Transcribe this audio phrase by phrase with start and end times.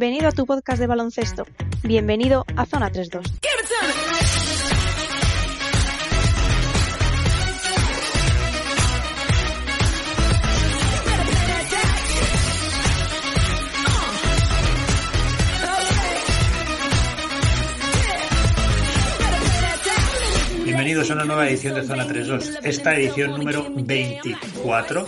[0.00, 1.46] Bienvenido a tu podcast de baloncesto.
[1.82, 3.34] Bienvenido a Zona 32.
[20.64, 22.60] Bienvenidos a una nueva edición de Zona 32.
[22.62, 25.04] Esta edición número 24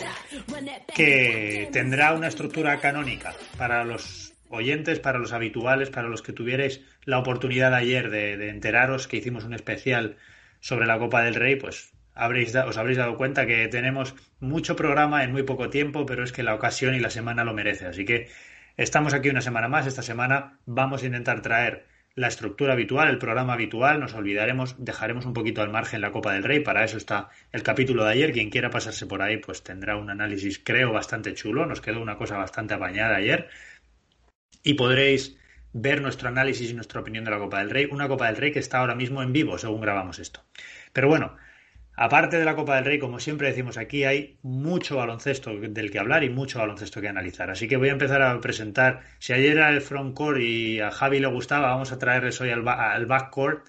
[0.95, 4.22] que tendrá una estructura canónica para los
[4.53, 9.45] oyentes, para los habituales, para los que tuvierais la oportunidad ayer de, enteraros que hicimos
[9.45, 10.17] un especial
[10.61, 15.33] sobre la Copa del Rey, pues os habréis dado cuenta que tenemos mucho programa en
[15.33, 17.87] muy poco tiempo, pero es que la ocasión y la semana lo merece.
[17.87, 18.29] Así que
[18.77, 19.87] estamos aquí una semana más.
[19.87, 25.25] Esta semana vamos a intentar traer la estructura habitual, el programa habitual, nos olvidaremos, dejaremos
[25.25, 28.33] un poquito al margen la Copa del Rey, para eso está el capítulo de ayer,
[28.33, 32.19] quien quiera pasarse por ahí pues tendrá un análisis creo bastante chulo, nos quedó una
[32.19, 33.49] cosa bastante apañada ayer
[34.63, 35.37] y podréis
[35.73, 38.53] ver nuestro análisis y nuestra opinión de la Copa del Rey, una Copa del Rey
[38.53, 40.45] que está ahora mismo en vivo según grabamos esto.
[40.93, 41.37] Pero bueno,
[41.95, 45.99] Aparte de la Copa del Rey, como siempre decimos aquí, hay mucho baloncesto del que
[45.99, 47.51] hablar y mucho baloncesto que analizar.
[47.51, 49.03] Así que voy a empezar a presentar.
[49.19, 52.63] Si ayer era el frontcourt y a Javi le gustaba, vamos a traerles hoy al,
[52.63, 53.69] backcourt.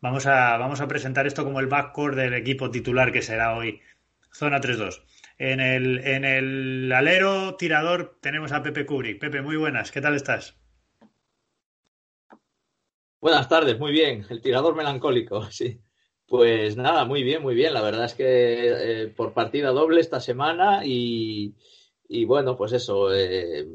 [0.00, 3.80] Vamos a, vamos a presentar esto como el backcourt del equipo titular que será hoy
[4.32, 5.02] Zona 3-2.
[5.38, 9.20] En el, en el alero tirador tenemos a Pepe Kubrick.
[9.20, 10.56] Pepe, muy buenas, ¿qué tal estás?
[13.20, 14.24] Buenas tardes, muy bien.
[14.30, 15.80] El tirador melancólico, sí.
[16.26, 17.74] Pues nada, muy bien, muy bien.
[17.74, 18.24] La verdad es que
[19.02, 21.54] eh, por partida doble esta semana y,
[22.26, 23.66] bueno, pues eso, eh,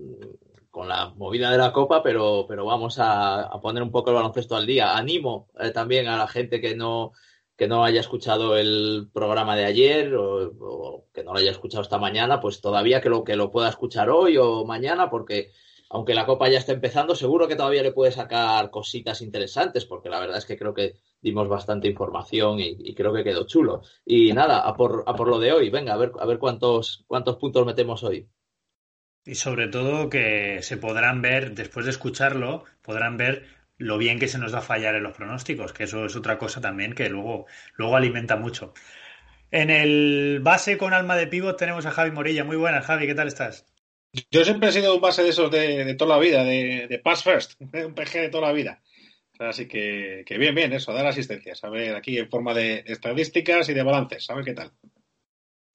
[0.69, 4.55] con la movida de la copa, pero, pero vamos a, poner un poco el baloncesto
[4.55, 4.97] al día.
[4.97, 7.13] Animo eh, también a la gente que no,
[7.55, 11.97] que no haya escuchado el programa de ayer o, que no lo haya escuchado esta
[11.97, 15.51] mañana, pues todavía que lo, que lo pueda escuchar hoy o mañana, porque
[15.89, 20.09] aunque la copa ya está empezando, seguro que todavía le puede sacar cositas interesantes, porque
[20.09, 23.81] la verdad es que creo que dimos bastante información y, creo que quedó chulo.
[24.05, 27.03] Y nada, a por, a por lo de hoy, venga, a ver, a ver cuántos,
[27.07, 28.29] cuántos puntos metemos hoy.
[29.25, 33.45] Y sobre todo que se podrán ver, después de escucharlo, podrán ver
[33.81, 36.61] lo bien que se nos da fallar en los pronósticos, que eso es otra cosa
[36.61, 38.73] también que luego, luego alimenta mucho.
[39.49, 42.43] En el base con alma de pívot tenemos a Javi Morilla.
[42.43, 43.65] Muy buenas, Javi, ¿qué tal estás?
[44.29, 47.23] Yo siempre he sido un base de esos de, toda la vida, de, de, pass
[47.23, 48.81] first, un PG de toda la vida.
[49.39, 51.63] Así que, bien, bien, eso, dar asistencias.
[51.63, 54.71] A ver, aquí en forma de estadísticas y de balances, a ver qué tal.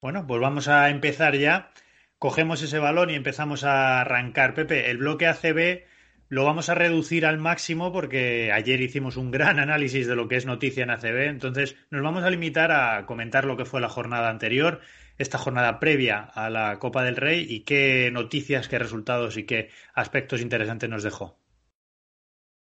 [0.01, 1.73] Bueno, pues vamos a empezar ya.
[2.19, 4.55] Cogemos ese balón y empezamos a arrancar.
[4.55, 5.85] Pepe, el bloque ACB
[6.29, 10.37] lo vamos a reducir al máximo porque ayer hicimos un gran análisis de lo que
[10.37, 11.29] es noticia en ACB.
[11.29, 14.81] Entonces, nos vamos a limitar a comentar lo que fue la jornada anterior
[15.19, 19.71] esta jornada previa a la Copa del Rey y qué noticias, qué resultados y qué
[19.95, 21.39] aspectos interesantes nos dejó.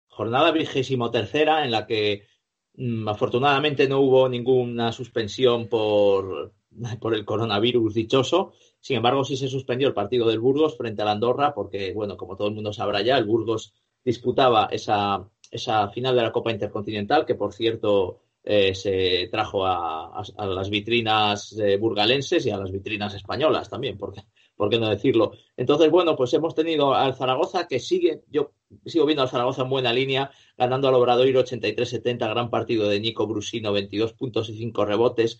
[0.08, 2.26] Jornada vigésimo tercera en la que
[2.74, 6.52] mm, afortunadamente no hubo ninguna suspensión por,
[7.00, 8.52] por el coronavirus dichoso.
[8.80, 12.36] Sin embargo, sí se suspendió el partido del Burgos frente al Andorra porque, bueno, como
[12.36, 13.74] todo el mundo sabrá ya, el Burgos
[14.04, 20.24] disputaba esa, esa final de la Copa Intercontinental, que por cierto eh, se trajo a,
[20.38, 25.32] las vitrinas eh, burgalenses y a las vitrinas españolas también, ¿por qué, no decirlo?
[25.56, 28.52] Entonces, bueno, pues hemos tenido al Zaragoza que sigue, yo
[28.84, 33.28] sigo viendo al Zaragoza en buena línea, ganando al Obradoiro 83-70, gran partido de Nico
[33.28, 35.38] Brusino, 22 puntos y 5 rebotes.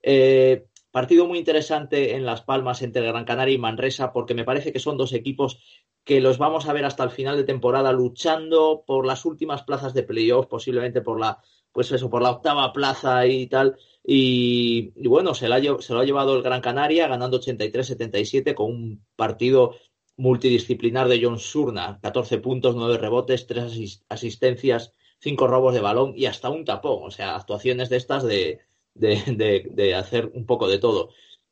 [0.00, 4.72] Eh, partido muy interesante en Las Palmas entre Gran Canaria y Manresa, porque me parece
[4.72, 5.58] que son dos equipos
[6.04, 9.92] que los vamos a ver hasta el final de temporada luchando por las últimas plazas
[9.92, 11.42] de playoff, posiblemente por la
[11.72, 13.76] pues eso, por la octava plaza y tal.
[14.04, 19.74] Y, bueno, se, se, lo ha llevado el Gran Canaria ganando 83-77 con un partido
[20.16, 26.26] multidisciplinar de John Surna, 14 puntos, 9 rebotes, 3 asistencias, 5 robos de balón y
[26.26, 27.00] hasta un tapón.
[27.02, 28.60] O sea, actuaciones de estas de,
[28.94, 31.10] de, de, hacer un poco de todo.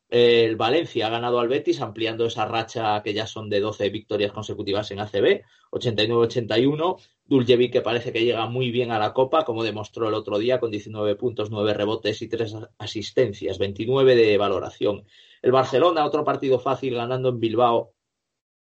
[0.09, 4.31] El Valencia ha ganado al Betis, ampliando esa racha que ya son de 12 victorias
[4.31, 5.41] consecutivas en ACB,
[5.71, 7.01] 89-81.
[7.25, 10.59] Duljevic que parece que llega muy bien a la Copa, como demostró el otro día,
[10.59, 15.05] con 19 puntos, 9 rebotes y 3 asistencias, 29 de valoración.
[15.41, 17.93] El Barcelona, otro partido fácil, ganando en Bilbao,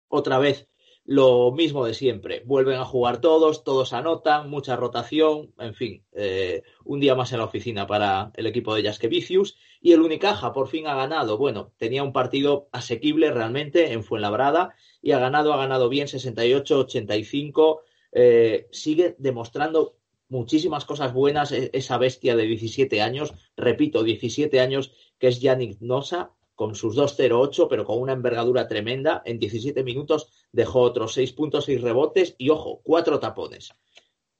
[0.07, 0.67] otra vez
[1.09, 2.43] lo mismo de siempre.
[2.45, 7.39] Vuelven a jugar todos, todos anotan, mucha rotación, en fin, eh, un día más en
[7.39, 9.57] la oficina para el equipo de Jaskevicius.
[9.81, 11.39] Y el Unicaja por fin ha ganado.
[11.39, 17.79] Bueno, tenía un partido asequible realmente en Fuenlabrada y ha ganado, ha ganado bien 68-85.
[18.11, 19.95] Eh, sigue demostrando
[20.27, 25.81] muchísimas cosas buenas e-, esa bestia de 17 años, repito, 17 años, que es Yannick
[25.81, 29.21] Nosa, con sus 2-0-8, pero con una envergadura tremenda.
[29.23, 33.71] En 17 minutos dejó otros 6 puntos, 6 rebotes y, ojo, 4 tapones.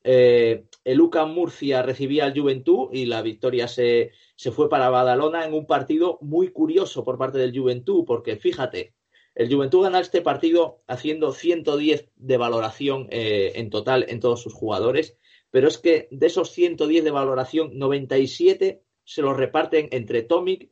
[0.04, 5.46] Eh, el UCAM Murcia recibía al Juventud y la victoria se, se, fue para Badalona
[5.46, 8.96] en un partido muy curioso por parte del Juventud, porque fíjate,
[9.34, 14.54] el Juventud gana este partido haciendo 110 de valoración eh, en total en todos sus
[14.54, 15.16] jugadores,
[15.52, 20.70] pero es que de esos 110 de valoración, 97 se los reparten entre Tomic,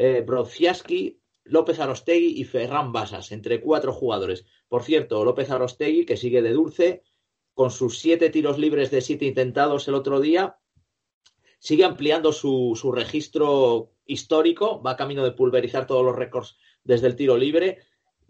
[0.00, 1.14] eh,
[1.44, 4.46] López Arostegui y Ferran Basas, entre cuatro jugadores.
[4.68, 7.02] Por cierto, López Arostegui, que sigue de dulce,
[7.54, 10.58] con sus siete tiros libres de siete intentados el otro día,
[11.58, 17.16] sigue ampliando su, su registro histórico, va camino de pulverizar todos los récords desde el
[17.16, 17.78] tiro libre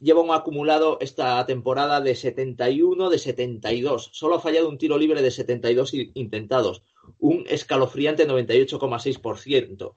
[0.00, 4.11] lleva un acumulado esta temporada de 71 de 72.
[4.12, 6.82] Solo ha fallado un tiro libre de 72 intentados,
[7.18, 9.94] un escalofriante 98,6%.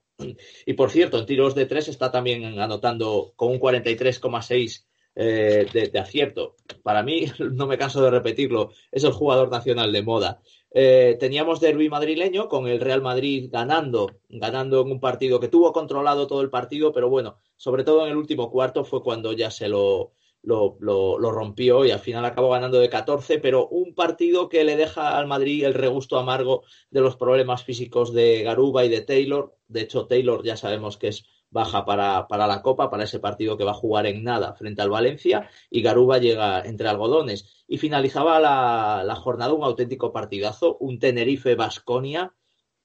[0.66, 6.00] Y por cierto, en tiros de tres está también anotando con un 43,6% eh, de,
[6.00, 6.56] acierto.
[6.82, 10.42] Para mí, no me canso de repetirlo, es el jugador nacional de moda.
[10.72, 15.72] Eh, teníamos derby madrileño con el Real Madrid ganando, ganando en un partido que tuvo
[15.72, 19.52] controlado todo el partido, pero bueno, sobre todo en el último cuarto fue cuando ya
[19.52, 20.14] se lo,
[20.44, 24.76] lo, lo, rompió y al final acabó ganando de 14, pero un partido que le
[24.76, 29.56] deja al Madrid el regusto amargo de los problemas físicos de Garuba y de Taylor.
[29.68, 33.58] De hecho, Taylor ya sabemos que es baja para, para, la Copa, para ese partido
[33.58, 37.64] que va a jugar en nada frente al Valencia, y Garuba llega entre algodones.
[37.68, 42.34] Y finalizaba la, la jornada un auténtico partidazo, un Tenerife-Basconia,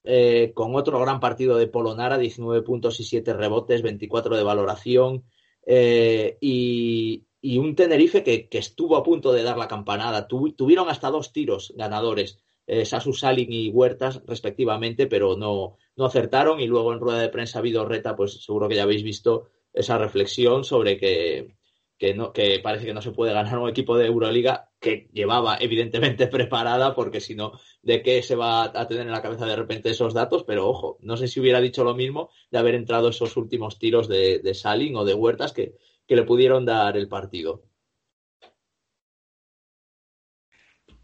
[0.04, 5.25] eh, con otro gran partido de Polonara, 19 puntos y 7 rebotes, 24 de valoración,
[5.66, 10.29] eh, y, y, un Tenerife que, estuvo a punto de dar la campanada.
[10.29, 16.61] tuvieron hasta dos tiros ganadores eh, Sasu Salin y Huertas respectivamente, pero no, no acertaron
[16.61, 20.65] y luego en rueda de prensa Reta, pues seguro que ya habéis visto esa reflexión
[20.65, 21.56] sobre que,
[21.97, 25.56] que, no, que parece que no se puede ganar un equipo de Euroliga que llevaba
[25.59, 27.53] evidentemente preparada porque si no,
[27.83, 30.45] ¿de qué se va a tener en la cabeza de repente esos datos?
[30.45, 34.06] Pero ojo, no sé si hubiera dicho lo mismo de haber entrado esos últimos tiros
[34.09, 35.77] de, de Salin o de Huertas que,
[36.08, 37.62] que le pudieron dar el partido.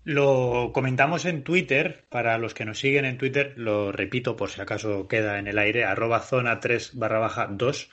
[0.02, 4.60] Lo comentamos en Twitter, para los que nos siguen en Twitter, lo repito por si
[4.60, 7.90] acaso queda en el aire, arroba zona 3 barra baja 2.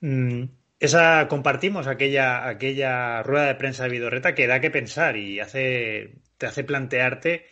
[0.00, 0.44] Mm,
[0.80, 6.16] esa compartimos aquella, aquella rueda de prensa de Vidorreta que da que pensar y hace,
[6.36, 7.46] te hace plantearte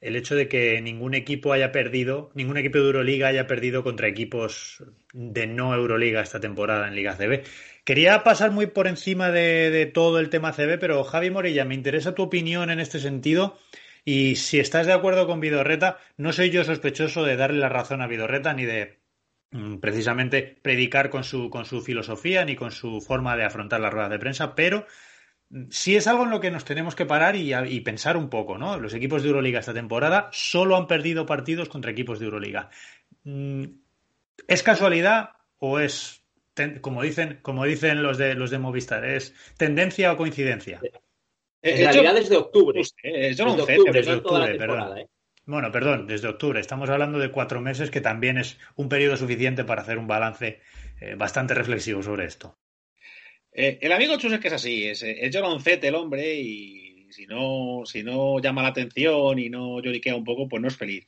[0.00, 4.08] el hecho de que ningún equipo haya perdido, ningún equipo de Euroliga haya perdido contra
[4.08, 4.82] equipos
[5.12, 7.44] de no Euroliga esta temporada en Liga CB.
[7.84, 12.14] Quería pasar muy por encima de, todo el tema CB, pero Javi Morilla, me interesa
[12.14, 13.58] tu opinión en este sentido.
[14.04, 18.00] Y si estás de acuerdo con Vidorreta, no soy yo sospechoso de darle la razón
[18.00, 18.98] a Vidorreta ni de
[19.50, 23.90] mm, precisamente predicar con su, con su filosofía ni con su forma de afrontar la
[23.90, 24.86] rueda de prensa, pero
[25.70, 28.58] sí es algo en lo que nos tenemos que parar y, y, pensar un poco,
[28.58, 28.78] ¿no?
[28.78, 32.70] Los equipos de Euroliga esta temporada solo han perdido partidos contra equipos de Euroliga.
[33.24, 33.64] Mm,
[34.46, 36.20] ¿Es casualidad o es
[36.80, 40.80] como dicen, como dicen los de los de Movistar, es tendencia o coincidencia.
[41.62, 42.82] Eh, en realidad desde octubre.
[43.02, 44.98] desde octubre, desde octubre, perdón.
[44.98, 45.08] ¿eh?
[45.46, 46.60] Bueno, perdón, desde octubre.
[46.60, 50.60] Estamos hablando de cuatro meses, que también es un periodo suficiente para hacer un balance
[51.00, 52.56] eh, bastante reflexivo sobre esto.
[53.52, 57.82] El amigo Chus es que es así, es, es Zete el hombre y si no,
[57.84, 61.04] si no llama la atención y no lloriquea un poco, pues no es feliz.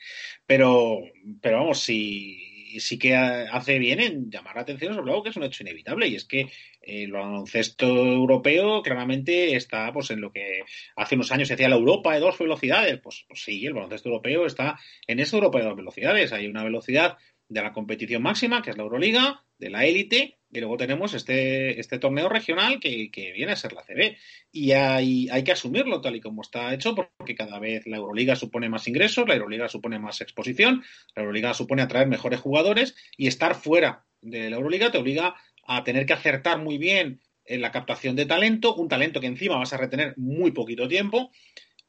[0.46, 1.00] Pero,
[1.40, 5.36] pero vamos, si sí que hace bien en llamar la atención sobre algo que es
[5.36, 6.48] un hecho inevitable y es que
[6.80, 10.62] el baloncesto europeo claramente está pues en lo que
[10.96, 12.98] hace unos años se decía la Europa de dos velocidades.
[13.00, 16.32] Pues, pues sí, el baloncesto europeo está en esa Europa de dos velocidades.
[16.32, 17.18] Hay una velocidad
[17.48, 21.80] de la competición máxima, que es la Euroliga, de la élite, y luego tenemos este,
[21.80, 24.18] este torneo regional que, viene a ser la CB.
[24.52, 28.36] Y hay, hay que asumirlo tal y como está hecho, porque cada vez la Euroliga
[28.36, 30.84] supone más ingresos, la Euroliga supone más exposición,
[31.16, 35.84] la Euroliga supone atraer mejores jugadores y estar fuera de la Euroliga te obliga a
[35.84, 39.72] tener que acertar muy bien en la captación de talento, un talento que encima vas
[39.72, 41.30] a retener muy poquito tiempo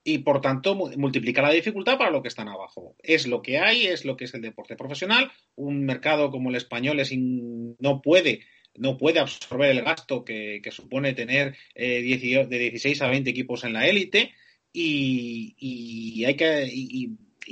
[0.03, 2.95] y por tanto multiplica la dificultad para lo que están abajo.
[2.99, 5.31] Es lo que hay, es lo que es el deporte profesional.
[5.55, 8.41] Un mercado como el español es no puede
[8.75, 13.73] no puede absorber el gasto que, supone tener eh, de 16 a 20 equipos en
[13.73, 14.33] la élite
[14.71, 17.11] y, hay que y,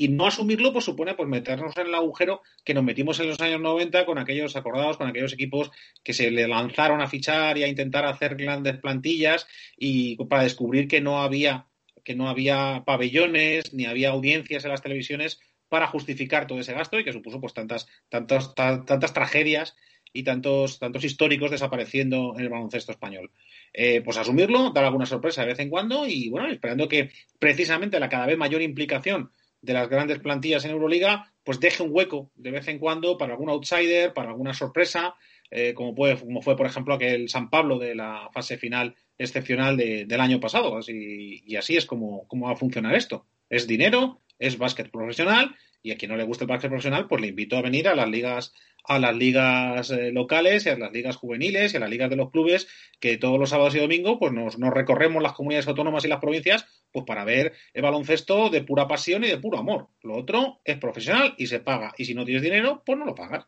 [0.09, 3.59] no asumirlo pues supone pues meternos en el agujero que nos metimos en los años
[3.59, 5.69] 90 con aquellos acordados con aquellos equipos
[6.03, 9.47] que se le lanzaron a fichar y a intentar hacer grandes plantillas
[9.77, 11.67] y para descubrir que no había
[12.03, 16.97] que no había pabellones ni había audiencias en las televisiones para justificar todo ese gasto
[16.97, 19.75] y que supuso pues tantas tantas tantas tragedias
[20.13, 23.31] y tantos, tantos históricos desapareciendo en el baloncesto español.
[23.73, 27.99] Eh, pues asumirlo, dar alguna sorpresa de vez en cuando y bueno, esperando que precisamente
[27.99, 32.31] la cada vez mayor implicación de las grandes plantillas en Euroliga, pues deje un hueco
[32.35, 35.15] de vez en cuando para algún outsider, para alguna sorpresa,
[35.49, 39.77] eh, como, puede, como fue, por ejemplo, aquel San Pablo de la fase final excepcional
[39.77, 40.77] del año pasado.
[40.77, 43.27] Así, y así es como, como va a funcionar esto.
[43.49, 47.21] Es dinero, es básquet profesional y a quien no le guste el básquet profesional, pues
[47.21, 50.91] le invito a venir a las ligas a las ligas eh, locales y a las
[50.91, 52.67] ligas juveniles y a las ligas de los clubes
[52.99, 56.65] que todos los sábados y domingos pues nos, recorremos las comunidades autónomas y las provincias
[56.91, 59.89] pues para ver el baloncesto de pura pasión y de puro amor.
[60.01, 61.93] Lo otro es profesional y se paga.
[61.97, 63.45] Y si no tienes dinero, pues no lo pagas.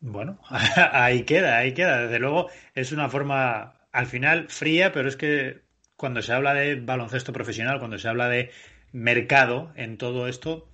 [0.00, 0.38] Bueno,
[0.92, 2.02] ahí queda, ahí queda.
[2.02, 5.62] Desde luego es una forma al final fría, pero es que
[5.96, 8.50] cuando se habla de baloncesto profesional, cuando se habla de
[8.92, 10.68] mercado en todo esto,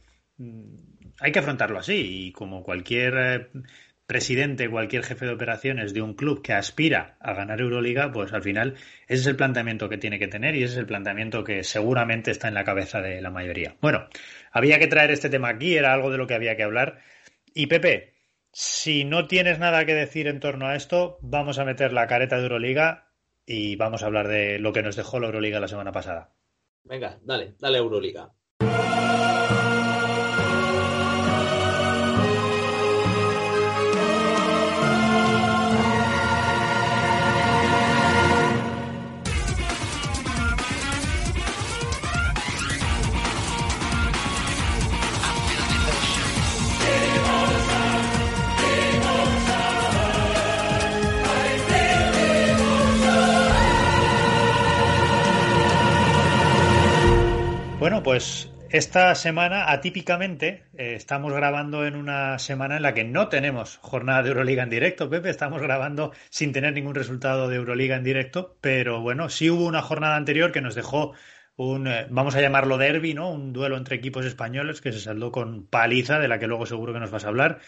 [1.21, 3.49] hay que afrontarlo así y como cualquier eh,
[4.07, 8.43] presidente, cualquier jefe de operaciones de un club que aspira a ganar Euroliga, pues al
[8.43, 8.75] final
[9.09, 12.31] ese es el planteamiento que tiene que tener y ese es el planteamiento que seguramente
[12.31, 13.77] está en la cabeza de la mayoría.
[13.81, 14.07] Bueno,
[14.53, 17.01] había que traer este tema aquí, era algo de lo que había que hablar.
[17.53, 18.15] Y Pepe,
[18.53, 22.37] si no tienes nada que decir en torno a esto, vamos a meter la careta
[22.37, 23.11] de Euroliga
[23.45, 26.31] y vamos a hablar de lo que nos dejó la Euroliga la semana pasada.
[26.89, 28.33] Venga, dale, dale Euroliga.
[57.87, 63.29] Bueno, pues esta semana, atípicamente, eh, estamos grabando en una semana en la que no
[63.29, 65.31] tenemos jornada de Euroliga en directo, Pepe.
[65.31, 69.83] Estamos grabando sin tener ningún resultado de Euroliga en directo, pero bueno, sí hubo una
[69.83, 71.13] jornada anterior que nos dejó
[71.55, 73.31] un, eh, vamos a llamarlo derby, ¿no?
[73.31, 76.93] Un duelo entre equipos españoles que se saldó con paliza, de la que luego seguro
[76.93, 77.61] que nos vas a hablar.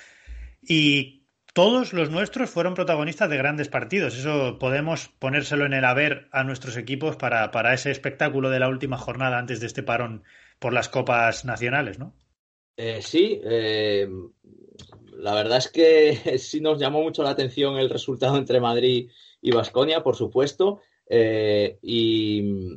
[0.67, 1.18] Y
[1.59, 4.17] todos los nuestros fueron protagonistas de grandes partidos.
[4.17, 8.69] Eso podemos ponérselo en el haber a nuestros equipos para, para ese espectáculo de la
[8.69, 10.23] última jornada antes de este parón
[10.61, 12.15] por las copas nacionales, ¿no?
[12.77, 14.09] Eh, sí, eh,
[15.17, 19.11] la verdad es que sí nos llamó mucho la atención el resultado entre Madrid
[19.43, 22.77] y Vasconia, por supuesto, eh, y,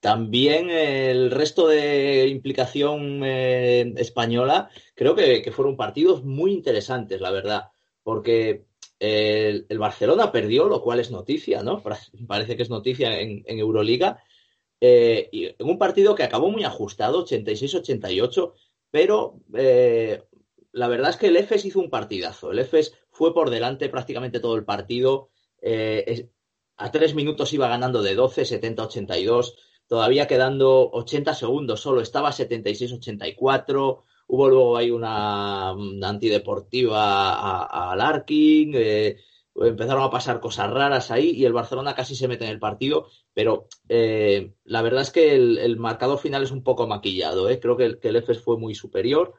[0.00, 7.71] también el resto de implicación española, creo que, fueron partidos muy interesantes, la verdad
[8.02, 8.64] porque
[8.98, 11.82] el, Barcelona perdió, lo cual es noticia, ¿no?
[12.26, 14.22] Parece que es noticia en, Euroliga.
[14.80, 18.52] Eh, y en un partido que acabó muy ajustado, 86-88,
[18.90, 20.22] pero eh,
[20.72, 22.50] la verdad es que el EFES hizo un partidazo.
[22.50, 25.30] El EFES fue por delante prácticamente todo el partido.
[25.60, 26.28] Eh,
[26.76, 29.54] a tres minutos iba ganando de 12, 70-82.
[29.86, 34.02] Todavía quedando 80 segundos solo, estaba 76-84.
[34.28, 39.16] Hubo luego ahí una, antideportiva a, Larkin, eh,
[39.56, 43.08] empezaron a pasar cosas raras ahí y el Barcelona casi se mete en el partido,
[43.34, 47.60] pero eh, la verdad es que el, marcador final es un poco maquillado, eh.
[47.60, 49.34] creo que el, que el EFES fue muy superior.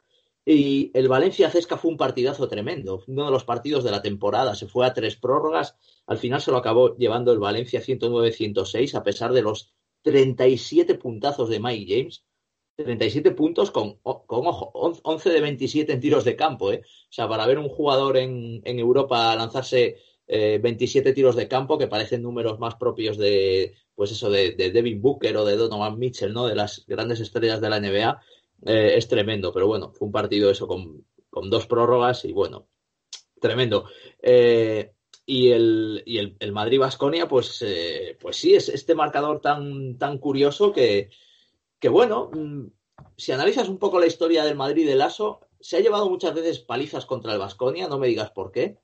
[0.45, 4.55] Y el Valencia-Cesca fue un partidazo tremendo, uno de los partidos de la temporada.
[4.55, 9.03] Se fue a tres prórrogas, al final se lo acabó llevando el Valencia 109-106, a
[9.03, 12.25] pesar de los 37 puntazos de Mike James.
[12.75, 16.71] 37 puntos con, con ojo, 11 de 27 en tiros de campo.
[16.71, 16.81] ¿eh?
[16.83, 21.77] O sea, para ver un jugador en, en Europa lanzarse 27 eh, tiros de campo,
[21.77, 26.33] que parecen números más propios de, pues eso, de, Devin Booker o de Donovan Mitchell,
[26.33, 26.47] ¿no?
[26.47, 28.21] De las grandes estrellas de la NBA,
[28.65, 29.53] eh, es tremendo.
[29.53, 32.67] Pero bueno, fue un partido eso con, con dos prórrogas y bueno,
[33.39, 33.85] tremendo.
[35.25, 37.63] y el, y el, el Madrid-Basconia, pues,
[38.19, 41.09] pues sí, es este marcador tan, tan curioso que,
[41.83, 42.67] que bueno, mm,
[43.17, 46.59] si analizas un poco la historia del Madrid de Lasso, se ha llevado muchas veces
[46.59, 48.77] palizas contra el Vasconia, no me digas por qué,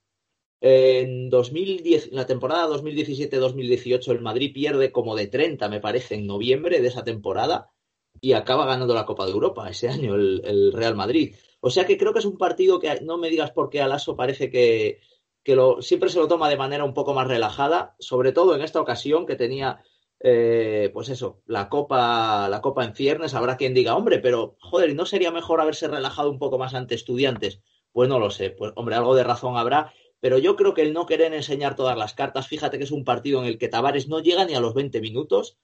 [0.59, 6.81] En 2010, la temporada 2017-2018 el Madrid pierde como de 30, me parece, en noviembre
[6.81, 7.71] de esa temporada
[8.19, 11.35] y acaba ganando la Copa de Europa ese año el, Real Madrid.
[11.61, 14.17] O sea que creo que es un partido que no me digas por qué Alaso
[14.17, 14.99] parece que,
[15.45, 18.81] lo, siempre se lo toma de manera un poco más relajada, sobre todo en esta
[18.81, 19.81] ocasión que tenía
[20.21, 24.93] eh, pues eso, la copa, la copa en ciernes, habrá quien diga, hombre, pero joder,
[24.95, 27.61] ¿no sería mejor haberse relajado un poco más ante estudiantes?
[27.91, 30.93] Pues no lo sé, pues hombre, algo de razón habrá, pero yo creo que el
[30.93, 34.07] no querer enseñar todas las cartas, fíjate que es un partido en el que Tavares
[34.07, 35.57] no llega ni a los 20 minutos,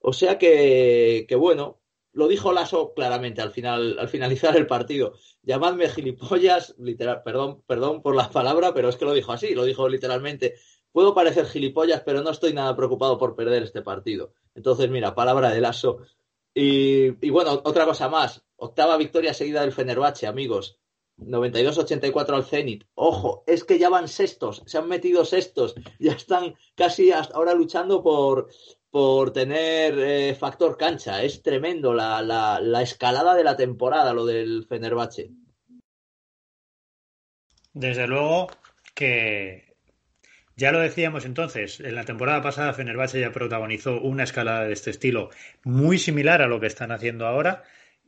[0.00, 1.82] o sea que, que bueno,
[2.12, 5.14] lo dijo Lasso claramente al final, al finalizar el partido.
[5.42, 9.64] Llamadme gilipollas, literal, perdón, perdón por la palabra, pero es que lo dijo así, lo
[9.64, 10.56] dijo literalmente.
[10.92, 14.32] Puedo parecer gilipollas, pero no estoy nada preocupado por perder este partido.
[14.54, 15.98] Entonces, mira, palabra de Lasso.
[16.54, 18.44] Y, y bueno, otra cosa más.
[18.56, 20.78] Octava victoria seguida del Fenerbahce, amigos.
[21.18, 22.84] 92-84 al Zenit.
[22.94, 27.54] Ojo, es que ya van sextos, se han metido sextos, ya están casi hasta ahora
[27.54, 28.48] luchando por,
[28.90, 31.22] por tener eh, factor cancha.
[31.22, 35.30] Es tremendo la, la, escalada de la temporada, lo del Fenerbahce.
[37.72, 38.48] Desde luego
[38.94, 39.71] que
[40.62, 44.90] ya lo decíamos entonces, en la temporada pasada Fenerbahce ya protagonizó una escalada de este
[44.90, 45.30] estilo
[45.64, 47.64] muy similar a lo que están haciendo ahora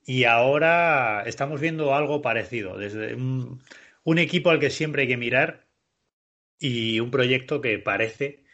[0.07, 3.61] y ahora estamos viendo algo parecido, desde un,
[4.05, 5.67] un equipo al que siempre hay que mirar
[6.61, 8.45] y un proyecto que parece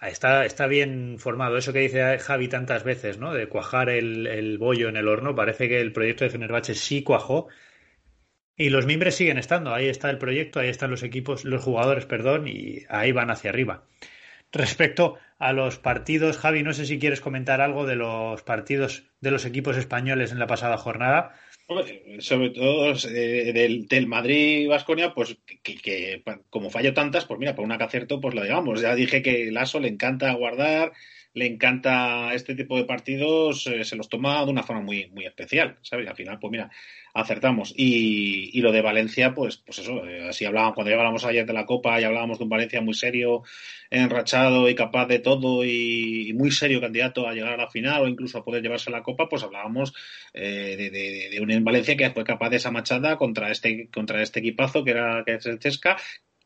[0.00, 1.56] Está, está bien formado.
[1.56, 3.32] Eso que dice Javi tantas veces, ¿no?
[3.32, 5.34] De cuajar el, el bollo en el horno.
[5.34, 7.48] Parece que el proyecto de Fenerbahce sí cuajó.
[8.56, 9.74] Y los miembros siguen estando.
[9.74, 13.50] Ahí está el proyecto, ahí están los equipos, los jugadores, perdón, y ahí van hacia
[13.50, 13.84] arriba.
[14.52, 19.32] Respecto a los partidos, Javi, no sé si quieres comentar algo de los partidos de
[19.32, 21.34] los equipos españoles en la pasada jornada
[22.18, 27.78] sobre todo eh, del, del Madrid-Vasconia, pues que, como fallo tantas, pues mira, por una
[27.78, 28.80] que acierto, pues lo digamos.
[28.80, 30.92] Ya dije que el ASO le encanta guardar,
[31.34, 35.26] le encanta este tipo de partidos, eh, se los toma de una forma muy, muy
[35.26, 36.08] especial, ¿sabes?
[36.08, 36.70] al final, pues mira,
[37.12, 37.74] acertamos.
[37.76, 41.44] Y, y lo de Valencia, pues, pues eso, eh, así hablábamos, cuando ya hablábamos ayer
[41.44, 43.42] de la Copa y hablábamos de un Valencia muy serio,
[43.90, 48.08] enrachado y capaz de todo y, muy serio candidato a llegar a la final o
[48.08, 49.92] incluso a poder llevarse la Copa, pues hablábamos
[50.32, 54.22] eh, de, de, de, un Valencia que fue capaz de esa machada contra este, contra
[54.22, 55.58] este equipazo que era que es el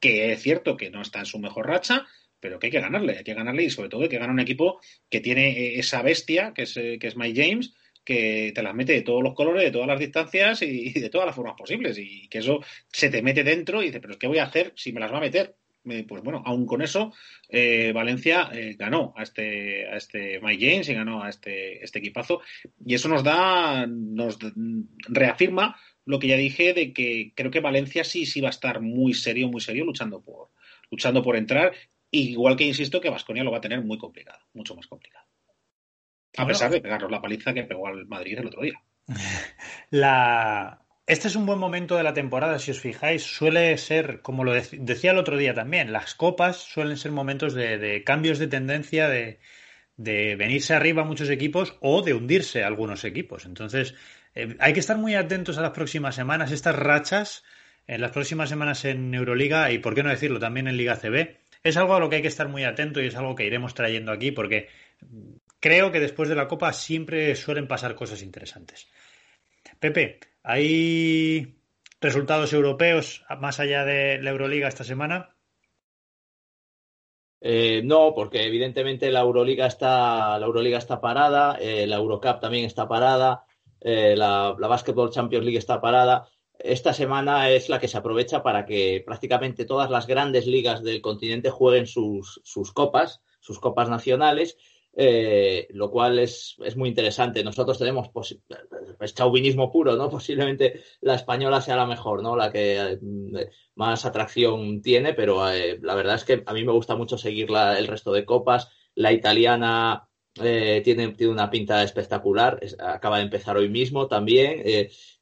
[0.01, 2.07] que es cierto que no está en su mejor racha,
[2.41, 4.41] pero que hay que ganarle, hay que ganarle y sobre todo hay que ganar un
[4.41, 7.75] equipo que tiene eh, esa bestia que es, que es Mike James,
[8.05, 11.27] que te las mete de todos los colores, de todas las distancias y de todas
[11.27, 11.99] las formas posibles.
[11.99, 14.93] Y que eso se te mete dentro y dices, pero ¿qué voy a hacer si
[14.93, 15.55] me las va a meter?
[16.07, 17.13] pues bueno, aún con eso,
[17.49, 21.99] eh, Valencia eh, ganó a este, a este Mike James y ganó a este, este
[21.99, 22.41] equipazo.
[22.85, 24.39] Y eso nos da, nos
[25.09, 28.81] reafirma lo que ya dije de que creo que Valencia sí, sí va a estar
[28.81, 30.49] muy serio, muy serio, luchando por,
[30.91, 31.73] luchando por entrar.
[32.11, 35.27] Igual que insisto que Vasconia lo va a tener muy complicado, mucho más complicado.
[36.37, 38.81] A pesar de pegarnos la paliza que pegó al Madrid el otro día.
[39.91, 40.85] La...
[41.07, 43.23] Este es un buen momento de la temporada, si os fijáis.
[43.23, 48.03] Suele ser, como lo decía el otro día también, las copas suelen ser momentos de,
[48.05, 49.39] cambios de tendencia, de,
[49.97, 53.47] venirse arriba muchos equipos o de hundirse algunos equipos.
[53.47, 53.95] Entonces,
[54.35, 56.53] eh, hay que estar muy atentos a las próximas semanas.
[56.53, 57.43] Estas rachas,
[57.87, 61.39] en las próximas semanas en Euroliga y, por qué no decirlo, también en Liga CB,
[61.63, 63.75] es algo a lo que hay que estar muy atento y es algo que iremos
[63.75, 64.69] trayendo aquí porque
[65.61, 68.89] creo que después de la Copa siempre suelen pasar cosas interesantes.
[69.79, 71.59] Pepe, ¿hay
[72.01, 75.35] resultados europeos más allá de la Euroliga esta semana?
[77.41, 82.65] Eh, no, porque evidentemente la Euroliga está, la Euroliga está parada, eh, la Eurocup también
[82.65, 83.45] está parada,
[83.81, 86.29] eh, la, la, Basketball Champions League está parada.
[86.59, 91.01] Esta semana es la que se aprovecha para que prácticamente todas las grandes ligas del
[91.01, 94.57] continente jueguen sus, sus copas, sus copas nacionales
[95.01, 97.45] eh, lo cual es, es, muy interesante.
[97.45, 98.35] Nosotros tenemos pues,
[99.15, 100.11] chauvinismo puro, ¿no?
[100.11, 102.37] Posiblemente la española sea la mejor, ¿no?
[102.37, 102.99] La que eh,
[103.77, 107.49] más atracción tiene, pero eh, la verdad es que a mí me gusta mucho seguir
[107.49, 108.71] la, el resto de copas.
[108.97, 114.63] La italiana tiene, tiene, una pinta espectacular, es, acaba de empezar hoy mismo también.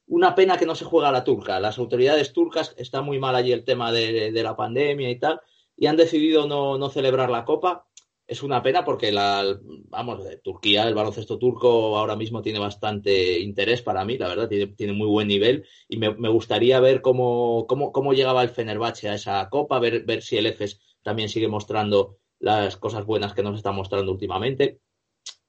[0.06, 1.60] Una pena que no se juega la turca.
[1.60, 5.40] Las autoridades turcas, está muy mal allí el tema de, la pandemia y tal,
[5.76, 7.86] y han decidido no, no celebrar la copa
[8.26, 13.82] es una pena porque la, vamos, Turquía, el baloncesto turco ahora mismo tiene bastante interés
[13.82, 17.66] para mí, la verdad, tiene, tiene muy buen nivel y me, me gustaría ver cómo,
[17.68, 21.46] cómo, cómo, llegaba el Fenerbahce a esa copa, ver, ver si el EFES también sigue
[21.46, 24.80] mostrando las cosas buenas que nos está mostrando últimamente.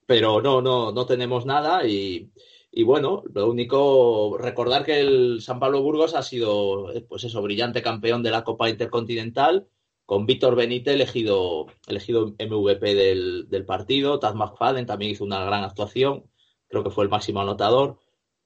[0.05, 2.31] Pero no, no, no tenemos nada y,
[2.77, 7.81] y bueno, lo único, recordar que el San Pablo Burgos ha sido, pues eso, brillante
[7.81, 9.67] campeón de la Copa Intercontinental
[10.05, 14.19] con Víctor Benítez elegido, elegido MVP del, del partido.
[14.19, 16.25] Taz McFadden también hizo una gran actuación,
[16.67, 17.97] creo que fue el máximo anotador.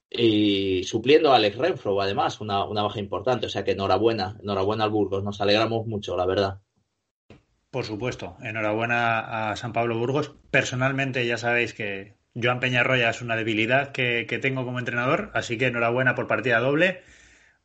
[0.08, 3.44] Y supliendo a Alex Renfro, además, una, una baja importante.
[3.44, 6.62] O sea que enhorabuena, enhorabuena al Burgos, nos alegramos mucho, la verdad.
[7.70, 10.32] Por supuesto, enhorabuena a San Pablo Burgos.
[10.50, 15.58] Personalmente ya sabéis que Joan Peñarroya es una debilidad que, que tengo como entrenador, así
[15.58, 17.02] que enhorabuena por partida doble.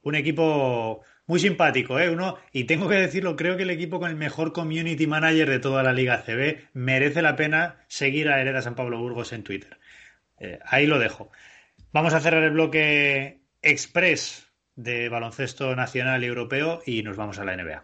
[0.02, 2.10] Un equipo muy simpático, ¿eh?
[2.10, 5.60] Uno, y tengo que decirlo, creo que el equipo con el mejor community manager de
[5.60, 9.78] toda la Liga CB merece la pena seguir a Hereda San Pablo Burgos en Twitter.
[10.40, 11.30] Eh, ahí lo dejo.
[11.92, 17.46] Vamos a cerrar el bloque express de baloncesto nacional y europeo y nos vamos a
[17.46, 17.84] la NBA.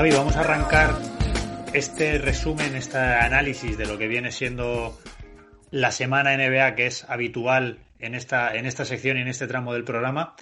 [0.00, 0.96] Javi, vamos a arrancar
[1.74, 4.98] este resumen, este análisis de lo que viene siendo
[5.70, 9.74] la semana NBA, que es habitual en esta, en esta sección y en este tramo
[9.74, 10.36] del programa,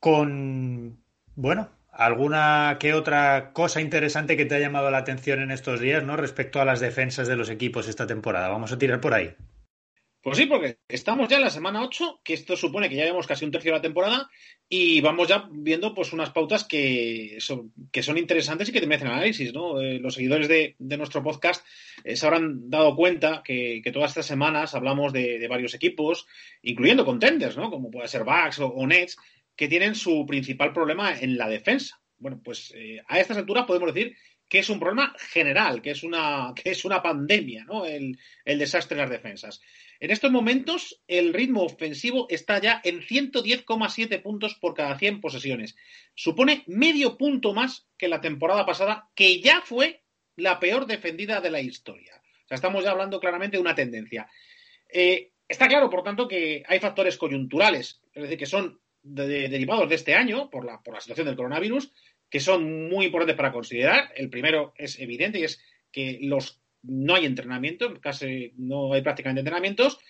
[0.00, 5.80] con, bueno, alguna que otra cosa interesante que te ha llamado la atención en estos
[5.80, 6.16] días, ¿no?
[6.16, 8.48] Respecto a las defensas de los equipos esta temporada.
[8.48, 9.34] Vamos a tirar por ahí.
[10.24, 13.26] Pues sí, porque estamos ya en la semana 8, que esto supone que ya llevamos
[13.26, 14.30] casi un tercio de la temporada
[14.70, 18.86] y vamos ya viendo pues unas pautas que son, que son interesantes y que te
[18.86, 19.82] merecen análisis, ¿no?
[19.82, 21.62] Eh, los seguidores de, de, nuestro podcast
[22.04, 26.26] eh, se habrán dado cuenta que, que, todas estas semanas hablamos de, de, varios equipos,
[26.62, 27.70] incluyendo contenders, ¿no?
[27.70, 29.18] Como puede ser Bucks o, o, Nets,
[29.56, 32.00] que tienen su principal problema en la defensa.
[32.18, 34.16] Bueno, pues eh, a estas alturas podemos decir
[34.48, 37.84] que es un problema general, que es una, que es una pandemia, ¿no?
[37.84, 39.60] El, desastre de las defensas.
[40.00, 45.76] En estos momentos, el ritmo ofensivo está ya en 110,7 puntos por cada 100 posesiones.
[46.14, 50.02] Supone medio punto más que la temporada pasada, que ya fue
[50.36, 52.20] la peor defendida de la historia.
[52.44, 54.28] O sea, estamos ya hablando claramente de una tendencia.
[54.92, 59.48] Eh, está claro, por tanto, que hay factores coyunturales, es decir, que son de, de,
[59.48, 61.92] derivados de este año por la, por la situación del coronavirus,
[62.28, 64.10] que son muy importantes para considerar.
[64.16, 65.62] El primero es evidente y es
[65.92, 70.00] que los no hay entrenamiento, casi no hay prácticamente entrenamientos,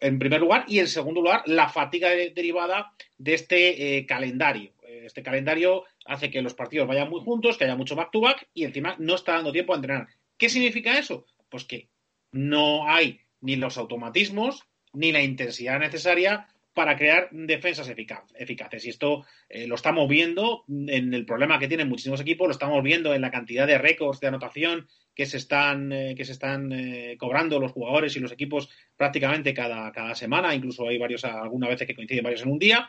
[0.00, 4.72] en primer lugar, y en segundo lugar, la fatiga de, derivada de este eh, calendario.
[5.04, 8.96] Este calendario hace que los partidos vayan muy juntos, que haya mucho back-to-back y encima
[8.98, 10.08] no está dando tiempo a entrenar.
[10.38, 11.26] ¿Qué significa eso?
[11.50, 11.88] Pues que
[12.32, 18.84] no hay ni los automatismos ni la intensidad necesaria para crear defensas eficaces.
[18.84, 22.82] Y esto eh, lo estamos viendo en el problema que tienen muchísimos equipos, lo estamos
[22.82, 26.72] viendo en la cantidad de récords de anotación que se están, eh, que se están
[26.72, 31.70] eh, cobrando los jugadores y los equipos prácticamente cada, cada semana, incluso hay varios, algunas
[31.70, 32.88] veces que coinciden varios en un día,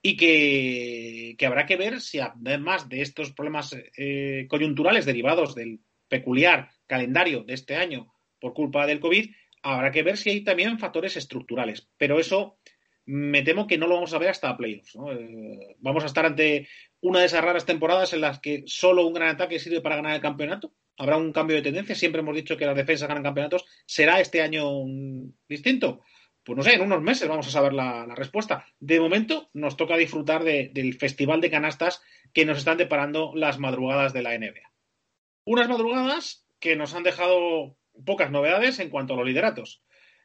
[0.00, 3.76] y que, que habrá que ver si además de estos problemas
[4.48, 9.30] coyunturales derivados del peculiar calendario de este año por culpa del COVID,
[9.62, 11.88] habrá que ver si hay también factores estructurales.
[11.96, 12.58] Pero eso
[13.06, 14.96] me temo que no lo vamos a ver hasta playoffs.
[14.96, 15.12] ¿no?
[15.12, 16.68] Eh, vamos a estar ante
[17.00, 20.14] una de esas raras temporadas en las que solo un gran ataque sirve para ganar
[20.14, 21.94] el campeonato habrá un cambio de tendencia.
[21.94, 23.64] Siempre hemos dicho que las defensas ganan campeonatos.
[23.86, 24.64] ¿Será este año
[25.48, 26.02] distinto?
[26.44, 28.66] Pues no sé, en unos meses vamos a saber la, respuesta.
[28.80, 33.58] De momento nos toca disfrutar de, del festival de canastas que nos están deparando las
[33.58, 34.72] madrugadas de la NBA.
[35.44, 39.82] Unas madrugadas que nos han dejado pocas novedades en cuanto a los lideratos.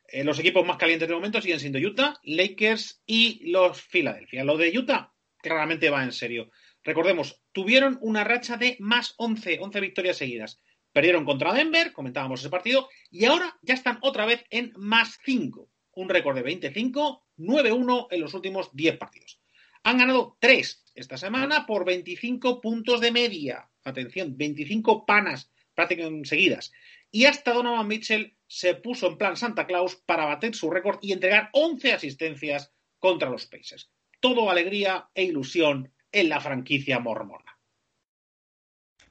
[0.08, 4.44] Eh, los equipos más calientes de momento siguen siendo Utah, Lakers y los Philadelphia.
[4.44, 6.50] Lo de Utah claramente va en serio.
[6.84, 10.62] Recordemos, tuvieron una racha de más 11, 11 victorias seguidas.
[10.94, 15.70] Perdieron contra Denver, comentábamos ese partido, y ahora ya están otra vez en más 5.
[15.92, 19.42] Un récord de 25, 9-1 en los últimos 10 partidos.
[19.84, 23.70] Han ganado 3 esta semana por 25 puntos de media.
[23.84, 26.72] Atención, 25 panas prácticamente seguidas.
[27.12, 31.12] Y hasta Donovan Mitchell se puso en plan Santa Claus para bater su récord y
[31.12, 33.92] entregar 11 asistencias contra los Pacers.
[34.20, 37.60] Todo alegría e ilusión en la franquicia mormona.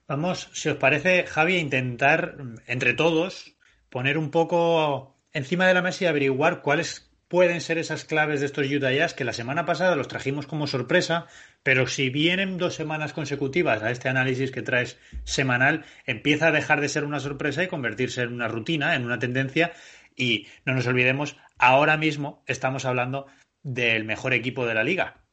[0.08, 3.56] Vamos, si os parece, Javi, intentar entre todos
[3.88, 8.46] poner un poco encima de la mesa y averiguar cuáles pueden ser esas claves de
[8.46, 11.26] estos Utah Jazz que la semana pasada los trajimos como sorpresa,
[11.62, 16.80] pero si vienen dos semanas consecutivas a este análisis que traes semanal, empieza a dejar
[16.80, 19.72] de ser una sorpresa y convertirse en una rutina, en una tendencia.
[20.14, 23.26] Y no nos olvidemos, ahora mismo estamos hablando
[23.62, 25.26] del mejor equipo de la liga,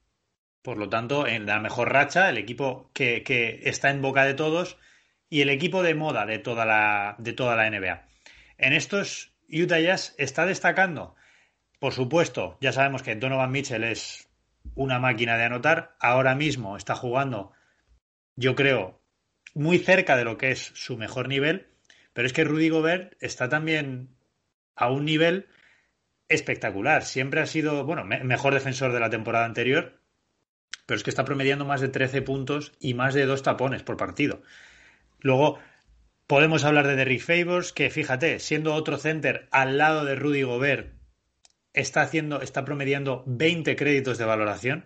[0.63, 4.33] por lo tanto, en la mejor racha, el equipo que, que, está en boca de
[4.33, 4.77] todos
[5.29, 8.07] y el equipo de moda de toda la, de toda la NBA.
[8.57, 11.15] En estos Utah Jazz está destacando
[11.83, 14.29] por supuesto, ya sabemos que Donovan Mitchell es
[14.73, 15.97] una máquina de anotar.
[15.99, 17.51] Ahora mismo está jugando,
[18.37, 19.01] yo creo,
[19.53, 21.67] muy cerca de lo que es su mejor nivel.
[22.13, 24.15] Pero es que Rudy Gobert está también
[24.77, 25.49] a un nivel
[26.29, 27.03] espectacular.
[27.03, 29.99] Siempre ha sido, bueno, mejor defensor de la temporada anterior,
[30.85, 33.97] pero es que está promediando más de 13 puntos y más de dos tapones por
[33.97, 34.41] partido.
[35.19, 35.59] Luego
[36.27, 40.92] podemos hablar de Derrick Favors, que fíjate, siendo otro center al lado de Rudy Gobert,
[41.73, 44.85] está haciendo, está promediando 20 créditos de valoración,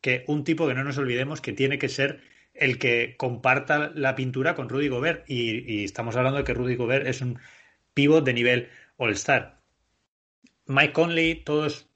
[0.00, 2.20] que un tipo que no nos olvidemos que tiene que ser
[2.54, 5.28] el que comparta la pintura con Rudy Gobert.
[5.28, 7.38] Y, estamos hablando de que Rudy Gobert es un
[7.94, 9.60] pivot de nivel All-Star.
[10.66, 11.88] Mike Conley, todos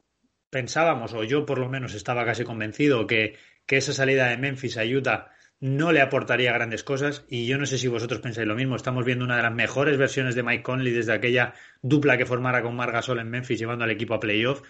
[0.50, 3.36] pensábamos, o yo por lo menos estaba casi convencido, que,
[3.66, 4.84] que esa salida de Memphis a
[5.60, 8.76] no le aportaría grandes cosas y yo no sé si vosotros pensáis lo mismo.
[8.76, 12.62] Estamos viendo una de las mejores versiones de Mike Conley desde aquella dupla que formara
[12.62, 14.62] con Margasol en Memphis llevando al equipo a playoff.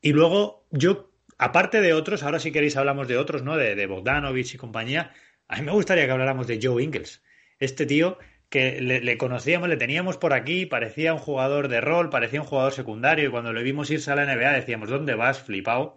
[0.00, 3.56] Y luego yo, aparte de otros, ahora si queréis hablamos de otros, ¿no?
[3.56, 5.12] De, de Bogdanovich y compañía.
[5.46, 7.22] A mí me gustaría que habláramos de Joe Ingles.
[7.58, 8.18] Este tío
[8.52, 12.74] que le, conocíamos, le teníamos por aquí, parecía un jugador de rol, parecía un jugador
[12.74, 15.96] secundario, y cuando le vimos irse a la NBA decíamos, ¿dónde vas, flipado?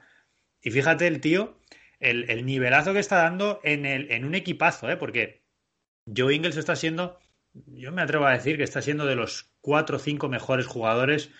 [0.61, 1.59] Y fíjate el tío,
[1.99, 4.97] el, nivelazo que está dando en, el, en un equipazo, ¿eh?
[4.97, 5.43] porque
[6.15, 7.19] Joe Ingles está siendo,
[7.53, 11.31] yo me atrevo a decir que está siendo de los cuatro o cinco mejores jugadores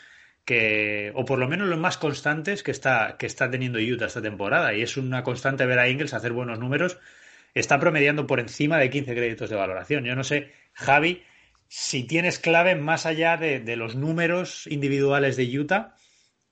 [0.45, 4.21] que, o por lo menos los más constantes que está, que está teniendo Utah esta
[4.21, 4.73] temporada.
[4.73, 6.99] Y es una constante ver a Ingles hacer buenos números.
[7.53, 10.05] Está promediando por encima de 15 créditos de valoración.
[10.05, 11.23] Yo no sé Javi,
[11.67, 15.95] si tienes clave más allá de, los números individuales de Utah,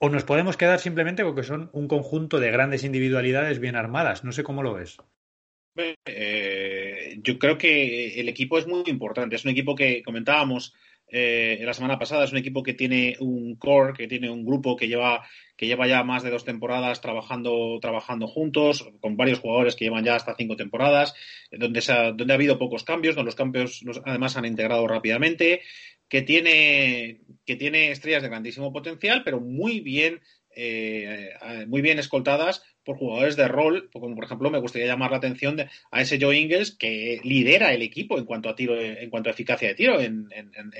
[0.04, 4.26] o nos podemos quedar simplemente con que son un conjunto de grandes individualidades bien armadas.
[4.26, 4.98] No sé cómo lo ves.
[6.06, 9.38] Eh, yo creo que el equipo es muy importante.
[9.38, 10.74] Es un equipo que comentábamos
[11.08, 12.26] eh, la semana pasada.
[12.26, 15.88] Es un equipo que tiene un core, que tiene un grupo que lleva, que lleva
[15.88, 20.36] ya más de dos temporadas trabajando, trabajando juntos, con varios jugadores que llevan ya hasta
[20.36, 21.13] cinco temporadas,
[21.50, 21.82] donde,
[22.13, 25.62] donde ha habido pocos cambios, donde los cambios además han integrado rápidamente,
[26.08, 30.22] que tiene, que tiene estrellas de grandísimo potencial, pero muy bien
[30.56, 31.32] eh,
[31.68, 35.58] muy bien escoltadas por jugadores de rol, como por ejemplo me gustaría llamar la atención
[35.89, 39.32] a ese Joe Ingles que lidera el equipo en cuanto a tiro, en cuanto a
[39.32, 40.28] eficacia de tiro, en,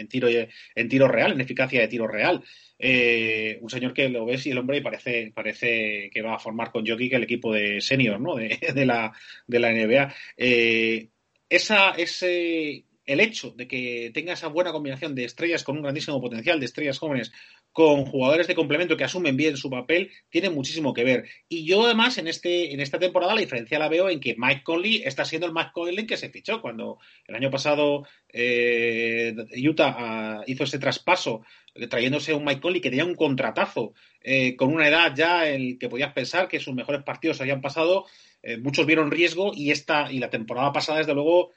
[0.10, 2.44] tiro, en tiro real, en eficacia de tiro real.
[2.78, 6.72] Eh, un señor que lo ves y el hombre parece, parece que va a formar
[6.72, 8.36] con Jokic el equipo de senior, ¿no?
[8.74, 9.14] De, la,
[9.48, 10.14] de la NBA.
[10.36, 11.10] Eh,
[11.50, 16.22] esa, ese, el hecho de que tenga esa buena combinación de estrellas con un grandísimo
[16.22, 17.32] potencial, de estrellas jóvenes
[17.74, 21.26] con jugadores de complemento que asumen bien su papel, tiene muchísimo que ver.
[21.50, 24.62] Y yo además en, este, en esta temporada la diferencia la veo en que Mike
[24.64, 29.34] Conley está siendo el Mike Conley que se fichó cuando el año pasado eh,
[29.68, 34.56] Utah ah, hizo ese traspaso eh, trayéndose un Mike Conley que tenía un contratazo eh,
[34.56, 38.06] con una edad ya en que podías pensar que sus mejores partidos habían pasado.
[38.62, 41.52] muchos vieron riesgo y esta y la temporada pasada desde luego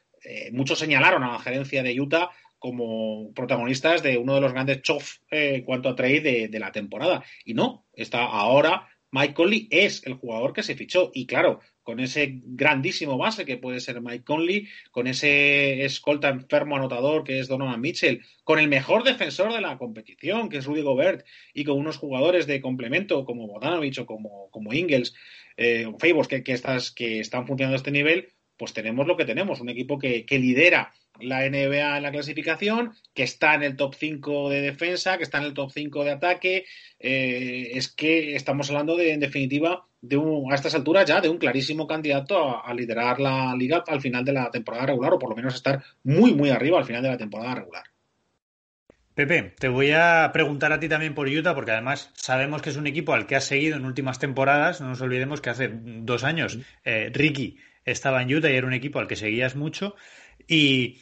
[0.53, 5.19] muchos señalaron a la gerencia de Utah como protagonistas de uno de los grandes chof
[5.31, 7.25] eh, en cuanto a trade de, la temporada.
[7.45, 11.11] Y no, está ahora Mike Conley es el jugador que se fichó.
[11.15, 16.77] Y claro, con ese grandísimo base que puede ser Mike Conley, con ese escolta enfermo
[16.77, 20.83] anotador que es Donovan Mitchell, con el mejor defensor de la competición que es Rudy
[20.83, 25.15] Gobert y con unos jugadores de complemento como Bodanovich o como, como Ingles
[25.57, 25.87] eh,
[26.29, 26.61] que, que,
[26.95, 30.93] que están funcionando a este nivel, pues tenemos lo que tenemos, un equipo que, lidera
[31.21, 35.39] la NBA en la clasificación, que está en el top 5 de defensa, que está
[35.39, 36.65] en el top 5 de ataque.
[36.99, 41.29] Eh, es que estamos hablando de, en definitiva, de un, a estas alturas ya de
[41.29, 45.31] un clarísimo candidato a, liderar la liga al final de la temporada regular, o por
[45.31, 47.85] lo menos estar muy, muy arriba al final de la temporada regular.
[49.15, 52.77] Pepe, te voy a preguntar a ti también por Utah, porque además sabemos que es
[52.77, 54.83] un equipo al que has seguido en últimas temporadas.
[54.83, 57.57] No nos olvidemos que hace dos años eh, Ricky
[57.87, 59.95] estaba en Utah y era un equipo al que seguías mucho.
[60.47, 60.99] Y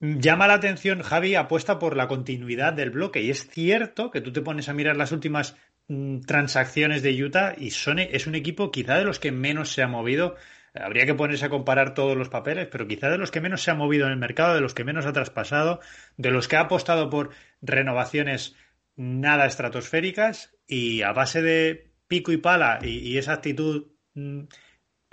[0.00, 3.22] llama la atención, Javi apuesta por la continuidad del bloque.
[3.22, 5.56] Y es cierto que tú te pones a mirar las últimas
[5.88, 9.82] mm, transacciones de Utah y son, es un equipo quizá de los que menos se
[9.82, 10.36] ha movido.
[10.74, 13.70] Habría que ponerse a comparar todos los papeles, pero quizá de los que menos se
[13.70, 15.80] ha movido en el mercado, de los que menos ha traspasado,
[16.16, 17.30] de los que ha apostado por
[17.62, 18.56] renovaciones
[18.96, 24.42] nada estratosféricas y a base de pico y pala y, esa actitud mm,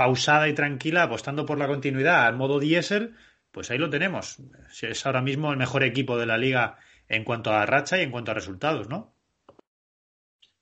[0.02, 3.14] pausada y tranquila, apostando por la continuidad al modo diésel,
[3.52, 4.38] pues ahí lo tenemos.
[4.82, 8.10] Es ahora mismo el mejor equipo de la liga en cuanto a racha y en
[8.10, 9.16] cuanto a resultados, ¿no?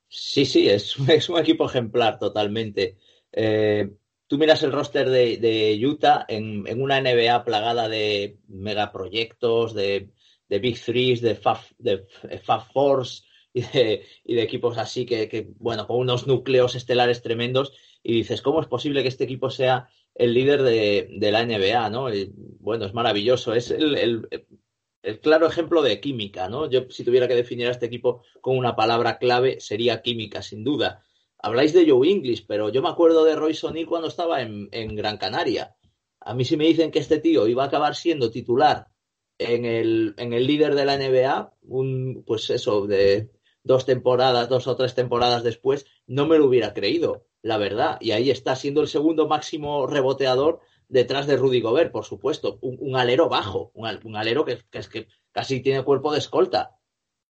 [0.09, 2.97] Sí, sí, es, es un equipo ejemplar totalmente.
[3.31, 3.89] Eh,
[4.27, 10.09] tú miras el roster de, Utah en, una NBA plagada de megaproyectos, de,
[10.49, 12.05] de Big Threes, de Fab, de
[12.73, 13.23] Force,
[13.53, 17.71] y de, equipos así que, bueno, con unos núcleos estelares tremendos
[18.09, 22.07] y dices, ¿cómo es posible que este equipo sea el líder de, la NBA, ¿no?
[22.59, 24.27] bueno, es maravilloso, es el,
[25.21, 26.67] claro ejemplo de química, ¿no?
[26.67, 30.63] Yo si tuviera que definir a este equipo con una palabra clave sería química, sin
[30.63, 31.03] duda.
[31.37, 34.95] Habláis de Joe Inglis, pero yo me acuerdo de Roy O'Neill cuando estaba en, en
[34.95, 35.75] Gran Canaria.
[36.19, 38.87] A mí si me dicen que este tío iba a acabar siendo titular
[39.37, 43.29] en el, en el líder de la NBA, un, pues eso, de
[43.63, 47.97] dos temporadas, dos o tres temporadas después, no me lo hubiera creído, la verdad.
[48.01, 52.59] Y ahí está siendo el segundo máximo reboteador detrás de Rudy Gobert, por supuesto.
[52.61, 56.77] Un, alero bajo, un, alero que, que casi tiene cuerpo de escolta.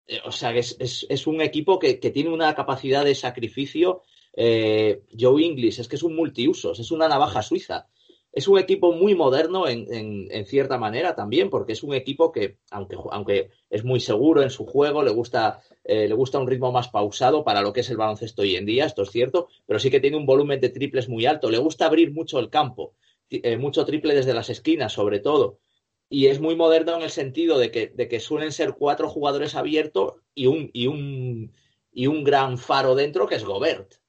[0.06, 4.02] Eh, o sea, que es, es, un equipo que, que, tiene una capacidad de sacrificio.
[4.34, 7.88] Eh, Joe Inglis, es que es un multiusos, es una navaja suiza.
[8.32, 12.96] Es un equipo muy moderno en, cierta manera también, porque es un equipo que, aunque,
[13.10, 16.88] aunque es muy seguro en su juego, le gusta, eh, le gusta un ritmo más
[16.88, 19.90] pausado para lo que es el baloncesto hoy en día, esto es cierto, pero sí
[19.90, 21.50] que tiene un volumen de triples muy alto.
[21.50, 22.94] Le gusta abrir mucho el campo,
[23.28, 25.58] eh, mucho triple desde las esquinas, sobre todo.
[26.08, 29.54] Y es muy moderno en el sentido de que, de que suelen ser cuatro jugadores
[29.54, 31.52] abiertos y un, y un,
[31.92, 34.01] y un gran faro dentro que es Gobert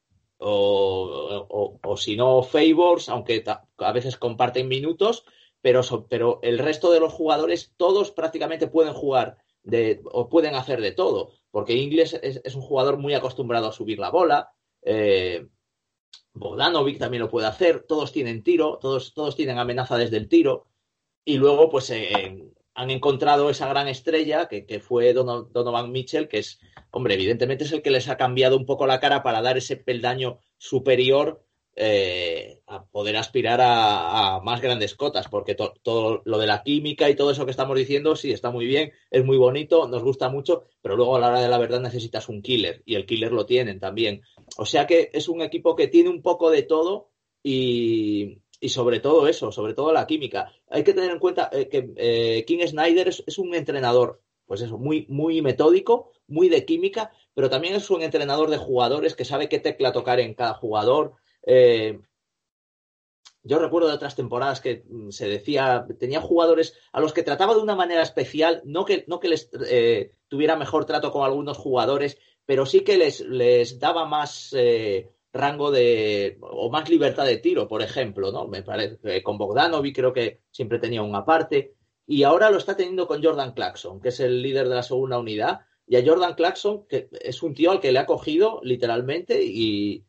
[0.45, 3.43] o, si no favors, aunque
[3.77, 5.25] a veces comparten minutos,
[5.61, 10.81] pero, pero el resto de los jugadores, todos prácticamente pueden jugar de, o pueden hacer
[10.81, 14.51] de todo, porque Ingles es, un jugador muy acostumbrado a subir la bola,
[14.81, 15.47] eh,
[16.33, 20.67] Bogdanovic también lo puede hacer, todos tienen tiro, todos, todos tienen amenaza desde el tiro,
[21.23, 26.59] y luego pues eh, han encontrado esa gran estrella que, fue Donovan Mitchell, que es,
[26.91, 29.77] hombre, evidentemente es el que les ha cambiado un poco la cara para dar ese
[29.77, 31.43] peldaño superior
[31.75, 37.15] eh, a poder aspirar a, más grandes cotas, porque todo lo de la química y
[37.15, 40.63] todo eso que estamos diciendo, sí, está muy bien, es muy bonito, nos gusta mucho,
[40.81, 43.45] pero luego a la hora de la verdad necesitas un killer, y el killer lo
[43.45, 44.21] tienen también.
[44.57, 47.09] O sea que es un equipo que tiene un poco de todo
[47.41, 50.49] y, y sobre todo eso, sobre todo la química.
[50.69, 54.77] Hay que tener en cuenta eh, que eh, King Snyder es, un entrenador, pues eso,
[54.77, 59.49] muy, muy metódico, muy de química, pero también es un entrenador de jugadores que sabe
[59.49, 61.15] qué tecla tocar en cada jugador.
[61.45, 61.99] Eh,
[63.43, 67.55] yo recuerdo de otras temporadas que mm, se decía, tenía jugadores a los que trataba
[67.55, 69.49] de una manera especial, no que, no que les
[70.29, 74.55] tuviera mejor trato con algunos jugadores, pero sí que les, les daba más
[75.33, 78.47] rango de o más libertad de tiro, por ejemplo, ¿no?
[78.47, 81.73] Me parece que con Bogdanovic creo que siempre tenía una parte
[82.05, 85.17] y ahora lo está teniendo con Jordan Clarkson, que es el líder de la segunda
[85.17, 89.43] unidad, y a Jordan Clarkson que es un tío al que le ha cogido literalmente
[89.43, 90.05] y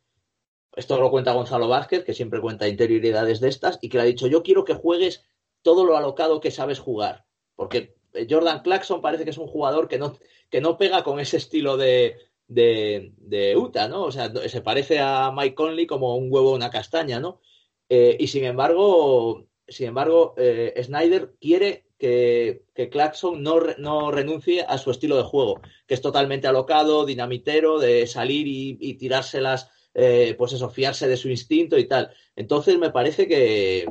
[0.75, 4.07] esto lo cuenta Gonzalo Vázquez, que siempre cuenta interioridades de estas y que le ha
[4.07, 5.23] dicho, "Yo quiero que juegues
[5.63, 7.95] todo lo alocado que sabes jugar", porque
[8.29, 10.17] Jordan Clarkson parece que es un jugador que no
[10.49, 14.03] que no pega con ese estilo de de, de Utah, ¿no?
[14.03, 17.41] O sea, se parece a Mike Conley como un huevo o una castaña, ¿no?
[17.89, 24.63] Eh, y sin embargo, sin embargo, eh, Snyder quiere que, que Clarkson no, no, renuncie
[24.63, 30.35] a su estilo de juego, que es totalmente alocado, dinamitero, de salir y, tirárselas, eh,
[30.37, 32.11] pues eso, fiarse de su instinto y tal.
[32.35, 33.85] Entonces me parece que,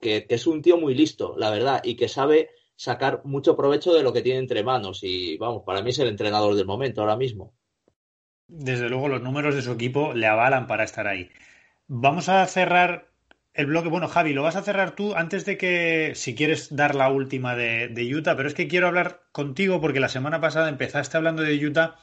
[0.00, 3.92] que, que, es un tío muy listo, la verdad, y que sabe sacar mucho provecho
[3.92, 5.00] de lo que tiene entre manos.
[5.02, 7.54] Y vamos, para mí es el entrenador del momento ahora mismo
[8.52, 11.30] desde luego los números de su equipo le avalan para estar ahí.
[11.88, 13.08] Vamos a cerrar
[13.54, 13.88] el bloque.
[13.88, 17.56] Bueno, Javi, lo vas a cerrar tú antes de que, si quieres dar la última
[17.56, 21.66] de, Utah, pero es que quiero hablar contigo porque la semana pasada empezaste hablando de
[21.66, 21.96] Utah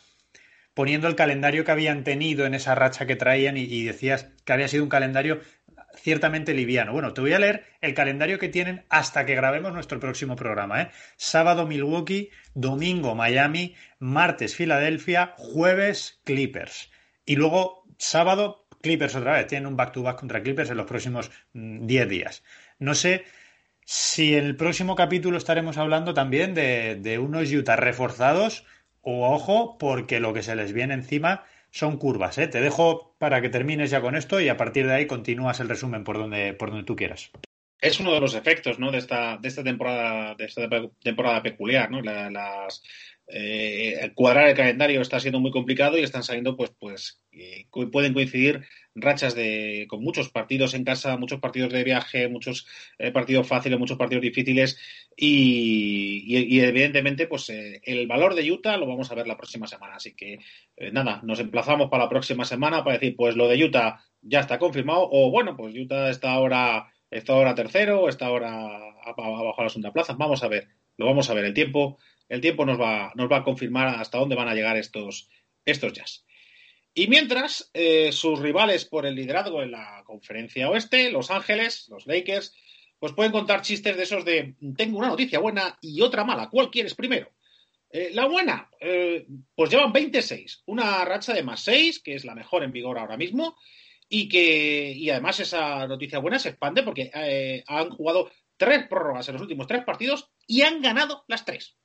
[0.73, 4.67] poniendo el calendario que habían tenido en esa racha que traían y decías que había
[4.67, 5.41] sido un calendario
[6.01, 6.93] ciertamente liviano.
[6.93, 10.81] Bueno, te voy a leer el calendario que tienen hasta que grabemos nuestro próximo programa.
[10.81, 10.91] ¿eh?
[11.17, 16.91] Sábado Milwaukee, domingo Miami, martes Filadelfia, jueves Clippers.
[17.25, 19.47] Y luego sábado Clippers otra vez.
[19.47, 22.43] Tienen un back-to-back contra Clippers en los próximos 10 mm, días.
[22.79, 23.25] No sé
[23.85, 28.65] si en el próximo capítulo estaremos hablando también de, de unos Utah reforzados
[29.01, 32.37] o ojo, porque lo que se les viene encima son curvas.
[32.37, 32.47] ¿eh?
[32.47, 35.69] Te dejo para que termines ya con esto y a partir de ahí continúas el
[35.69, 37.31] resumen por donde, por donde tú quieras.
[37.81, 38.91] Es uno de los efectos ¿no?
[38.91, 40.67] de, esta, de esta temporada de esta
[41.01, 41.89] temporada peculiar.
[41.89, 42.01] ¿no?
[42.01, 42.83] las,
[43.31, 48.13] eh, cuadrar el calendario está siendo muy complicado y están saliendo, pues, pues eh, pueden
[48.13, 48.65] coincidir
[48.95, 52.65] rachas de con muchos partidos en casa, muchos partidos de viaje, muchos
[52.97, 54.79] eh, partidos fáciles, muchos partidos difíciles
[55.15, 59.95] y, evidentemente, pues el valor de Utah lo vamos a ver la próxima semana.
[59.97, 60.39] Así que
[60.91, 64.57] nada, nos emplazamos para la próxima semana para decir, pues lo de Utah ya está
[64.57, 69.69] confirmado o bueno, pues Utah está ahora está ahora tercero, está ahora abajo a la
[69.69, 70.15] segunda plaza.
[70.17, 70.67] Vamos a ver,
[70.97, 71.45] lo vamos a ver.
[71.45, 71.97] El tiempo
[72.29, 75.29] el tiempo nos va, nos va a confirmar hasta dónde van a llegar estos,
[75.65, 76.25] estos Jazz.
[76.93, 82.07] Y mientras, eh, sus rivales por el liderazgo en la conferencia oeste, Los Ángeles, los
[82.07, 82.55] Lakers,
[82.99, 86.49] pues pueden contar chistes de esos de tengo una noticia buena y otra mala.
[86.49, 87.31] ¿Cuál quieres primero?
[87.91, 89.25] Eh, la buena, eh,
[89.55, 93.17] pues llevan 26, una racha de más 6, que es la mejor en vigor ahora
[93.17, 93.55] mismo,
[94.07, 99.27] y que y además esa noticia buena se expande porque eh, han jugado tres prórrogas
[99.29, 101.77] en los últimos tres partidos y han ganado las tres.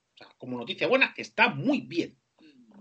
[0.45, 2.19] Como noticia buena, está muy bien.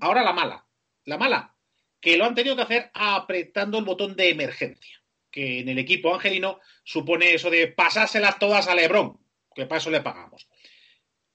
[0.01, 0.67] Ahora la mala.
[1.05, 1.55] La mala,
[2.01, 5.01] que lo han tenido que hacer apretando el botón de emergencia,
[5.31, 9.17] que en el equipo angelino supone eso de pasárselas todas a Lebron,
[9.55, 10.49] que para eso le pagamos.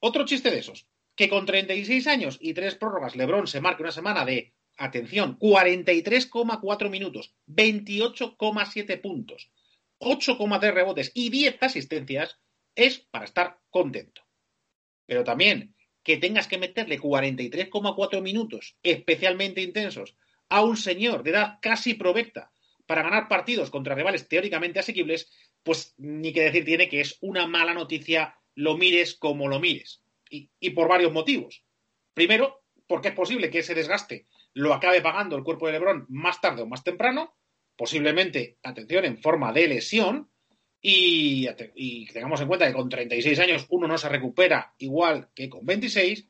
[0.01, 3.93] Otro chiste de esos, que con 36 años y tres prórrogas Lebron se marque una
[3.93, 9.51] semana de, atención, 43,4 minutos, 28,7 puntos,
[9.99, 12.39] 8,3 rebotes y 10 asistencias,
[12.75, 14.21] es para estar contento.
[15.07, 15.75] Pero también
[16.09, 20.17] que tengas que meterle 43,4 minutos especialmente intensos
[20.49, 22.51] a un señor de edad casi provecta
[22.87, 25.31] para ganar partidos contra rivales teóricamente asequibles,
[25.63, 30.03] pues ni que decir tiene que es una mala noticia, lo mires como lo mires.
[30.31, 31.63] Y, y, por varios motivos.
[32.15, 36.41] Primero, porque es posible que ese desgaste lo acabe pagando el cuerpo de Lebron más
[36.41, 37.35] tarde o más temprano,
[37.77, 40.31] posiblemente, atención, en forma de lesión,
[40.81, 41.49] y,
[42.13, 46.27] tengamos en cuenta que con 36 años uno no se recupera igual que con 26.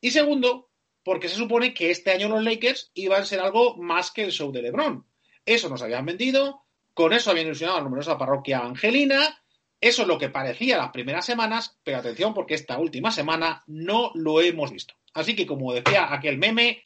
[0.00, 0.70] Y segundo,
[1.02, 4.32] porque se supone que este año los Lakers iban a ser algo más que el
[4.32, 5.04] show de LeBron.
[5.44, 6.62] Eso nos habían vendido,
[6.94, 9.42] con eso habían ilusionado a la numerosa parroquia angelina,
[9.80, 14.12] eso es lo que parecía las primeras semanas, pero atención porque esta última semana no
[14.14, 14.94] lo hemos visto.
[15.14, 16.84] Así que como decía aquel meme,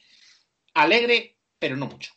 [0.73, 2.13] alegre, pero no mucho.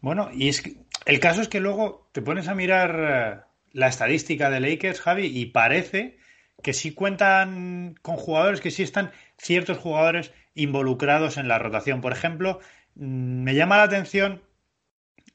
[0.00, 4.50] Bueno, y es que el caso es que luego te pones a mirar la estadística
[4.50, 6.18] de Lakers, Javi, y parece
[6.62, 12.00] que sí cuentan con jugadores, que sí están ciertos jugadores involucrados en la rotación.
[12.00, 12.60] Por ejemplo,
[12.94, 14.42] mm, me llama la atención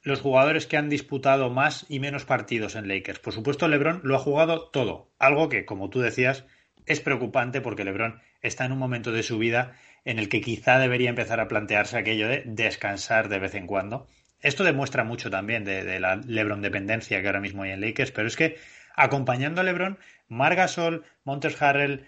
[0.01, 3.19] los jugadores que han disputado más y menos partidos en Lakers.
[3.19, 6.45] Por supuesto, LeBron lo ha jugado todo, algo que, como tú decías,
[6.85, 10.77] es preocupante porque LeBron está en un momento de su vida en el que quizá
[10.79, 14.07] debería empezar a plantearse aquello de descansar de vez en cuando.
[14.43, 18.27] Esto demuestra mucho también de, la LeBron dependencia que ahora mismo hay en Lakers, pero
[18.27, 18.57] es que
[18.95, 22.05] acompañando a LeBron, Margasol, Montes Harrell,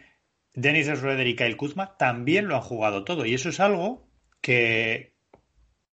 [0.54, 3.26] Dennis Schroeder y Kyle Kuzma también lo han jugado todo.
[3.26, 4.08] Y eso es algo
[4.42, 5.16] que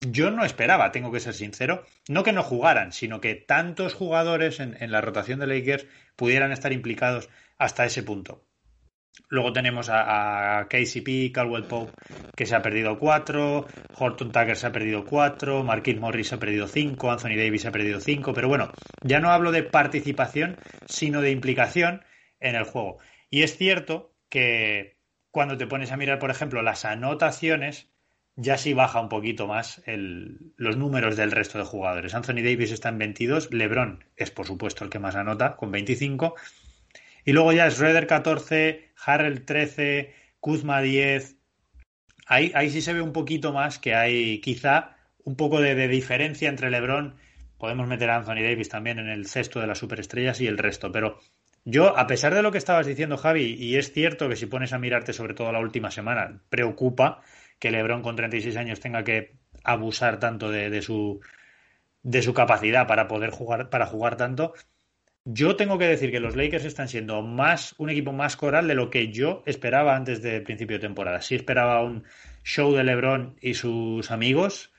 [0.01, 1.85] yo no esperaba, tengo que ser sincero.
[2.07, 6.53] No que no jugaran, sino que tantos jugadores en, en la rotación de Lakers pudieran
[6.53, 8.48] estar implicados hasta ese punto.
[9.29, 11.91] Luego tenemos a, a, KCP, Caldwell Pope,
[12.35, 16.39] que se ha perdido cuatro, Horton Tucker se ha perdido cuatro, Marquis Morris se ha
[16.39, 18.71] perdido cinco, Anthony Davis se ha perdido cinco, pero bueno,
[19.03, 20.57] ya no hablo de participación,
[20.87, 22.03] sino de implicación
[22.39, 22.97] en el juego.
[23.29, 24.97] Y es cierto que
[25.31, 27.89] cuando te pones a mirar, por ejemplo, las anotaciones,
[28.35, 32.15] ya sí baja un poquito más los números del resto de jugadores.
[32.15, 36.35] Anthony Davis está en 22, LeBron es por supuesto el que más anota, con 25,
[37.25, 41.35] y luego ya es Schroeder 14, Harrell 13, Kuzma 10.
[42.27, 45.87] Ahí, ahí sí se ve un poquito más que hay quizá un poco de, de,
[45.87, 47.15] diferencia entre LeBron.
[47.57, 50.91] Podemos meter a Anthony Davis también en el cesto de las superestrellas y el resto.
[50.91, 51.19] Pero
[51.65, 54.73] yo, a pesar de lo que estabas diciendo, Javi, y es cierto que si pones
[54.73, 57.21] a mirarte sobre todo la última semana, preocupa
[57.59, 61.19] que LeBron con 36 años tenga que abusar tanto de, de su
[62.01, 64.53] de su capacidad para poder jugar para jugar tanto
[65.25, 68.75] yo tengo que decir que los Lakers están siendo más un equipo más coral de
[68.75, 71.21] lo que yo esperaba antes del principio de temporada.
[71.21, 72.03] Sí esperaba un
[72.43, 74.73] show de LeBron y sus amigos.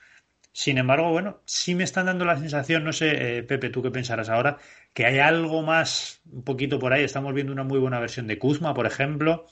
[0.53, 3.91] Sin embargo, bueno, sí me están dando la sensación, no sé, eh, Pepe, tú qué
[3.91, 4.57] pensarás ahora,
[4.93, 7.03] que hay algo más, un poquito por ahí.
[7.03, 9.47] Estamos viendo una muy buena versión de Kuzma, por ejemplo.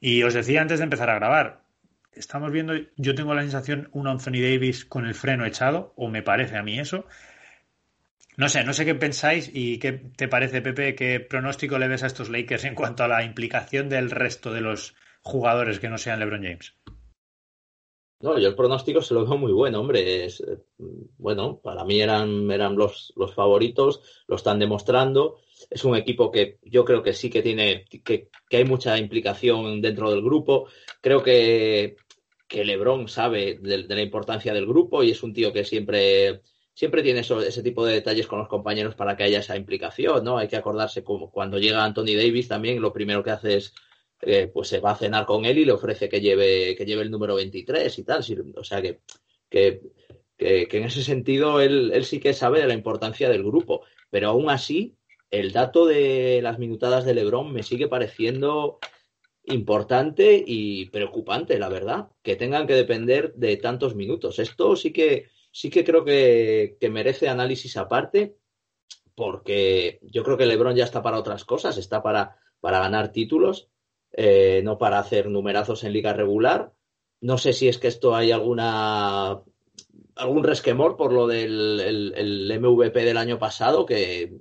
[0.00, 1.62] Y os decía antes de empezar a grabar,
[2.12, 6.22] estamos viendo, yo tengo la sensación, un Anthony Davis con el freno echado, o me
[6.22, 7.06] parece a mí eso.
[8.38, 12.04] No sé, no sé qué pensáis y qué te parece, Pepe, qué pronóstico le ves
[12.04, 15.98] a estos Lakers en cuanto a la implicación del resto de los jugadores que no
[15.98, 16.76] sean LeBron James.
[18.20, 20.24] No, yo el pronóstico se lo veo muy bueno, hombre.
[20.24, 20.40] Es,
[21.18, 25.40] bueno, para mí eran, eran los, los favoritos, lo están demostrando.
[25.68, 29.82] Es un equipo que yo creo que sí que tiene, que, que hay mucha implicación
[29.82, 30.68] dentro del grupo.
[31.00, 31.96] Creo que,
[32.46, 36.42] que LeBron sabe de la importancia del grupo y es un tío que siempre
[36.78, 40.22] siempre tiene eso, ese tipo de detalles con los compañeros para que haya esa implicación,
[40.22, 40.38] ¿no?
[40.38, 43.74] Hay que acordarse como cuando llega Anthony Davis también lo primero que hace es
[44.20, 47.02] eh, pues se va a cenar con él y le ofrece que lleve, que lleve
[47.02, 48.24] el número 23 y tal.
[48.54, 49.00] O sea que,
[49.50, 49.80] que,
[50.36, 53.82] que, que en ese sentido él, él, sí que sabe de la importancia del grupo.
[54.08, 54.94] Pero aún así,
[55.32, 58.78] el dato de las minutadas de Lebron me sigue pareciendo
[59.42, 64.38] importante y preocupante, la verdad, que tengan que depender de tantos minutos.
[64.38, 68.36] Esto sí que, sí que creo que, merece análisis aparte,
[69.14, 73.68] porque yo creo que LeBron ya está para otras cosas, está para, para ganar títulos,
[74.12, 76.72] eh, no para hacer numerazos en liga regular.
[77.20, 79.42] No sé si es que esto hay alguna
[80.14, 84.40] algún resquemor por lo del el, MVP del año pasado, que,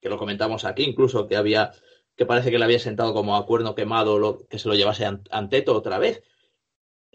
[0.00, 1.72] que, lo comentamos aquí, incluso que había
[2.16, 5.04] que parece que le había sentado como a cuerno quemado lo, que se lo llevase
[5.30, 6.22] Anteto otra vez.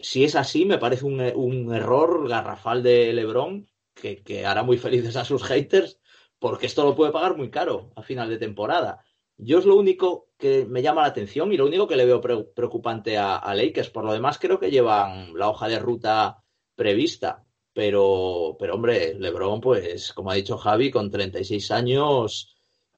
[0.04, 4.78] Si es así, me parece un, un error garrafal de LeBron que, que, hará muy
[4.78, 5.99] felices a sus haters,
[6.39, 9.04] porque esto lo puede pagar muy caro a final de temporada.
[9.38, 12.22] Yo es lo único que me llama la atención y lo único que le veo
[12.22, 13.89] preocupante a, a Lakers.
[13.89, 16.43] Por lo demás, creo que llevan la hoja de ruta
[16.76, 17.43] prevista.
[17.74, 22.54] Pero, pero hombre, LeBron, pues, como ha dicho Javi, con 36 años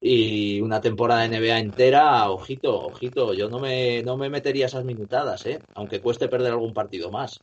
[0.06, 4.84] y una temporada de NBA entera, ojito, ojito, yo no me, no me metería esas
[4.84, 5.60] minutadas, ¿eh?
[5.76, 7.40] aunque cueste perder algún partido más.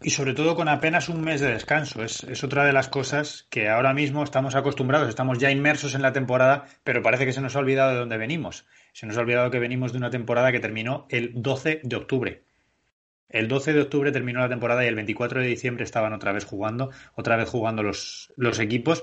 [0.00, 2.04] Y sobre todo con apenas un mes de descanso.
[2.04, 6.02] Es, es, otra de las cosas que ahora mismo estamos acostumbrados, estamos ya inmersos en
[6.02, 8.66] la temporada, pero parece que se nos ha olvidado de dónde venimos.
[8.92, 12.44] Se nos ha olvidado que venimos de una temporada que terminó el 12 de octubre.
[13.28, 16.44] El 12 de octubre terminó la temporada y el 24 de diciembre estaban otra vez
[16.44, 19.02] jugando, otra vez jugando los, los equipos.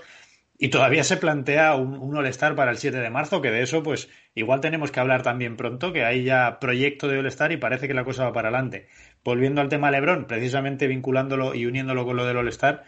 [0.60, 4.10] Y todavía se plantea un, All-Star para el 7 de marzo, que de eso, pues,
[4.34, 7.93] igual tenemos que hablar también pronto, que hay ya proyecto de All-Star y parece que
[7.93, 8.88] la cosa va para adelante.
[9.24, 12.86] Volviendo al tema Lebron, precisamente vinculándolo y uniéndolo con lo del All-Star,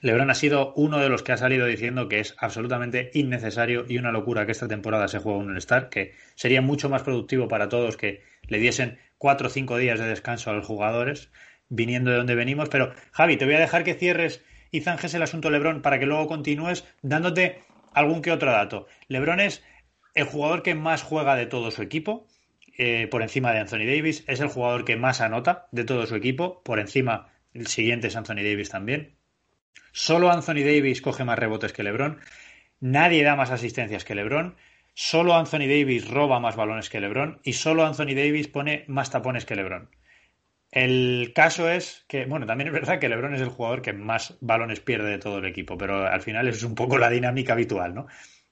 [0.00, 3.98] Lebron ha sido uno de los que ha salido diciendo que es absolutamente innecesario y
[3.98, 7.68] una locura que esta temporada se juegue un All-Star, que sería mucho más productivo para
[7.68, 11.30] todos que le diesen cuatro o cinco días de descanso a los jugadores,
[11.68, 12.68] viniendo de donde venimos.
[12.68, 16.06] Pero, Javi, te voy a dejar que cierres y zanjes el asunto Lebron para que
[16.06, 17.60] luego continúes dándote
[17.92, 18.88] algún que otro dato.
[19.06, 19.62] Lebron es
[20.14, 22.26] el jugador que más juega de todo su equipo,
[22.78, 24.24] eh, por encima de Anthony Davis.
[24.26, 28.16] Es el jugador que más anota de todo su equipo, por encima el siguiente es
[28.16, 29.14] Anthony Davis también.
[29.92, 32.18] Solo Anthony Davis coge más rebotes que LeBron.
[32.80, 34.56] Nadie da más asistencias que LeBron.
[34.94, 37.40] Solo Anthony Davis roba más balones que LeBron.
[37.44, 39.90] Y solo Anthony Davis pone más tapones que LeBron.
[40.72, 44.38] El caso es que, bueno, también es verdad que LeBron es el jugador que más
[44.40, 47.94] balones pierde de todo el equipo, pero al final es un poco la dinámica habitual,
[47.94, 48.06] ¿no?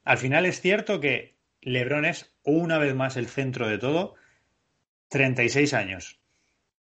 [0.04, 4.16] Al final es cierto que LeBron es una vez más el centro de todo,
[5.08, 6.20] 36 años.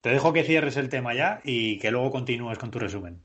[0.03, 3.25] Te dejo que cierres el tema ya y que luego continúes con tu resumen.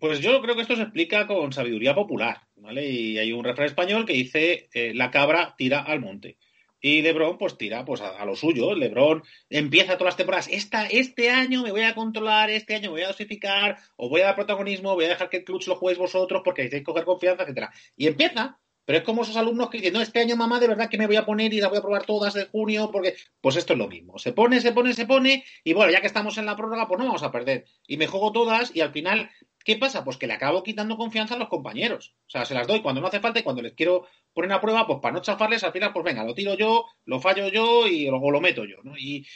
[0.00, 2.90] Pues yo creo que esto se explica con sabiduría popular, ¿vale?
[2.90, 6.36] Y hay un refrán español que dice eh, la cabra tira al monte.
[6.80, 8.74] Y LeBron, pues tira pues, a, lo suyo.
[8.74, 10.48] LeBron empieza todas las temporadas.
[10.50, 14.20] Esta, este año me voy a controlar, este año me voy a dosificar, o voy
[14.20, 17.04] a dar protagonismo, voy a dejar que el clutch lo jueguéis vosotros porque que coger
[17.04, 17.72] confianza, etcétera.
[17.96, 18.58] Y empieza,
[18.88, 21.06] pero es como esos alumnos que dicen, no, este año mamá, de verdad que me
[21.06, 23.78] voy a poner y las voy a probar todas de junio, porque, pues esto es
[23.78, 24.18] lo mismo.
[24.18, 26.98] Se pone, se pone, se pone, y bueno, ya que estamos en la prórroga, pues
[26.98, 27.66] no vamos a perder.
[27.86, 29.28] Y me juego todas, y al final
[29.64, 30.04] ¿Qué pasa?
[30.04, 32.14] Pues que le acabo quitando confianza a los compañeros.
[32.26, 34.60] O sea, se las doy cuando no hace falta y cuando les quiero poner a
[34.60, 37.86] prueba, pues para no chafarles, al final, pues venga, lo tiro yo, lo fallo yo
[37.86, 38.94] y o lo meto yo, ¿no?
[38.96, 39.26] Y,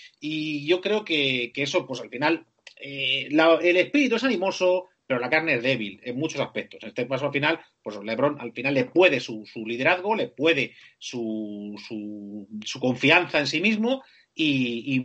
[0.66, 2.46] yo creo que, eso, pues al final,
[2.80, 6.82] eh, el espíritu es animoso, pero la carne es débil en muchos aspectos.
[6.82, 10.28] En este caso, al final, pues LeBron al final le puede su, su liderazgo, le
[10.28, 14.02] puede su, su, su confianza en sí mismo
[14.34, 15.04] y,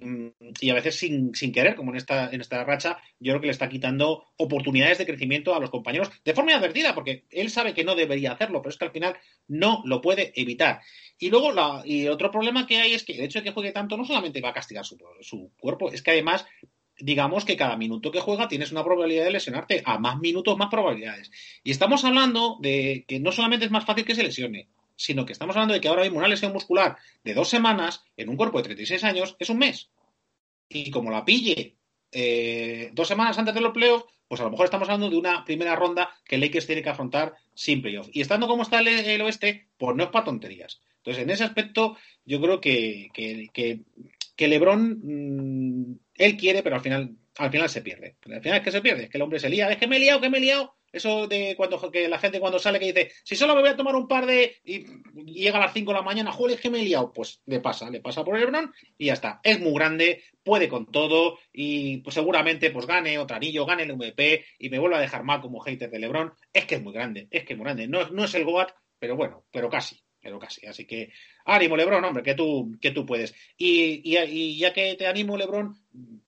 [0.62, 3.48] y, a veces sin, sin, querer, como en esta, en esta racha, yo creo que
[3.48, 7.74] le está quitando oportunidades de crecimiento a los compañeros de forma advertida, porque él sabe
[7.74, 9.18] que no debería hacerlo, pero es que al final
[9.48, 10.82] no lo puede evitar.
[11.20, 13.72] Y luego, la, y otro problema que hay es que el hecho de que juegue
[13.72, 16.46] tanto no solamente va a castigar su, su cuerpo, es que además
[17.00, 20.70] digamos que cada minuto que juega tienes una probabilidad de lesionarte, a más minutos más
[20.70, 21.32] probabilidades.
[21.64, 25.32] Y estamos hablando de que no solamente es más fácil que se lesione, sino que
[25.32, 28.58] estamos hablando de que ahora mismo una lesión muscular de dos semanas en un cuerpo
[28.58, 29.90] de 36 años es un mes.
[30.68, 31.78] Y como la pille
[32.12, 35.46] eh, dos semanas antes de los playoffs, pues a lo mejor estamos hablando de una
[35.46, 38.10] primera ronda que Lakers tiene que afrontar sin playoffs.
[38.12, 40.82] Y estando como está el, oeste, pues no es para tonterías.
[40.98, 41.96] Entonces, en ese aspecto,
[42.26, 43.50] yo creo que, que,
[44.36, 48.18] que, Lebron, mm, él quiere, pero al final, al final se pierde.
[48.26, 49.98] Al final es que se pierde, es que el hombre se lía, es que me
[49.98, 52.94] he liado, que me he liado, eso de cuando que la gente cuando sale que
[52.94, 54.58] dice, si solo me voy a tomar un par de.
[54.64, 54.86] y,
[55.26, 57.12] llega a las 5 de la mañana, joder, es que me he liado.
[57.14, 59.40] Pues le pasa, le pasa por el Lebron y ya está.
[59.44, 63.96] Es muy grande, puede con todo y pues seguramente pues gane otro anillo, gane el
[63.96, 66.34] MVP y me vuelva a dejar mal como hater de Lebron.
[66.54, 67.88] Es que es muy grande, es que es muy grande.
[67.88, 70.66] No, no es el Goat, pero bueno, pero casi pero casi.
[70.66, 71.12] Así que
[71.46, 73.34] ánimo, Lebron, hombre, que tú, que tú puedes.
[73.58, 75.78] Y, y, ya que te animo, Lebron,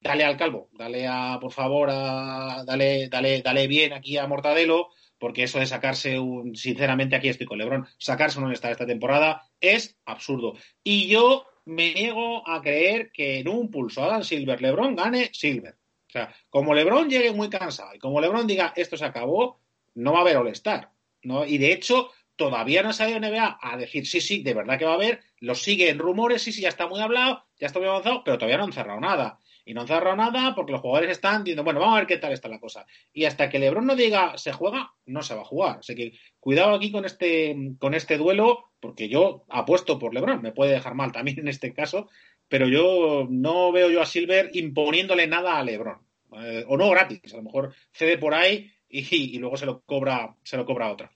[0.01, 4.89] dale al calvo, dale a, por favor, a, dale, dale, dale bien aquí a Mortadelo,
[5.17, 9.43] porque eso de sacarse un, sinceramente aquí estoy con Lebron, sacarse un está esta temporada
[9.59, 10.53] es absurdo.
[10.83, 15.75] Y yo me niego a creer que en un pulso Adam Silver, LeBron gane Silver.
[16.07, 19.59] O sea, como LeBron llegue muy cansado y como LeBron diga esto se acabó,
[19.93, 20.89] no va a haber All-Star.
[21.21, 21.45] ¿no?
[21.45, 24.85] Y de hecho, todavía no ha salido NBA a decir sí, sí, de verdad que
[24.85, 27.79] va a haber, lo sigue en rumores, sí, sí, ya está muy hablado, ya está
[27.79, 29.39] muy avanzado, pero todavía no han cerrado nada.
[29.65, 32.17] Y no han cerrado nada porque los jugadores están diciendo, bueno, vamos a ver qué
[32.17, 32.87] tal está la cosa.
[33.13, 35.79] Y hasta que LeBron no diga se juega, no se va a jugar.
[35.79, 40.41] Así que cuidado aquí con este, con este duelo, porque yo apuesto por LeBron.
[40.41, 42.09] Me puede dejar mal también en este caso,
[42.47, 45.99] pero yo no veo yo a Silver imponiéndole nada a LeBron.
[46.41, 50.35] Eh, o no gratis, a lo mejor cede por ahí y, luego se lo cobra,
[50.43, 51.11] se lo cobra a otra.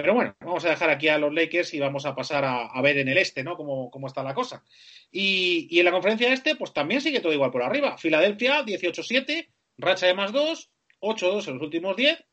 [0.00, 2.98] Pero bueno, vamos a dejar aquí a los Lakers y vamos a pasar a, ver
[2.98, 3.56] en el este, ¿no?
[3.56, 4.62] Cómo, cómo está la cosa.
[5.10, 7.98] Y, en la conferencia este, pues también sigue todo igual por arriba.
[7.98, 10.70] Filadelfia, 18-7, racha de más 2,
[11.00, 12.24] 8-2 en los últimos 10.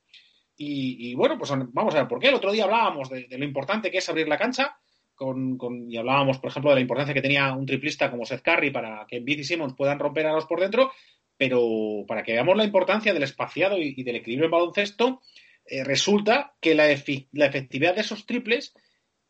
[0.57, 2.27] Y, bueno, pues vamos a ver por qué.
[2.27, 4.77] El otro día hablábamos de, lo importante que es abrir la cancha.
[5.15, 5.57] Con,
[5.89, 9.07] y hablábamos, por ejemplo, de la importancia que tenía un triplista como Seth Curry para
[9.07, 10.91] que Beat y Simmons puedan romper a los por dentro,
[11.35, 15.21] pero para que veamos la importancia del espaciado y, del equilibrio en baloncesto,
[15.65, 18.73] eh, resulta que la, efectividad de esos triples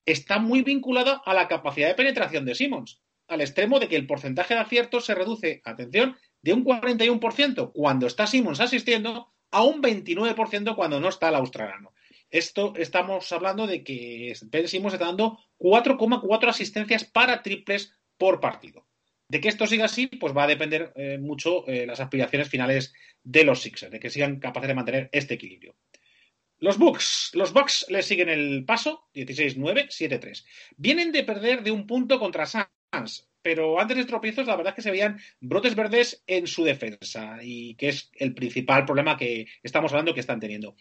[0.05, 4.07] está muy vinculada a la capacidad de penetración de Simmons, al extremo de que el
[4.07, 9.81] porcentaje de aciertos se reduce, atención, de un 41% cuando está Simmons asistiendo a un
[9.81, 11.93] 29% cuando no está el australiano.
[12.29, 18.85] Esto estamos hablando de que Ben Simmons está dando 4,4 asistencias para triples por partido.
[19.27, 22.93] De que esto siga así, pues va a depender eh, mucho eh, las aspiraciones finales
[23.23, 25.75] de los Sixers, de que sigan capaces de mantener este equilibrio.
[26.59, 30.45] Los Bucks, los Bucks le siguen el paso, 16-9, 7-3.
[30.77, 34.75] Vienen de perder de un punto contra Suns, pero antes de tropiezos la verdad es
[34.75, 39.47] que se veían brotes verdes en su defensa y que es el principal problema que
[39.61, 40.75] estamos hablando que están teniendo.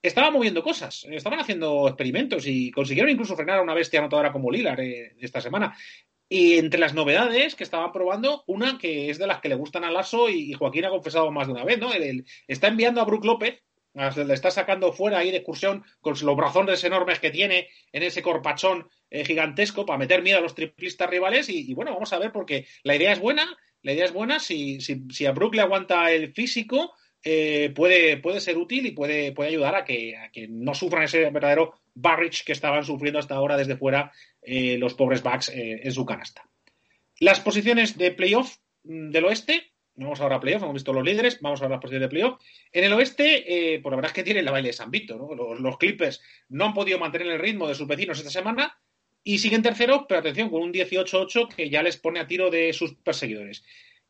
[0.00, 4.50] Estaban moviendo cosas, estaban haciendo experimentos y consiguieron incluso frenar a una bestia anotadora como
[4.50, 5.76] Lilar eh, esta semana.
[6.28, 9.84] Y entre las novedades que estaban probando, una que es de las que le gustan
[9.84, 11.90] a Lasso y, Joaquín ha confesado más de una vez, ¿no?
[12.46, 13.62] está enviando a Brook López,
[13.94, 18.22] le está sacando fuera ahí de excursión con los brazones enormes que tiene en ese
[18.22, 21.48] corpachón eh, gigantesco para meter miedo a los triplistas rivales.
[21.48, 23.46] Y, bueno, vamos a ver porque la idea es buena,
[23.82, 28.18] la idea es buena, si, si, si a Brook le aguanta el físico, eh, puede,
[28.18, 31.74] puede ser útil y puede, puede ayudar a que, a que no sufran ese verdadero
[31.94, 34.12] barrage que estaban sufriendo hasta ahora desde fuera
[34.42, 36.48] eh, los pobres Bucks eh, en su canasta.
[37.18, 39.72] Las posiciones de playoff mm, del oeste,
[40.04, 42.40] vamos ahora a playoff, hemos visto los líderes, vamos a ver las posiciones de playoff.
[42.72, 45.18] En el oeste, eh, por la verdad es que tienen la baile de San Vito,
[45.18, 48.78] Los, los, Clippers no han podido mantener el ritmo de sus vecinos esta semana
[49.24, 52.72] y siguen terceros, pero atención, con un 18-8 que ya les pone a tiro de
[52.72, 53.64] sus perseguidores.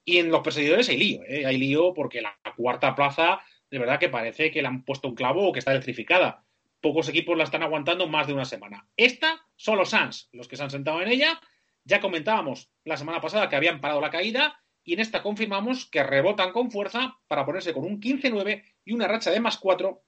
[0.05, 4.09] Y en los perseguidores hay lío, hay lío porque la cuarta plaza, de verdad que
[4.09, 6.45] parece que le han puesto un clavo o que está electrificada
[6.81, 8.87] pocos equipos la están aguantando más de una semana.
[8.97, 11.41] Esta son los Suns, los que se han sentado en ella.
[11.85, 16.03] Ya comentábamos la semana pasada que habían parado la caída y en esta confirmamos que
[16.03, 20.03] rebotan con fuerza para ponerse con un 15-9 y una racha de más 4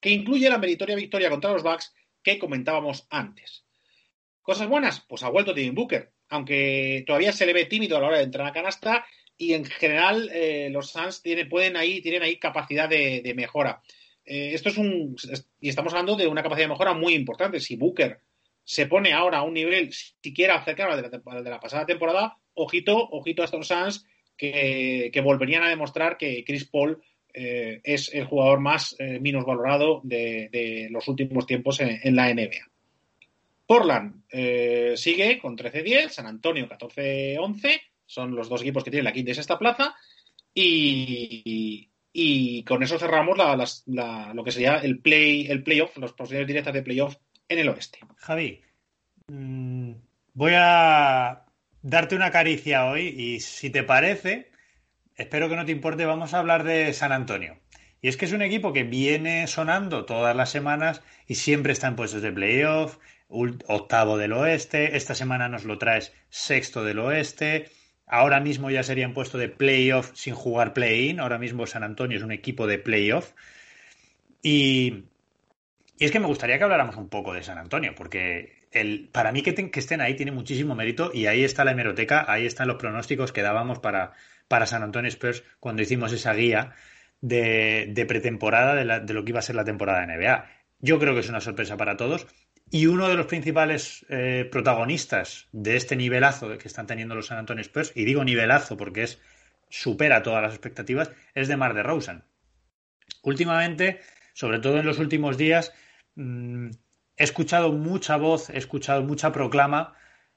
[0.00, 3.64] que incluye la meritoria victoria contra los Bucks que comentábamos antes.
[4.42, 5.00] ¿Cosas buenas?
[5.08, 8.24] Pues ha vuelto Tim Booker, aunque todavía se le ve tímido a la hora de
[8.24, 9.06] entrar a canasta
[9.38, 13.80] y en general eh, los Suns tienen, pueden ahí, tienen ahí capacidad de mejora.
[14.26, 15.16] Eh, esto es un.
[15.58, 17.60] Y estamos hablando de una capacidad de mejora muy importante.
[17.60, 18.20] Si Booker
[18.62, 23.08] se pone ahora a un nivel siquiera cercano de la, de la pasada temporada, ojito,
[23.10, 27.00] ojito a estos Suns que, volverían a demostrar que Chris Paul
[27.32, 32.68] eh, es el jugador más eh, menos valorado de, los últimos tiempos en, la NBA.
[33.66, 34.24] Portland
[34.96, 39.34] sigue con 13-10, San Antonio 14-11, son los dos equipos que tienen la quinta y
[39.34, 39.94] sexta plaza.
[40.54, 43.38] Y, y con eso cerramos
[43.86, 47.16] lo que sería el play el playoff, las posibilidades directas de playoff
[47.48, 48.00] en el oeste.
[48.16, 48.60] Javi,
[49.28, 49.92] mm,
[50.34, 51.44] voy a
[51.82, 54.50] darte una caricia hoy y si te parece,
[55.16, 57.58] espero que no te importe, vamos a hablar de San Antonio.
[58.00, 61.88] Y es que es un equipo que viene sonando todas las semanas y siempre está
[61.88, 67.70] en puestos de playoff, octavo del oeste, esta semana nos lo traes sexto del oeste,
[68.12, 71.18] Ahora mismo ya sería en puesto de playoff sin jugar play-in.
[71.18, 73.32] Ahora mismo San Antonio es un equipo de playoff.
[74.42, 75.04] Y,
[75.98, 78.61] y, es que me gustaría que habláramos un poco de San Antonio, porque
[79.12, 82.68] para mí que, estén ahí tiene muchísimo mérito y ahí está la hemeroteca, ahí están
[82.68, 84.12] los pronósticos que dábamos para,
[84.48, 86.74] para San Antonio Spurs cuando hicimos esa guía
[87.20, 90.46] de, pretemporada de, de lo que iba a ser la temporada de NBA.
[90.80, 92.26] Yo creo que es una sorpresa para todos.
[92.70, 97.36] Y uno de los principales eh, protagonistas de este nivelazo que están teniendo los San
[97.36, 99.20] Antonio Spurs, y digo nivelazo porque es
[99.68, 102.24] supera todas las expectativas, es de Mar de Rosen.
[103.22, 104.00] Últimamente,
[104.32, 105.74] sobre todo en los últimos días,
[106.14, 106.70] mm,
[107.16, 109.94] he escuchado mucha voz, he escuchado mucha proclama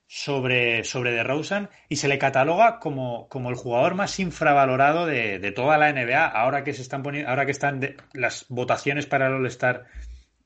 [0.08, 5.52] sobre, sobre DeRozan y se le cataloga como, como el jugador más infravalorado de, de,
[5.52, 9.34] toda la NBA ahora que se están poniendo, ahora que están las votaciones para el
[9.34, 9.86] All-Star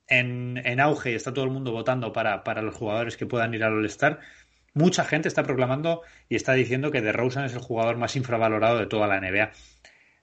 [0.08, 3.54] en, en, auge y está todo el mundo votando para, para los jugadores que puedan
[3.54, 4.20] ir al All-Star.
[4.74, 8.86] Mucha gente está proclamando y está diciendo que DeRozan es el jugador más infravalorado de
[8.86, 9.52] toda la NBA.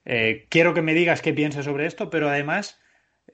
[0.05, 2.79] Eh, quiero que me digas qué piensas sobre esto, pero además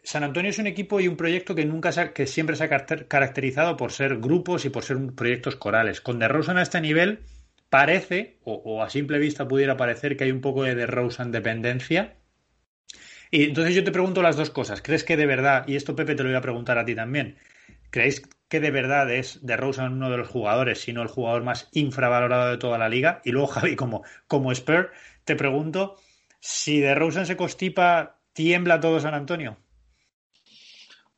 [0.04, 3.78] San Antonio es un equipo y un proyecto que nunca que siempre se ha caracterizado
[3.78, 6.02] por ser grupos y por ser proyectos corales.
[6.02, 7.22] Con DeRozan a este nivel
[7.70, 12.18] parece, o, a simple vista pudiera parecer, que hay un poco de DeRozan dependencia.
[13.32, 14.82] Y entonces yo te pregunto las dos cosas.
[14.82, 17.38] ¿Crees que de verdad, y esto Pepe te lo voy a preguntar a ti también,
[17.90, 22.52] ¿creéis que de verdad es DeRozan uno de los jugadores, sino el jugador más infravalorado
[22.52, 23.22] de toda la liga?
[23.24, 24.92] Y luego, Javi, como, como Spur,
[25.24, 25.96] te pregunto,
[26.42, 29.63] si DeRozan se constipa, ¿tiembla todo San Antonio?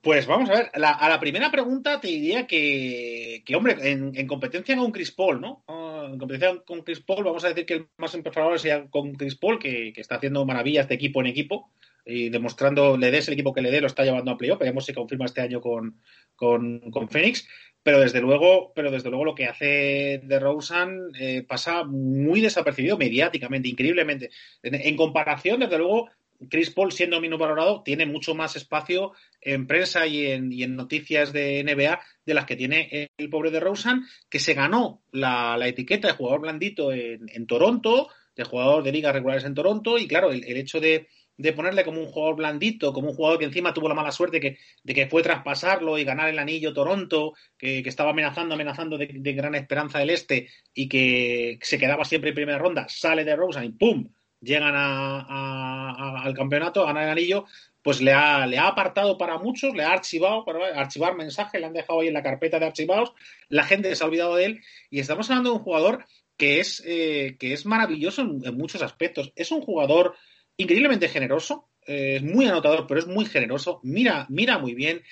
[0.05, 4.27] Pues vamos a ver, la, a la primera pregunta te diría que, hombre, en, en,
[4.27, 5.63] competencia con Chris Paul, ¿no?
[5.67, 9.15] Uh, en competencia con Chris Paul, vamos a decir que el más imperfecto sea con
[9.15, 11.71] Chris Paul, que, está haciendo maravillas de equipo en equipo
[12.05, 14.59] y demostrando, le des el equipo que le dé, lo está llevando a playoff.
[14.59, 15.99] Veremos si confirma este año con,
[16.35, 17.47] con, con Phoenix.
[17.81, 22.95] Pero desde luego, pero desde luego lo que hace de Rosen eh, pasa muy desapercibido
[22.95, 24.29] mediáticamente, increíblemente.
[24.61, 26.11] En, en comparación, desde luego,
[26.49, 30.75] Chris Paul, siendo menos valorado, tiene mucho más espacio en prensa y en, y en,
[30.75, 35.57] noticias de NBA de las que tiene el pobre de Rosen, que se ganó la,
[35.57, 39.97] la etiqueta de jugador blandito en, en, Toronto, de jugador de ligas regulares en Toronto,
[39.97, 41.07] y claro, el, hecho de,
[41.37, 44.39] de, ponerle como un jugador blandito, como un jugador que encima tuvo la mala suerte
[44.39, 49.09] que, de que fue traspasarlo y ganar el anillo Toronto, que, estaba amenazando, amenazando de,
[49.13, 53.35] de, gran esperanza del este y que se quedaba siempre en primera ronda, sale de
[53.35, 54.09] Rosen y ¡pum!
[54.41, 57.45] Llegan a, a, a, al campeonato, a ganar el anillo,
[57.81, 61.67] pues le ha, le ha apartado para muchos, le ha archivado, para archivar mensajes, le
[61.67, 63.13] han dejado ahí en la carpeta de archivados,
[63.47, 66.05] la gente se ha olvidado de él y estamos hablando de un jugador
[66.37, 69.31] que es, eh, que es maravilloso en, en, muchos aspectos.
[69.35, 70.15] Es un jugador
[70.57, 75.03] increíblemente generoso, eh, es muy anotador, pero es muy generoso, mira, mira muy bien,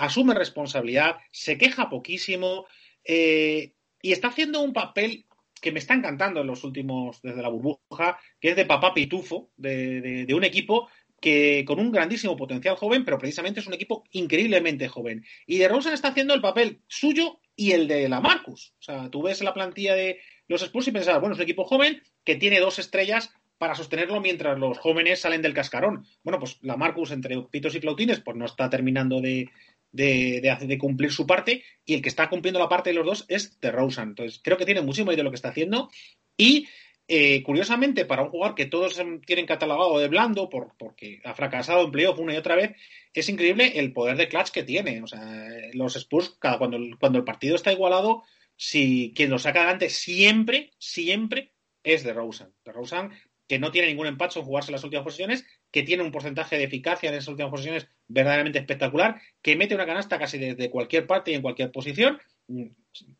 [0.00, 2.66] asume responsabilidad, se queja poquísimo
[3.04, 5.26] eh, y está haciendo un papel
[5.64, 9.50] que me está encantando en los últimos, desde la burbuja, que es de papá pitufo,
[9.56, 10.90] de, de, un equipo
[11.22, 15.24] que con un grandísimo potencial joven, pero precisamente es un equipo increíblemente joven.
[15.46, 18.74] Y de Rosen está haciendo el papel suyo y el de la Marcus.
[18.78, 21.64] O sea, tú ves la plantilla de los Spurs y pensabas, bueno, es un equipo
[21.64, 26.04] joven que tiene dos estrellas para sostenerlo mientras los jóvenes salen del cascarón.
[26.22, 29.48] Bueno, pues la Marcus entre pitos y flautines, pues no está terminando de,
[29.94, 33.60] de, cumplir su parte y el que está cumpliendo la parte de los dos es
[33.60, 34.10] de Rosen.
[34.10, 35.90] Entonces, creo que tiene muchísimo idea de lo que está haciendo
[36.36, 36.66] y
[37.06, 41.84] eh, curiosamente, para un jugador que todos tienen catalogado de blando por, porque ha fracasado
[41.84, 42.72] en playoff una y otra vez,
[43.12, 45.02] es increíble el poder de clutch que tiene.
[45.02, 48.24] O sea, los Spurs, cada, cuando, cuando el partido está igualado,
[48.56, 52.54] si quien lo saca adelante siempre, siempre es de Rosen.
[52.64, 53.10] De Rosen
[53.46, 56.62] que no tiene ningún empacho en jugarse las últimas posiciones, que tiene un porcentaje de
[56.62, 61.32] eficacia en esas últimas posiciones verdaderamente espectacular, que mete una canasta casi desde cualquier parte
[61.32, 62.20] y en cualquier posición.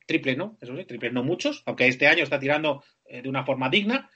[0.07, 3.44] Triple no, eso sí, triple no muchos, aunque este año está tirando eh, de una
[3.44, 4.09] forma digna,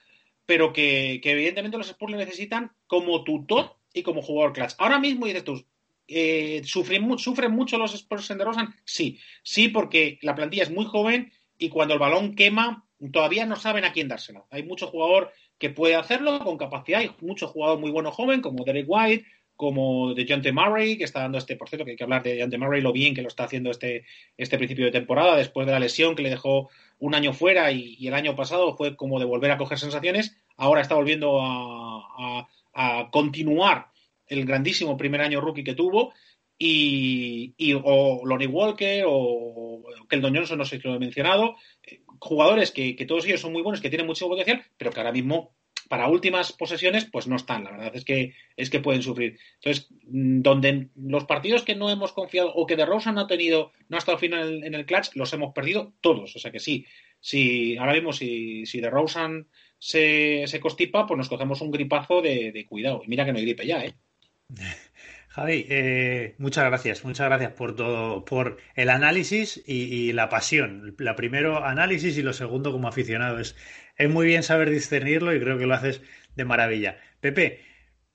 [0.45, 4.75] pero que, evidentemente los Spurs le necesitan como tutor y como jugador clutch.
[4.77, 5.65] Ahora mismo dices tú,
[6.07, 8.73] eh, ¿sufren, ¿sufren mucho los Spurs en DeRozan?
[8.85, 13.57] Sí, sí, porque la plantilla es muy joven y cuando el balón quema todavía no
[13.57, 14.45] saben a quién dársela.
[14.49, 17.01] Hay mucho jugador que puede hacerlo con capacidad.
[17.01, 19.25] Hay muchos jugadores muy buenos joven, como Derek White,
[19.57, 20.41] como de John.
[20.53, 22.59] Murray, que está dando este, por cierto, que hay que hablar de John.
[22.59, 24.05] Murray, lo bien que lo está haciendo este,
[24.37, 28.07] este principio de temporada, después de la lesión que le dejó un año fuera y,
[28.07, 30.37] el año pasado fue como de volver a coger sensaciones.
[30.55, 33.87] Ahora está volviendo a, a, continuar
[34.27, 36.13] el grandísimo primer año rookie que tuvo.
[36.57, 41.55] Y, y, o Lonnie Walker o Keldon Johnson, no sé si lo he mencionado,
[42.19, 45.53] jugadores que, todos ellos son muy buenos, que tienen mucho potencial, pero que ahora mismo
[45.87, 47.63] para últimas posesiones pues no están.
[47.63, 49.39] La verdad es que es que pueden sufrir.
[49.55, 53.71] Entonces, donde los partidos que no hemos confiado o que de Rosa no ha tenido,
[53.87, 56.35] no ha estado al final en el clutch, los hemos perdido todos.
[56.35, 56.85] O sea que sí,
[57.19, 59.47] si ahora mismo si, si de Rosen
[59.79, 63.01] se, se constipa, pues nos cogemos un gripazo de, de cuidado.
[63.03, 63.95] Y mira que no hay gripe ya, ¿eh?
[65.39, 70.95] Javi, eh, muchas gracias, muchas gracias por todo, por el análisis y, la pasión.
[70.99, 73.39] La primero análisis y lo segundo como aficionado.
[73.39, 73.55] Es,
[73.95, 76.01] es muy bien saber discernirlo y creo que lo haces
[76.35, 76.97] de maravilla.
[77.21, 77.61] Pepe,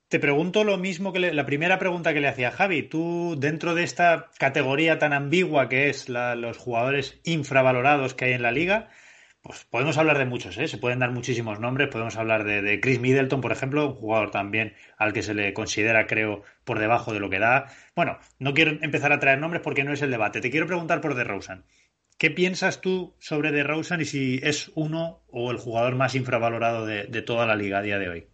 [0.07, 2.83] te pregunto lo mismo que le, la primera pregunta que le hacía Javi.
[2.83, 8.33] Tú, dentro de esta categoría tan ambigua que es la, los jugadores infravalorados que hay
[8.33, 8.89] en la liga,
[9.45, 10.67] pues podemos hablar de muchos, ¿eh?
[10.67, 11.89] se pueden dar muchísimos nombres.
[11.89, 15.53] Podemos hablar de, de, Chris Middleton, por ejemplo, un jugador también al que se le
[15.53, 17.67] considera, creo, por debajo de lo que da.
[17.95, 20.41] Bueno, no quiero empezar a traer nombres porque no es el debate.
[20.41, 21.63] Te quiero preguntar por DeRozan.
[22.17, 27.05] ¿Qué piensas tú sobre DeRozan y si es uno o el jugador más infravalorado de,
[27.21, 28.27] toda la liga a día de hoy?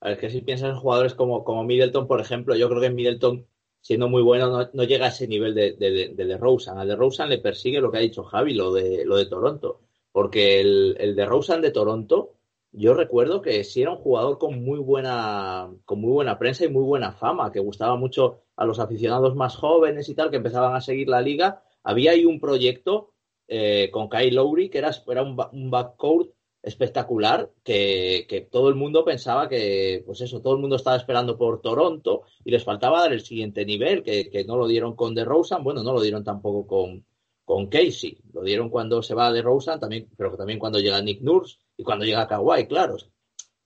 [0.00, 2.90] A ver, que si piensas en jugadores como, como Middleton, por ejemplo, yo creo que
[2.90, 3.46] Middleton,
[3.84, 6.78] siendo muy bueno, no, llega a ese nivel de, de, de, DeRozan.
[6.78, 9.82] A DeRozan le persigue lo que ha dicho Javi, lo de, lo de Toronto.
[10.10, 12.32] Porque el, el DeRozan de Toronto,
[12.72, 16.68] yo recuerdo que sí era un jugador con muy buena, con muy buena prensa y
[16.68, 20.74] muy buena fama, que gustaba mucho a los aficionados más jóvenes y tal, que empezaban
[20.74, 23.12] a seguir la liga había ahí un proyecto
[23.46, 26.33] eh, con Kyle Lowry que era, era un, un backcourt
[26.64, 31.36] espectacular que, que, todo el mundo pensaba que, pues eso, todo el mundo estaba esperando
[31.36, 35.14] por Toronto y les faltaba dar el siguiente nivel, que, que no lo dieron con
[35.14, 37.04] DeRozan, bueno, no lo dieron tampoco con,
[37.44, 41.58] con Casey, lo dieron cuando se va DeRozan, también, pero también cuando llega Nick Nurse
[41.76, 42.96] y cuando llega Kawhi, claro.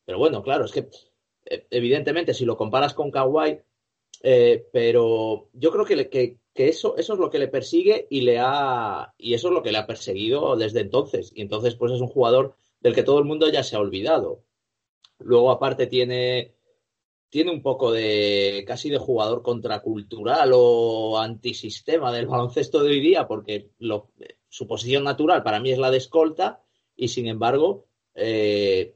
[0.04, 0.88] Pero bueno, claro, es que
[1.46, 3.58] eh, evidentemente si lo comparas con Kawhi,
[4.22, 8.22] eh, pero yo creo que, que, que eso, eso es lo que le persigue y
[8.22, 11.30] le ha y eso es lo que le ha perseguido desde entonces.
[11.34, 14.44] Y entonces, pues es un jugador del que todo el mundo ya se ha olvidado.
[15.18, 16.54] Luego, aparte, tiene,
[17.28, 23.26] tiene un poco de casi de jugador contracultural o antisistema del baloncesto de hoy día,
[23.26, 23.70] porque
[24.48, 26.62] su posición natural para mí es la de escolta,
[26.96, 28.94] y sin embargo, eh,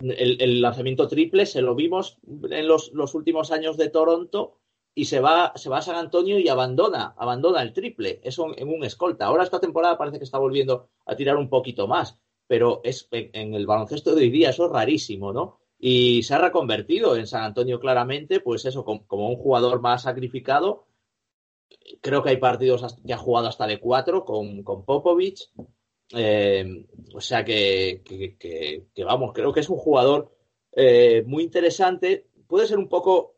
[0.00, 2.18] el, lanzamiento triple se lo vimos
[2.50, 4.59] en los últimos años de Toronto
[4.94, 8.68] y se va, se va a San Antonio y abandona, abandona el triple, eso en
[8.68, 9.26] un escolta.
[9.26, 13.54] Ahora esta temporada parece que está volviendo a tirar un poquito más, pero es en
[13.54, 15.60] el baloncesto de hoy día eso es rarísimo, ¿no?
[15.78, 20.86] Y se ha reconvertido en San Antonio claramente, pues eso, como, un jugador más sacrificado.
[22.02, 25.50] Creo que hay partidos que ha jugado hasta de cuatro con, con Popovich.
[26.12, 28.02] Eh, o sea que,
[28.98, 30.36] vamos, creo que es un jugador
[30.72, 32.26] eh, muy interesante.
[32.46, 33.34] Puede ser un poco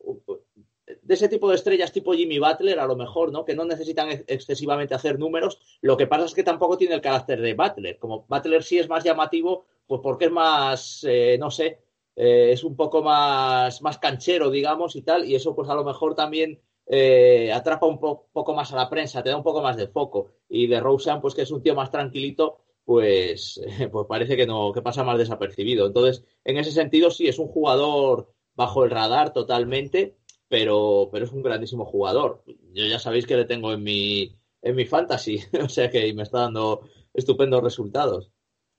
[1.03, 3.43] de ese tipo de estrellas tipo Jimmy Butler, a lo mejor, ¿no?
[3.43, 5.59] Que no necesitan excesivamente hacer números.
[5.81, 7.97] Lo que pasa es que tampoco tiene el carácter de Butler.
[7.97, 11.79] Como Butler sí es más llamativo, pues porque es más, eh, no sé,
[12.15, 15.25] eh, es un poco más, más canchero, digamos, y tal.
[15.25, 18.89] Y eso, pues a lo mejor también eh, atrapa un po poco más a la
[18.89, 20.31] prensa, te da un poco más de foco.
[20.47, 24.71] Y de Rosen, pues que es un tío más tranquilito, pues, pues parece que no,
[24.71, 25.85] que pasa más desapercibido.
[25.87, 30.15] Entonces, en ese sentido, sí, es un jugador bajo el radar totalmente
[30.53, 32.43] pero, pero es un grandísimo jugador.
[32.75, 36.21] Yo ya sabéis que le tengo en mi, en mi fantasy, o sea que me
[36.21, 38.29] está dando estupendos resultados.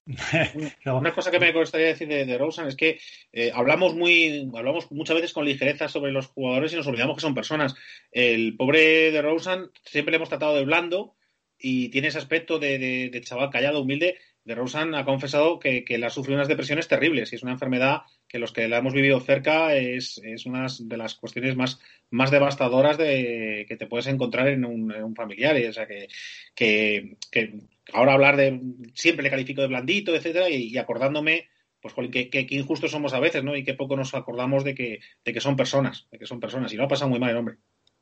[0.86, 3.00] Una cosa que me gustaría decir de, de Rosen es que
[3.32, 7.22] eh, hablamos muy, hablamos muchas veces con ligereza sobre los jugadores y nos olvidamos que
[7.22, 7.74] son personas.
[8.12, 11.16] El pobre de Rosen siempre le hemos tratado de blando
[11.58, 14.18] y tiene ese aspecto de, chaval callado, humilde.
[14.44, 17.52] De Rosen ha confesado que, que le ha sufrido unas depresiones terribles y es una
[17.52, 21.80] enfermedad que los que la hemos vivido cerca es, es una de las cuestiones más,
[22.10, 25.56] más devastadoras de, que te puedes encontrar en un, familiar.
[25.68, 26.08] O sea, que,
[26.54, 27.60] que,
[27.92, 28.60] ahora hablar de.
[28.92, 31.48] Siempre le califico de blandito, etcétera, y, acordándome
[31.80, 33.56] pues que, que, que, injustos somos a veces, ¿no?
[33.56, 36.72] Y que poco nos acordamos de que, de que son personas, de que son personas.
[36.72, 37.56] Y no ha pasado muy mal el hombre.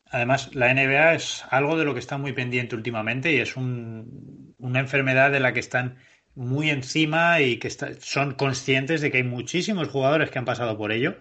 [0.07, 4.55] Además, la NBA es algo de lo que está muy pendiente últimamente y es un,
[4.59, 5.99] una enfermedad de la que están
[6.35, 10.93] muy encima y que son conscientes de que hay muchísimos jugadores que han pasado por
[10.93, 11.17] ello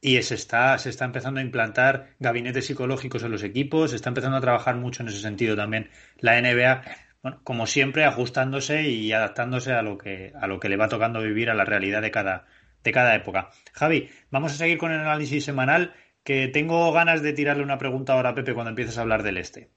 [0.00, 4.08] y se está, se está empezando a implantar gabinetes psicológicos en los equipos, se está
[4.08, 6.82] empezando a trabajar mucho en ese sentido también la NBA,
[7.22, 11.20] bueno, como siempre, ajustándose y adaptándose a lo que, a lo que le va tocando
[11.20, 12.46] vivir a la realidad de cada,
[12.82, 13.50] de cada época.
[13.72, 18.14] Javi, vamos a seguir con el análisis semanal, que tengo ganas de tirarle una pregunta
[18.14, 19.70] ahora a Pepe cuando empieces a hablar del este.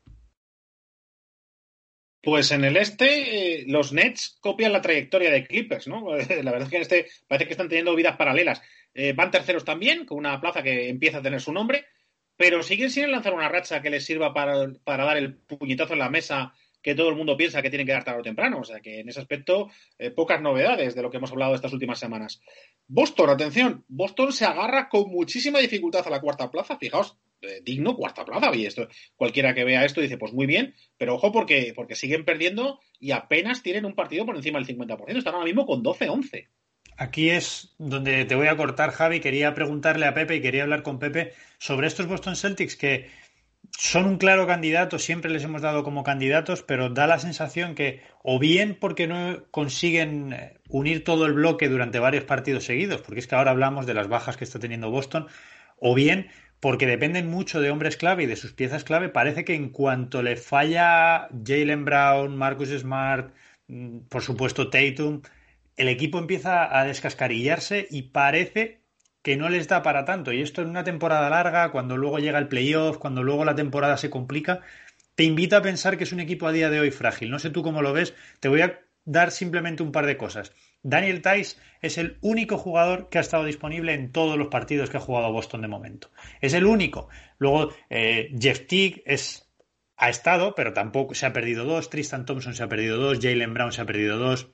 [2.23, 6.15] Pues en el este, eh, los Nets copian la trayectoria de Clippers, ¿no?
[6.15, 8.61] La verdad es que en este parece que están teniendo vidas paralelas.
[8.93, 11.85] Eh, van terceros también, con una plaza que empieza a tener su nombre,
[12.37, 15.99] pero siguen sin lanzar una racha que les sirva para, para, dar el puñetazo en
[15.99, 18.59] la mesa que todo el mundo piensa que tienen que dar tarde o temprano.
[18.59, 19.69] O sea que en ese aspecto,
[19.99, 22.41] eh, pocas novedades de lo que hemos hablado estas últimas semanas.
[22.87, 26.77] Boston, atención, Boston se agarra con muchísima dificultad a la cuarta plaza.
[26.77, 28.55] Fijaos, eh, digno cuarta plaza.
[28.55, 32.25] Y esto, cualquiera que vea esto dice, pues muy bien, pero ojo porque, porque siguen
[32.25, 35.17] perdiendo y apenas tienen un partido por encima del 50%.
[35.17, 36.47] Están ahora mismo con 12-11.
[36.97, 39.19] Aquí es donde te voy a cortar, Javi.
[39.19, 43.09] Quería preguntarle a Pepe y quería hablar con Pepe sobre estos Boston Celtics que
[43.71, 48.01] son un claro candidato, siempre les hemos dado como candidatos, pero da la sensación que
[48.21, 53.19] o bien porque no consiguen eh, unir todo el bloque durante varios partidos seguidos, porque
[53.19, 55.27] es que ahora hablamos de las bajas que está teniendo Boston,
[55.79, 56.29] o bien
[56.63, 60.23] porque dependen mucho de hombres clave y de sus piezas clave, parece que en cuanto
[60.23, 63.33] le falla Jalen Brown, Marcus Smart,
[63.67, 65.23] mm, por supuesto Tatum,
[65.75, 68.79] el equipo empieza a descascarillarse y parece
[69.21, 70.31] que no les da para tanto.
[70.31, 73.97] Y esto en una temporada larga, cuando luego llega el playoff, cuando luego la temporada
[73.97, 74.61] se complica,
[75.15, 77.29] te invita a pensar que es un equipo a día de hoy frágil.
[77.29, 78.13] No sé tú cómo lo ves.
[78.39, 80.53] Te voy a dar simplemente un par de cosas.
[80.83, 84.97] Daniel Tice es el único jugador que ha estado disponible en todos los partidos que
[84.97, 86.11] ha jugado Boston de momento.
[86.41, 87.07] Es el único.
[87.39, 89.03] Luego, eh, Jeff Teague
[89.97, 91.89] ha estado, pero tampoco se ha perdido dos.
[91.89, 93.19] Tristan Thompson se ha perdido dos.
[93.21, 94.49] Jalen Brown se ha perdido dos.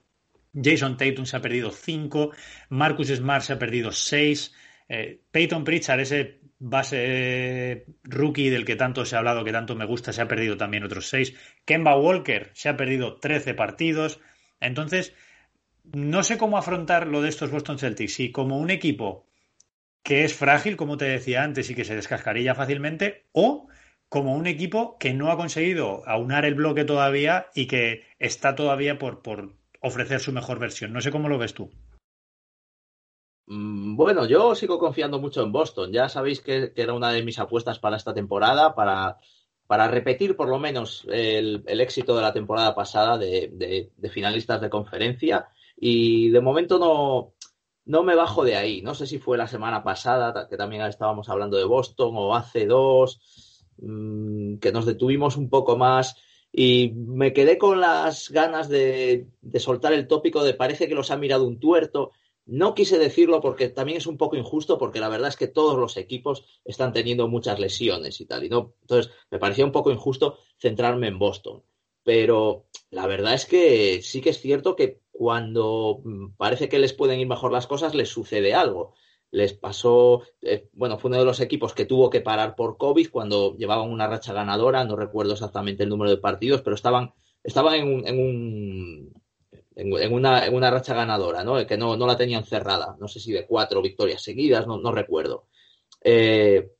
[0.53, 2.31] Jason Tatum se ha perdido cinco.
[2.69, 4.53] Marcus Smart se ha perdido seis.
[4.87, 9.85] Eh, Peyton Pritchard, ese base rookie del que tanto se ha hablado, que tanto me
[9.85, 11.33] gusta, se ha perdido también otros seis.
[11.65, 14.19] Kemba Walker se ha perdido 13 partidos.
[14.59, 15.13] Entonces,
[15.83, 18.13] no sé cómo afrontar lo de estos Boston Celtics.
[18.13, 19.25] Si como un equipo
[20.03, 23.67] que es frágil, como te decía antes, y que se descascarilla fácilmente, o
[24.07, 28.97] como un equipo que no ha conseguido aunar el bloque todavía y que está todavía
[28.97, 30.93] por, por ofrecer su mejor versión.
[30.93, 31.69] No sé cómo lo ves tú.
[33.49, 35.91] Mm, bueno, yo sigo confiando mucho en Boston.
[35.91, 39.17] Ya sabéis que, era una de mis apuestas para esta temporada, para,
[39.67, 45.49] para repetir por lo menos el, éxito de la temporada pasada de, finalistas de conferencia.
[45.81, 47.33] Y de momento no,
[47.85, 48.81] no me bajo de ahí.
[48.81, 52.65] No sé si fue la semana pasada, que también estábamos hablando de Boston, o hace
[52.65, 56.15] dos, mm, que nos detuvimos un poco más.
[56.51, 61.11] Y me quedé con las ganas de, de soltar el tópico de parece que los
[61.11, 62.11] ha mirado un tuerto.
[62.45, 65.77] No quise decirlo porque también es un poco injusto, porque la verdad es que todos
[65.77, 68.43] los equipos están teniendo muchas lesiones y tal.
[68.43, 71.63] Y no, entonces, me parecía un poco injusto centrarme en Boston.
[72.03, 76.93] Pero la verdad es que sí que es cierto que cuando mm, parece que les
[76.93, 78.93] pueden ir mejor las cosas, les sucede algo.
[79.31, 83.09] Les pasó, eh, bueno, fue uno de los equipos que tuvo que parar por COVID
[83.11, 87.13] cuando llevaban una racha ganadora, no recuerdo exactamente el número de partidos, pero estaban,
[87.43, 89.13] estaban en un
[89.75, 91.67] en, una, en una racha ganadora, ¿no?
[91.67, 92.95] Que no, no, la tenían cerrada.
[92.97, 95.47] No sé si de cuatro victorias seguidas, no, no recuerdo.
[96.01, 96.71] Eh,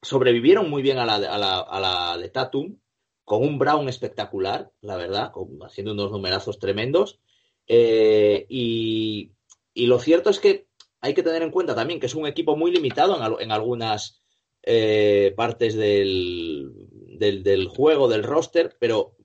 [0.00, 2.78] sobrevivieron muy bien a la, a, la, a la, de Tatum,
[3.22, 5.30] con un Brown espectacular, la verdad,
[5.62, 7.20] haciendo unos numerazos tremendos.
[7.66, 9.32] Eh, y,
[9.74, 10.68] lo cierto es que
[11.00, 14.22] hay que tener en cuenta también que es un equipo muy limitado en, algunas
[14.62, 16.72] eh, partes del,
[17.18, 19.16] del, juego, del roster, pero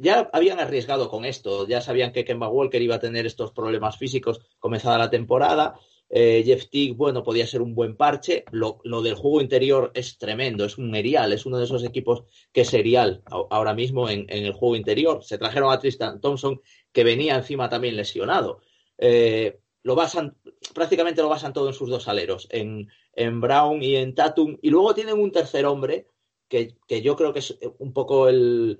[0.00, 3.96] ya habían arriesgado con esto, ya sabían que Kemba Walker iba a tener estos problemas
[3.98, 5.78] físicos comenzada la temporada.
[6.08, 8.44] Eh, Jeff Teague, bueno, podía ser un buen parche.
[8.50, 12.62] Lo, del juego interior es tremendo, es un erial, es uno de esos equipos que
[12.62, 15.24] es serial ahora mismo en, el juego interior.
[15.24, 16.60] Se trajeron a Tristan Thompson,
[16.92, 18.60] que venía encima también lesionado.
[18.98, 20.36] Eh, lo basan,
[20.74, 24.58] prácticamente lo basan todo en sus dos aleros, en, en Brown y en Tatum.
[24.62, 26.08] Y luego tienen un tercer hombre,
[26.48, 28.78] que, que yo creo que es un poco el,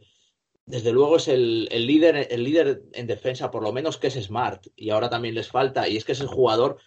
[0.66, 4.66] desde luego es el, líder, el líder en defensa, por lo menos que es Smart,
[4.76, 6.78] y ahora también les falta, y es que es el jugador,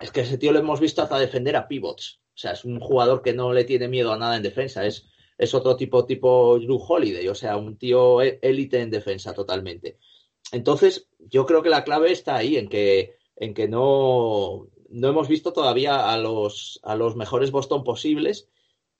[0.00, 2.80] es que ese tío lo hemos visto hasta defender a pivots, o sea, es un
[2.80, 5.06] jugador que no le tiene miedo a nada en defensa, es,
[5.38, 9.98] es otro tipo, tipo Drew Holiday, o sea, un tío e, élite en defensa totalmente.
[10.50, 15.28] Entonces, yo creo que la clave está ahí, en que, en que no, no hemos
[15.28, 18.48] visto todavía a los, a los mejores Boston posibles,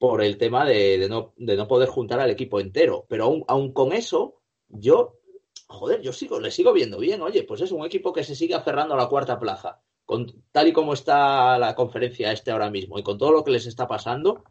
[0.02, 3.06] por el tema de, no, de, no, poder juntar al equipo entero.
[3.08, 5.20] Pero aún, aún, con eso, yo,
[5.68, 7.22] joder, yo sigo, le sigo viendo bien.
[7.22, 9.80] Oye, pues es un equipo que se sigue aferrando a la cuarta plaza.
[10.12, 13.50] Con, tal y como está la conferencia este ahora mismo y con todo lo que
[13.50, 14.44] les está pasando,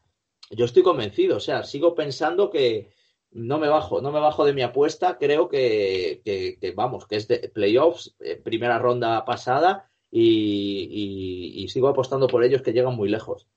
[0.49, 1.37] yo estoy convencido.
[1.37, 2.89] O sea, sigo pensando que
[3.29, 5.19] no me bajo, no me bajo de mi apuesta.
[5.19, 12.25] Creo que, que, vamos, que es de playoffs, eh, primera ronda pasada y sigo apostando
[12.25, 13.47] por ellos que llegan muy lejos.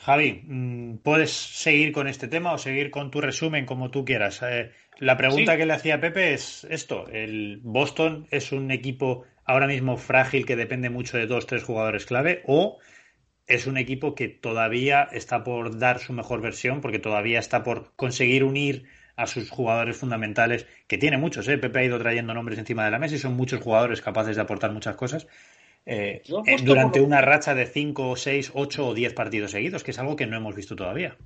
[0.00, 4.42] Javi, mm, puedes seguir con este tema o seguir con tu resumen como tú quieras.
[4.42, 9.66] Eh, la pregunta que le hacía Pepe es esto: el Boston es un equipo ahora
[9.66, 12.78] mismo frágil que depende mucho de dos, tres jugadores clave, o
[13.46, 17.94] es un equipo que todavía está por dar su mejor versión, porque todavía está por
[17.96, 18.84] conseguir unir
[19.16, 21.56] a sus jugadores fundamentales, que tiene muchos, ¿eh?
[21.56, 24.42] Pepe ha ido trayendo nombres encima de la mesa y son muchos jugadores capaces de
[24.42, 25.26] aportar muchas cosas,
[25.86, 29.98] eh, eh, durante una racha de 5, 6, 8 o 10 partidos seguidos, que es
[29.98, 31.16] algo que no hemos visto todavía.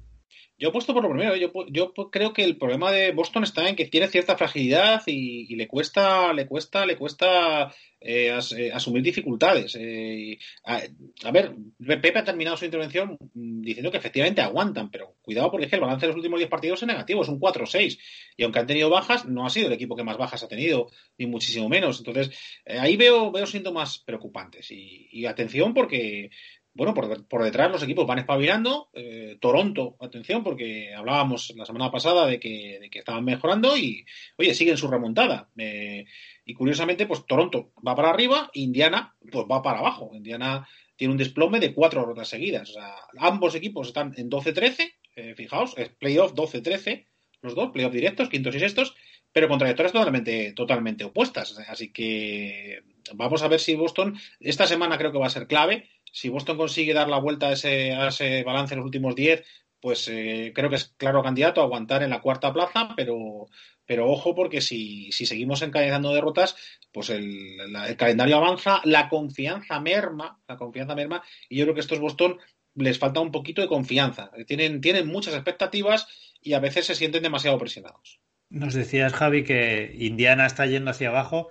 [0.62, 3.68] Yo he puesto por lo primero, yo, yo creo que el problema de Boston está
[3.68, 9.02] en que tiene cierta fragilidad y, le cuesta, le cuesta, le cuesta eh, eh, asumir
[9.02, 9.76] dificultades.
[9.76, 15.64] Eh, a, ver, Pepe ha terminado su intervención diciendo que efectivamente aguantan, pero cuidado porque
[15.64, 17.98] es que el balance de los últimos 10 partidos es negativo, es un 4-6.
[18.36, 20.92] Y aunque han tenido bajas, no ha sido el equipo que más bajas ha tenido,
[21.18, 21.98] ni muchísimo menos.
[21.98, 22.30] Entonces,
[22.66, 24.68] ahí veo, veo síntomas preocupantes.
[24.70, 26.30] y atención porque
[26.74, 28.88] bueno, por, detrás los equipos van espabilando.
[28.94, 34.06] Eh, Toronto, atención, porque hablábamos la semana pasada de que, estaban mejorando y,
[34.38, 35.50] oye, siguen su remontada.
[35.58, 36.06] Eh,
[36.46, 40.10] y curiosamente, pues Toronto va para arriba, Indiana, pues va para abajo.
[40.14, 40.66] Indiana
[40.96, 42.70] tiene un desplome de cuatro rondas seguidas.
[42.70, 47.06] O sea, ambos equipos están en 12-13, eh, fijaos, es playoff 12-13.
[47.42, 48.94] los dos, playoff directos, quintos y sextos,
[49.32, 51.58] pero con trayectorias totalmente, totalmente opuestas.
[51.68, 52.82] Así que
[53.14, 55.88] vamos a ver si Boston, esta semana creo que va a ser clave.
[56.12, 59.44] Si Boston consigue dar la vuelta a ese, a ese balance en los últimos 10,
[59.80, 63.48] pues eh, creo que es claro candidato a aguantar en la cuarta plaza, pero,
[63.84, 66.54] pero ojo porque si, si seguimos encadenando derrotas,
[66.92, 71.80] pues el, el, calendario avanza, la confianza merma, la confianza merma, y yo creo que
[71.80, 72.38] estos Boston
[72.74, 74.30] les falta un poquito de confianza.
[74.46, 76.06] Tienen, tienen muchas expectativas
[76.40, 78.20] y a veces se sienten demasiado presionados.
[78.50, 81.48] Nos decías, Javi, que Indiana está yendo hacia abajo.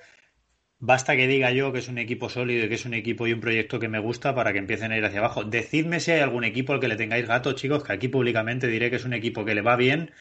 [0.83, 3.33] Basta que diga yo que es un equipo sólido y que es un equipo y
[3.33, 5.43] un proyecto que me gusta para que empiecen a ir hacia abajo.
[5.43, 8.89] Decidme si hay algún equipo al que le tengáis gato, chicos, que aquí públicamente diré
[8.89, 10.11] que es un equipo que le va bien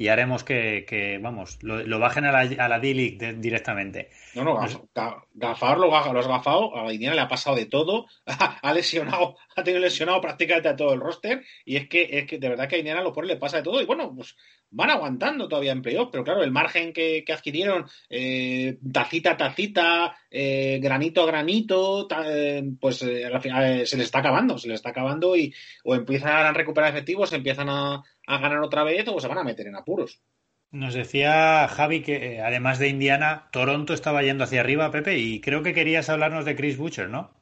[0.00, 4.08] y haremos que, que vamos, lo, lo, bajen a la, a la D-League directamente.
[4.34, 4.76] No, no, gaf,
[5.34, 9.36] gafar lo, lo has gafado, a la Indiana le ha pasado de todo, ha lesionado,
[9.56, 12.66] ha tenido lesionado prácticamente a todo el roster, y es que, es que de verdad
[12.66, 14.36] que a lo pone le pasa de todo, y bueno, pues
[14.70, 19.36] van aguantando todavía en playoff, pero claro, el margen que, que adquirieron, eh, tacita a
[19.36, 24.68] tacita, eh, granito a granito, ta, eh, pues al final se les está acabando, se
[24.68, 25.52] les está acabando y
[25.84, 29.44] o empiezan a recuperar efectivos, empiezan a, a ganar otra vez o se van a
[29.44, 30.20] meter en apuros.
[30.72, 35.40] Nos decía Javi que eh, además de Indiana, Toronto estaba yendo hacia arriba, Pepe, y
[35.40, 37.32] creo que querías hablarnos de Chris Butcher, ¿no?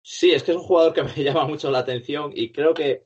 [0.00, 3.02] Sí, es que es un jugador que me llama mucho la atención y creo que,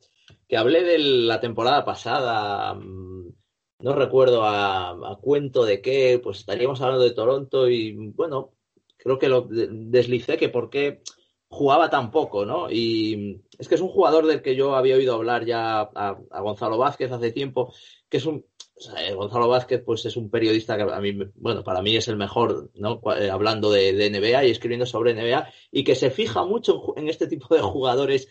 [0.49, 3.33] que hablé de la temporada pasada, mm,
[3.81, 8.53] no recuerdo a, cuento de qué, pues estaríamos hablando de Toronto y bueno,
[8.97, 11.03] creo que lo deslicé que por qué
[11.49, 12.71] jugaba tan poco, ¿no?
[12.71, 16.79] Y es que es un jugador del que yo había oído hablar ya a, Gonzalo
[16.79, 17.73] Vázquez hace tiempo,
[18.09, 18.45] que es un
[18.79, 22.17] sea, Gonzalo Vázquez pues es un periodista que a mí bueno para mí es el
[22.17, 26.45] mejor no eh, hablando de, de, NBA y escribiendo sobre NBA y que se fija
[26.45, 28.29] mucho en, este tipo de jugadores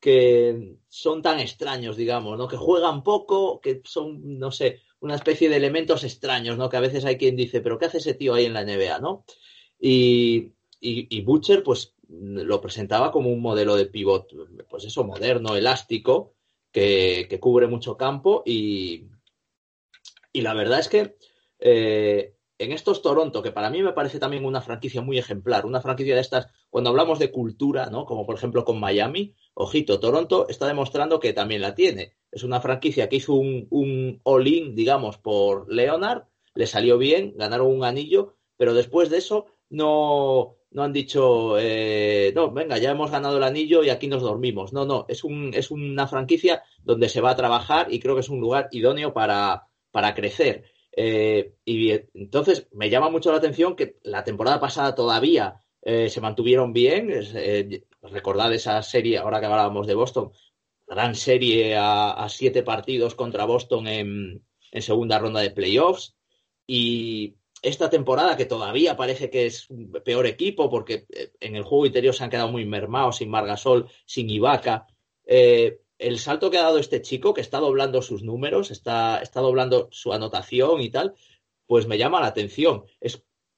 [0.00, 5.48] que son tan extraños digamos no que juegan poco que son no sé una especie
[5.48, 8.34] de elementos extraños no que a veces hay quien dice pero qué hace ese tío
[8.34, 9.24] ahí en la NBA no
[9.78, 14.32] y, y, y Butcher pues lo presentaba como un modelo de pivot
[14.68, 16.34] pues eso moderno elástico
[16.72, 19.06] que, que cubre mucho campo y,
[20.32, 21.16] y la verdad es que
[21.58, 25.80] eh, en estos Toronto, que para mí me parece también una franquicia muy ejemplar, una
[25.80, 28.04] franquicia de estas, cuando hablamos de cultura, ¿no?
[28.04, 32.14] Como por ejemplo con Miami, ojito, Toronto está demostrando que también la tiene.
[32.30, 37.84] Es una franquicia que hizo un, all-in, digamos, por Leonard, le salió bien, ganaron un
[37.84, 43.36] anillo, pero después de eso no, no han dicho, eh, no, venga, ya hemos ganado
[43.36, 44.72] el anillo y aquí nos dormimos.
[44.72, 48.22] No, no, es, un, es una franquicia donde se va a trabajar y creo que
[48.22, 50.64] es un lugar idóneo para, para crecer.
[50.96, 56.20] Eh, y entonces me llama mucho la atención que la temporada pasada todavía eh, se
[56.20, 57.10] mantuvieron bien.
[58.02, 60.32] Eh, recordad esa serie, ahora que hablábamos de Boston,
[60.86, 64.44] gran serie a, siete partidos contra Boston en,
[64.80, 66.16] segunda ronda de playoffs.
[66.66, 71.06] Y esta temporada, que todavía parece que es un peor equipo, porque
[71.40, 74.86] en el juego interior se han quedado muy mermados, sin Margasol, sin Ibaka.
[75.26, 79.40] Eh, el salto que ha dado este chico, que está doblando sus números, está, está
[79.40, 81.14] doblando su anotación y tal,
[81.66, 82.84] pues me llama la atención.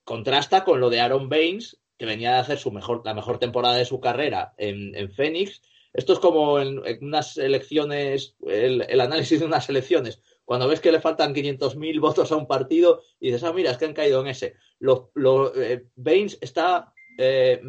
[0.04, 3.76] Contrasta con lo de Aaron Baines, que venía de hacer su mejor, la mejor temporada
[3.76, 5.62] de su carrera en, en Phoenix.
[5.92, 10.20] Esto es como en, unas elecciones, el, el, análisis de unas elecciones.
[10.44, 13.78] Cuando ves que le faltan 500.000 votos a un partido y dices, ah, mira, es
[13.78, 14.54] que han caído en ese.
[14.78, 17.60] Lo, lo, eh, Baines está eh,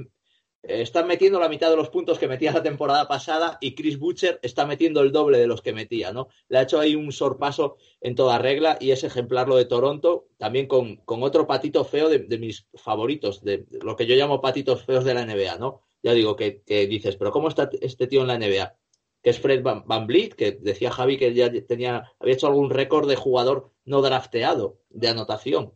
[0.63, 4.39] están metiendo la mitad de los puntos que metía la temporada pasada y Chris Butcher
[4.41, 6.29] está metiendo el doble de los que metía, ¿no?
[6.47, 10.27] Le ha hecho ahí un sorpaso en toda regla y es ejemplar lo de Toronto,
[10.37, 14.41] también con, con otro patito feo de, de, mis favoritos, de lo que yo llamo
[14.41, 15.81] patitos feos de la NBA, ¿no?
[16.01, 18.75] Ya digo que, dices, pero ¿cómo está este tío en la NBA?
[19.21, 23.07] Que es Fred Van, Van que decía Javi que ya tenía, había hecho algún récord
[23.07, 25.73] de jugador no drafteado de anotación.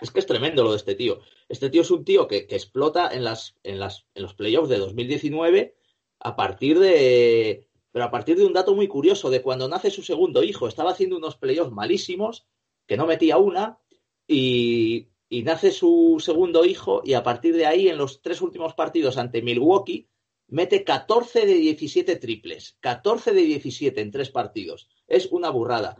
[0.00, 1.20] Es que es tremendo lo de este tío.
[1.48, 4.78] Este tío es un tío que, explota en, las, en, las, en los playoffs de
[4.78, 5.76] 2019
[6.20, 7.68] a partir de.
[7.92, 10.68] Pero a partir de un dato muy curioso, de cuando nace su segundo hijo.
[10.68, 12.46] Estaba haciendo unos playoffs malísimos,
[12.86, 13.78] que no metía una,
[14.26, 18.74] y, y nace su segundo hijo, y a partir de ahí, en los tres últimos
[18.74, 20.08] partidos ante Milwaukee,
[20.48, 22.76] mete 14 de 17 triples.
[22.80, 24.88] 14 de 17 en tres partidos.
[25.06, 25.96] Es una burrada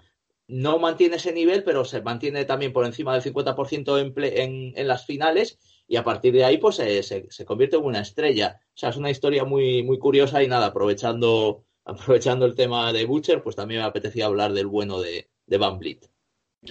[0.49, 4.89] no mantiene ese nivel, pero se mantiene también por encima del 50% en, en, en,
[4.89, 5.59] las finales
[5.89, 8.61] y a partir de ahí pues se, se, convierte en una estrella.
[8.69, 13.05] O sea, es una historia muy, muy curiosa y nada, aprovechando, aprovechando el tema de
[13.05, 16.09] Butcher, pues también me apetecía hablar del bueno de, de Van Vliet.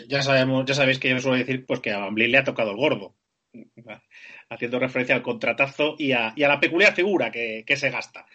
[0.07, 2.43] Ya sabemos, ya sabéis que yo suelo decir pues que a Van Vliet le ha
[2.43, 3.15] tocado el gordo,
[4.49, 8.25] haciendo referencia al contratazo y a, y a la peculiar figura que, que se gasta.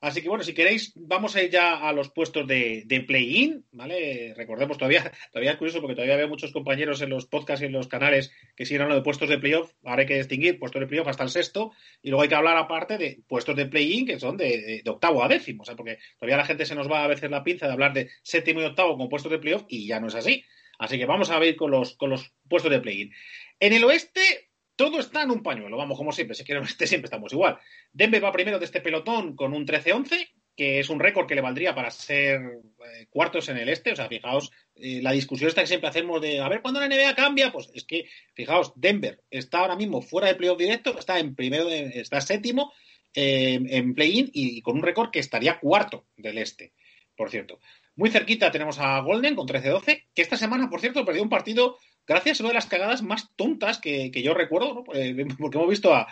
[0.00, 4.34] Así que bueno, si queréis, vamos a ir ya a los puestos de, play-in, ¿vale?
[4.36, 7.72] Recordemos, todavía, todavía es curioso porque todavía veo muchos compañeros en los podcasts y en
[7.72, 9.72] los canales que siguen hablando de puestos de playoff.
[9.84, 12.56] Ahora hay que distinguir puestos de playoff hasta el sexto y luego hay que hablar
[12.56, 16.36] aparte de puestos de play-in que son de, octavo a décimo, o sea, porque todavía
[16.36, 18.92] la gente se nos va a veces la pinza de hablar de séptimo y octavo
[18.92, 20.44] como puestos de playoff y ya no es así.
[20.78, 23.12] Así que vamos a ver con los, con los puestos de play-in.
[23.60, 26.64] En el oeste, todo está en un pañuelo, vamos, como siempre, si que en el
[26.64, 27.58] oeste siempre estamos igual.
[27.92, 31.42] Denver va primero de este pelotón con un 13-11, que es un récord que le
[31.42, 33.92] valdría para ser eh, cuartos en el este.
[33.92, 36.88] O sea, fijaos, eh, la discusión esta que siempre hacemos de a ver cuándo la
[36.88, 41.18] NBA cambia, pues es que, fijaos, Denver está ahora mismo fuera del playoff directo, está
[41.18, 42.72] en primero, está séptimo
[43.14, 46.72] eh, en play-in y, con un récord que estaría cuarto del este,
[47.16, 47.60] por cierto.
[47.94, 51.78] Muy cerquita tenemos a Golden con 13-12, que esta semana, por cierto, perdió un partido
[52.06, 55.94] gracias a una de las cagadas más tontas que, yo recuerdo, pues, porque hemos visto
[55.94, 56.06] a,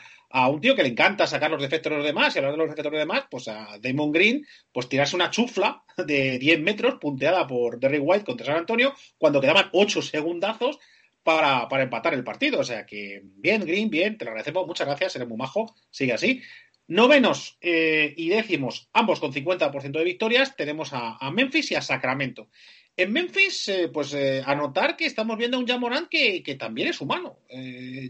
[0.49, 2.67] un tío que le encanta sacar los defectos de los demás y hablar de los
[2.67, 6.97] defectos de los demás, pues a Damon Green, pues tirarse una chufla de 10 metros
[7.01, 10.79] punteada por Derry White contra San Antonio cuando quedaban 8 segundazos
[11.25, 12.61] para, empatar el partido.
[12.61, 16.13] O sea que bien, Green, bien, te lo agradecemos, muchas gracias, eres muy majo, sigue
[16.13, 16.43] así.
[16.87, 22.49] Novenos eh, y décimos, ambos con 50% de victorias, tenemos a, Memphis y a Sacramento.
[22.97, 26.89] En Memphis, eh, pues eh, anotar que estamos viendo a un Jamorant que, que también
[26.89, 27.39] es humano.
[27.49, 28.09] Eh,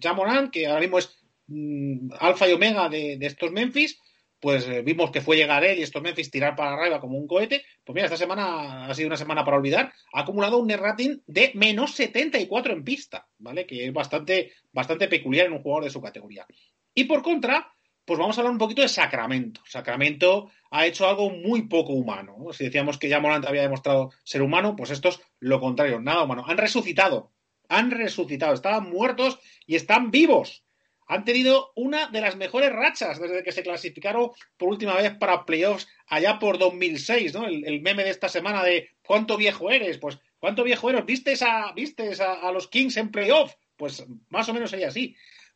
[0.53, 1.17] que ahora mismo es
[1.47, 3.99] mm, alfa y omega de, estos Memphis,
[4.39, 7.65] pues vimos que fue llegar él y estos Memphis tirar para arriba como un cohete.
[7.83, 9.91] Pues mira, esta semana ha sido una semana para olvidar.
[10.13, 13.67] Ha acumulado un net rating de menos 74 en pista, ¿vale?
[13.67, 16.47] Que es bastante, bastante peculiar en un jugador de su categoría.
[16.95, 17.73] Y por contra,
[18.05, 19.63] pues vamos a hablar un poquito de Sacramento.
[19.67, 22.37] Sacramento ha hecho algo muy poco humano.
[22.53, 26.23] Si decíamos que ya Morant había demostrado ser humano, pues esto es lo contrario, nada
[26.23, 26.45] humano.
[26.47, 27.33] Han resucitado,
[27.69, 30.65] han resucitado, estaban muertos y están vivos.
[31.07, 35.45] Han tenido una de las mejores rachas desde que se clasificaron por última vez para
[35.45, 37.47] playoffs allá por 2006, ¿no?
[37.47, 39.99] El, meme de esta semana de ¿cuánto viejo eres?
[39.99, 41.05] Pues ¿cuánto viejo eres?
[41.05, 43.55] ¿Vistes a, vistes a, a los Kings en playoff?
[43.77, 45.15] Pues más o menos sería así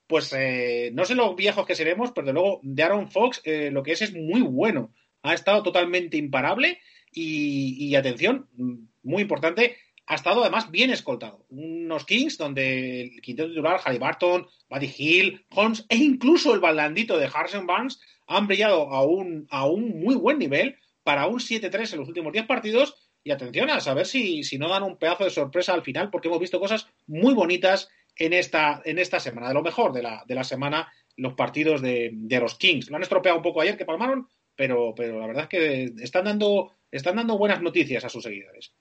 [0.09, 3.71] pues eh, no sé los viejos que seremos, pero de luego de Aaron Fox eh,
[3.71, 4.93] lo que es es muy bueno.
[5.23, 6.81] Ha estado totalmente imparable
[7.13, 8.49] y, atención,
[9.03, 9.77] muy importante,
[10.07, 11.45] ha estado además bien escoltado.
[11.51, 17.29] Unos Kings donde el quinteto titular, Barton, Buddy Hill, Holmes e incluso el balandito de
[17.33, 21.99] Harrison Barnes han brillado a un, a un muy buen nivel para un 7-3 en
[21.99, 22.95] los últimos 10 partidos.
[23.25, 26.29] Y atención a saber si, si no dan un pedazo de sorpresa al final, porque
[26.29, 29.49] hemos visto cosas muy bonitas en esta, en esta semana.
[29.49, 32.91] De lo mejor de la, de la semana, los partidos de, los Kings.
[32.91, 36.25] Lo han estropeado un poco ayer que palmaron, pero, pero la verdad es que están
[36.25, 38.75] dando, están dando buenas noticias a sus seguidores.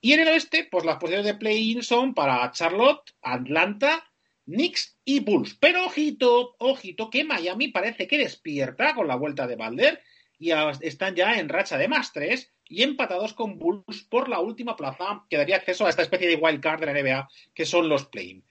[0.00, 4.04] Y en el oeste, pues las posiciones de play-in son para Charlotte, Atlanta,
[4.44, 5.56] Knicks y Bulls.
[5.60, 10.02] Pero ojito, ojito, que Miami parece que despierta con la vuelta de Balder
[10.38, 10.50] y
[10.80, 15.24] están ya en racha de más tres y empatados con Bulls por la última plaza
[15.30, 18.06] que daría acceso a esta especie de wild card de la NBA que son los
[18.06, 18.44] play-in.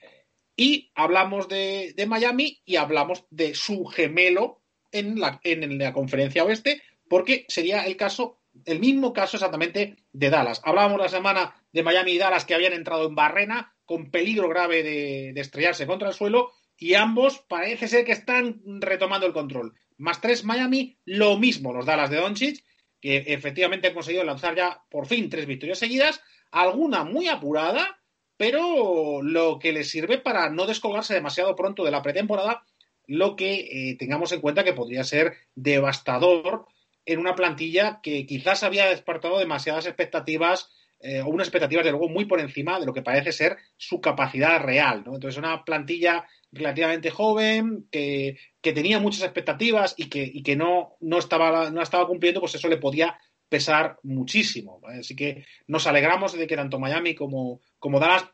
[0.55, 4.61] Y hablamos de, Miami y hablamos de su gemelo
[4.91, 10.29] en la, en la conferencia oeste, porque sería el caso, el mismo caso exactamente de
[10.29, 10.61] Dallas.
[10.63, 14.83] Hablábamos la semana de Miami y Dallas que habían entrado en barrena con peligro grave
[14.83, 19.73] de, estrellarse contra el suelo y ambos parece ser que están retomando el control.
[19.97, 22.63] Más tres Miami, lo mismo los Dallas de Doncic,
[23.01, 26.21] que efectivamente han conseguido lanzar ya por fin tres victorias seguidas,
[26.51, 28.00] alguna muy apurada,
[28.41, 32.63] pero lo que les sirve para no descolgarse demasiado pronto de la pretemporada,
[33.05, 33.53] lo que
[33.91, 36.65] eh, tengamos en cuenta que podría ser devastador
[37.05, 42.09] en una plantilla que quizás había despertado demasiadas expectativas eh, o unas expectativas de luego
[42.09, 45.03] muy por encima de lo que parece ser su capacidad real.
[45.05, 45.13] ¿no?
[45.13, 51.19] Entonces, una plantilla relativamente joven, que, tenía muchas expectativas y que, y que no, no,
[51.19, 53.19] estaba, no estaba cumpliendo, pues eso le podía
[53.51, 54.79] pesar muchísimo.
[54.87, 58.29] Así que nos alegramos de que tanto Miami como, como Dallas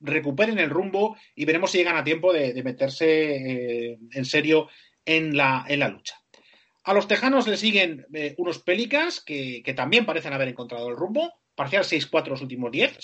[0.00, 4.70] recuperen el rumbo y veremos si llegan a tiempo de, meterse eh, en serio
[5.04, 6.16] en la, en la, lucha.
[6.84, 11.30] A los tejanos le siguen eh, unos Pelicans que, también parecen haber encontrado el rumbo.
[11.54, 12.98] Parcial 6-4 los últimos 10,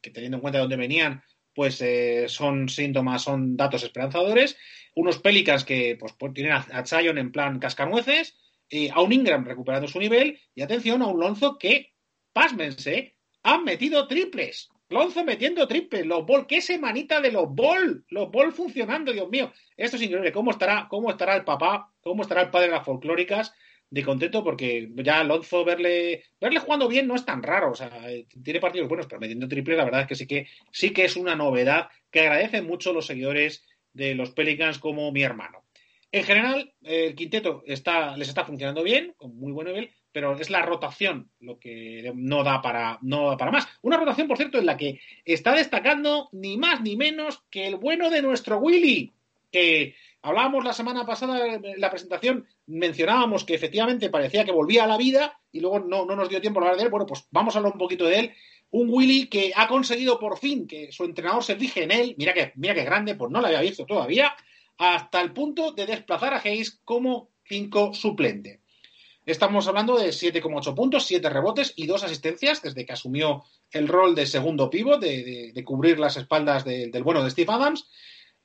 [0.00, 1.20] que teniendo en cuenta de dónde venían,
[1.52, 4.56] pues eh, son síntomas, son datos esperanzadores.
[4.94, 8.38] Unos Pelicans que pues, tienen a, a Zion en plan cascanueces
[8.70, 11.92] eh, a un Ingram recuperando su nivel y atención a un Lonzo que,
[12.32, 14.68] pásmense, han metido triples.
[14.90, 19.52] Lonzo metiendo triples, los ball, qué semanita de los ball, los ball funcionando, Dios mío.
[19.76, 20.32] Esto es increíble.
[20.32, 23.52] ¿Cómo estará, cómo estará el papá, cómo estará el padre de las folclóricas?
[23.90, 27.90] de contento porque ya Lonzo verle verle jugando bien no es tan raro, o sea,
[28.42, 31.16] tiene partidos buenos, pero metiendo triples la verdad es que sí que sí que es
[31.16, 35.64] una novedad que agradecen mucho los seguidores de los Pelicans como mi hermano.
[36.10, 40.48] En general, el quinteto está, les está funcionando bien, con muy buen nivel, pero es
[40.48, 43.68] la rotación lo que no da para, no da para más.
[43.82, 47.76] Una rotación, por cierto, en la que está destacando ni más ni menos que el
[47.76, 49.12] bueno de nuestro Willy,
[49.52, 54.88] que hablábamos la semana pasada en la presentación, mencionábamos que efectivamente parecía que volvía a
[54.88, 56.90] la vida y luego no, no nos dio tiempo a hablar de él.
[56.90, 58.34] Bueno, pues vamos a hablar un poquito de él.
[58.70, 62.14] Un Willy que ha conseguido por fin que su entrenador se fije en él.
[62.18, 64.34] Mira que, mira que grande, pues no lo había visto todavía.
[64.78, 68.62] Hasta el punto de desplazar a Hayes como cinco suplente.
[69.26, 74.14] Estamos hablando de 7,8 puntos, 7 rebotes y 2 asistencias desde que asumió el rol
[74.14, 77.90] de segundo pivo, de, cubrir las espaldas del bueno de Steve Adams.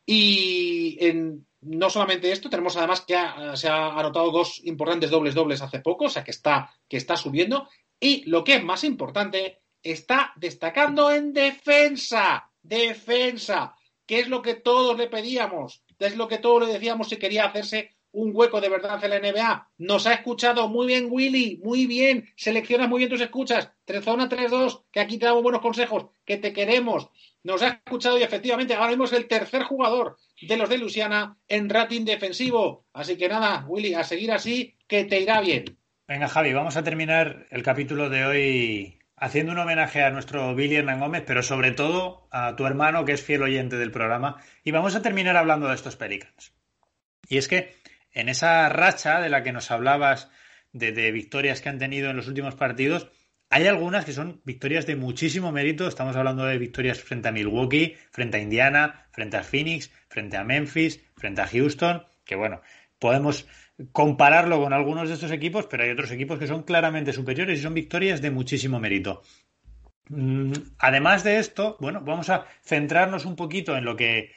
[0.06, 3.16] Y en, no solamente esto, tenemos además que
[3.54, 7.16] se ha anotado dos importantes dobles dobles hace poco, o sea que está, que está
[7.16, 7.70] subiendo.
[7.98, 12.50] Y lo que es más importante, está destacando en defensa.
[12.62, 17.18] Defensa, que es lo que todos le pedíamos, es lo que todos le decíamos si
[17.18, 19.70] quería hacerse un hueco de verdad en la NBA.
[19.80, 22.30] Nos ha escuchado muy bien Willy, muy bien.
[22.36, 23.72] Seleccionas muy bien tus escuchas.
[24.02, 27.10] Zona 3-2, que aquí te damos buenos consejos, que te queremos.
[27.44, 31.38] Nos ha escuchado y efectivamente ahora mismo es el tercer jugador de los de Luisiana
[31.48, 32.86] en rating defensivo.
[32.94, 35.78] Así que nada, Willy, a seguir así, que te irá bien.
[36.08, 40.76] Venga, Javi, vamos a terminar el capítulo de hoy haciendo un homenaje a nuestro Billy
[40.76, 44.42] Hernán Gómez, pero sobre todo a tu hermano, que es fiel oyente del programa.
[44.64, 46.54] Y vamos a terminar hablando de estos Pelicans.
[47.28, 47.76] Y es que
[48.12, 50.30] en esa racha de la que nos hablabas
[50.72, 53.10] de, victorias que han tenido en los últimos partidos,
[53.50, 55.88] hay algunas que son victorias de muchísimo mérito.
[55.88, 60.44] Estamos hablando de victorias frente a Milwaukee, frente a Indiana, frente a Phoenix, frente a
[60.44, 62.62] Memphis, frente a Houston, que bueno,
[62.98, 63.48] podemos
[63.92, 67.64] compararlo con algunos de estos equipos, pero hay otros equipos que son claramente superiores y
[67.64, 69.22] son victorias de muchísimo mérito.
[70.10, 74.32] Mm, además de esto, bueno, vamos a centrarnos un poquito en lo que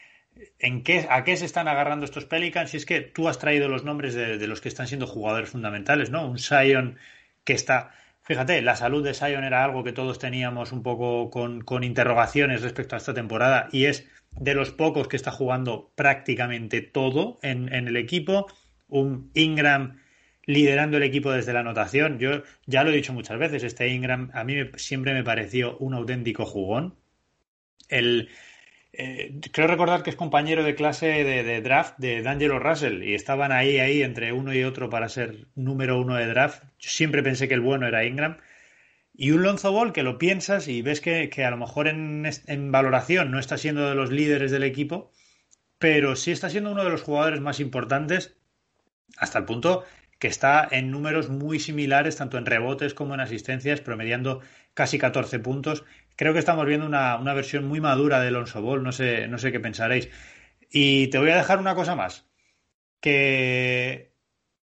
[0.59, 2.71] ¿En qué, ¿A qué se están agarrando estos Pelicans?
[2.71, 6.11] Si es que tú has traído los nombres de, los que están siendo jugadores fundamentales,
[6.11, 6.29] ¿no?
[6.29, 6.99] Un Sion
[7.45, 7.93] que está.
[8.23, 12.97] Fíjate, la salud de Sion era algo que todos teníamos un poco con, interrogaciones respecto
[12.97, 17.97] a esta temporada y es de los pocos que está jugando prácticamente todo en el
[17.97, 18.47] equipo.
[18.89, 19.99] Un Ingram
[20.47, 22.19] liderando el equipo desde la anotación.
[22.19, 25.95] Yo ya lo he dicho muchas veces, este Ingram a mí siempre me pareció un
[25.95, 26.95] auténtico jugón.
[27.89, 28.31] El,
[28.93, 33.53] eh, creo recordar que es compañero de clase de, draft de D'Angelo Russell y estaban
[33.53, 36.63] ahí, ahí entre uno y otro para ser número uno de draft.
[36.79, 38.39] Yo siempre pensé que el bueno era Ingram.
[39.13, 42.73] Y un Lonzo Ball que lo piensas y ves que, a lo mejor en, en,
[42.73, 45.11] valoración no está siendo de los líderes del equipo,
[45.79, 48.37] pero sí está siendo uno de los jugadores más importantes
[49.17, 49.85] hasta el punto
[50.19, 54.41] que está en números muy similares, tanto en rebotes como en asistencias, promediando
[54.75, 55.85] casi 14 puntos
[56.17, 59.53] creo que estamos viendo una, versión muy madura de Alonso Ball, no sé, no sé
[59.53, 60.09] qué pensaréis.
[60.71, 62.27] Y te voy a dejar una cosa más,
[63.01, 64.15] que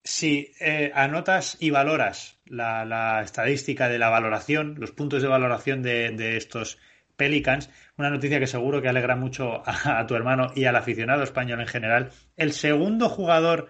[0.03, 6.37] si eh, anotas y valoras la, estadística de la valoración, los puntos de valoración de,
[6.37, 6.79] estos
[7.17, 7.69] Pelicans,
[7.99, 11.67] una noticia que seguro que alegra mucho a, tu hermano y al aficionado español en
[11.67, 13.69] general, el segundo jugador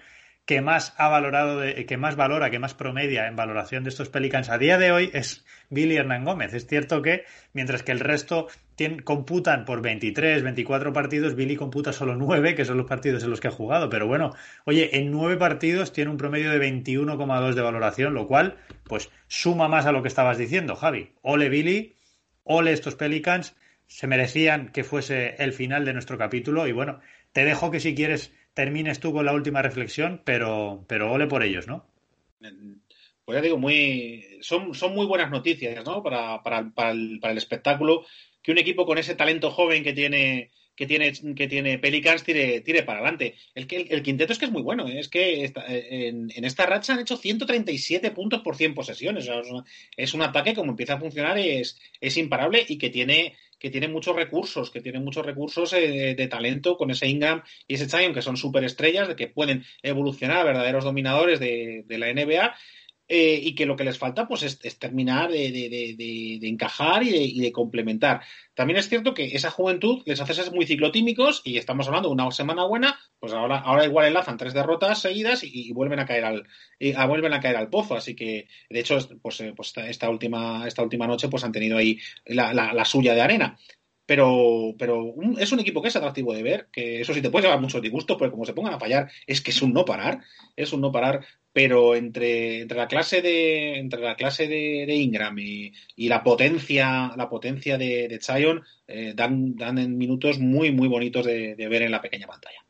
[0.51, 4.51] que más ha valorado, que más valora, que más promedia en valoración de estos Pelicans
[4.51, 6.55] a día de hoy es Billy Hernán Gómez.
[6.55, 7.23] Es cierto que
[7.53, 8.49] mientras que el resto
[9.05, 13.39] computan por 23, 24 partidos, Billy computa solo 9, que son los partidos en los
[13.39, 13.91] que ha jugado.
[13.91, 18.57] Pero bueno, oye, en 9 partidos tiene un promedio de 21,2 de valoración, lo cual
[18.83, 21.13] pues suma más a lo que estabas diciendo, Javi.
[21.23, 21.95] Ole Billy,
[22.43, 23.55] ole estos Pelicans,
[23.87, 26.99] se merecían que fuese el final de nuestro capítulo y bueno,
[27.31, 31.43] te dejo que si quieres termines tú con la última reflexión, pero, pero ole por
[31.43, 31.87] ellos, ¿no?
[33.25, 36.03] Pues ya digo, muy, son, son muy buenas noticias, ¿no?
[36.03, 38.05] Para, para, para, el, para el espectáculo,
[38.43, 42.61] que un equipo con ese talento joven que tiene que tiene, que tiene Pelicans tire,
[42.61, 43.35] tire para adelante.
[43.55, 43.67] El,
[44.03, 44.89] quinteto es que es muy bueno.
[44.89, 44.99] ¿eh?
[44.99, 49.29] Es que en, en, esta racha han hecho 137 puntos por 100 posesiones.
[49.97, 53.87] es, un ataque como empieza a funcionar es, es imparable y que tiene, que tiene
[53.87, 58.15] muchos recursos, que tiene muchos recursos eh, de, talento con ese Ingram y ese Zion
[58.15, 62.55] que son superestrellas, de que pueden evolucionar a verdaderos dominadores de, de la NBA
[63.13, 68.21] eh, y que lo que les falta pues es, terminar de, encajar y, de, complementar.
[68.55, 72.15] También es cierto que esa juventud les hace ser muy ciclotímicos y estamos hablando de
[72.15, 76.25] una semana buena, pues ahora, ahora igual enlazan tres derrotas seguidas y, vuelven a caer
[76.25, 76.47] al
[77.09, 77.97] vuelven a caer al pozo.
[77.97, 81.79] Así que de hecho pues, eh, pues esta última esta última noche pues han tenido
[81.79, 83.59] ahí la, la suya de arena
[84.11, 87.45] pero, pero es un equipo que es atractivo de ver, que eso sí te puede
[87.45, 90.19] llevar mucho disgusto, porque como se pongan a fallar, es que es un no parar,
[90.57, 95.37] es un no parar, pero entre, entre la clase de, entre la clase de, Ingram
[95.39, 100.89] y, la potencia, la potencia de, de Zion, eh, dan, dan en minutos muy, muy
[100.89, 102.65] bonitos de, ver en la pequeña pantalla.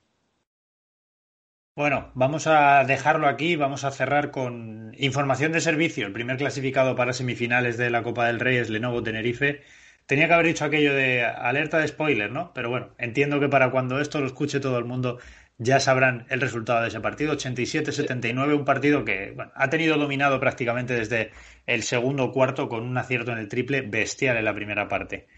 [1.77, 6.07] Bueno, vamos a dejarlo aquí, vamos a cerrar con información de servicio.
[6.07, 9.63] El primer clasificado para semifinales de la Copa del Rey es Lenovo Tenerife.
[10.05, 12.53] Tenía que haber dicho aquello de alerta de spoiler, ¿no?
[12.53, 15.21] Pero bueno, entiendo que para cuando esto lo escuche todo el mundo
[15.61, 17.35] ya sabrán el resultado de ese partido.
[17.35, 21.31] 87-79, un partido que ha tenido dominado prácticamente desde
[21.67, 25.29] el segundo cuarto con un acierto en el triple bestial en la primera parte.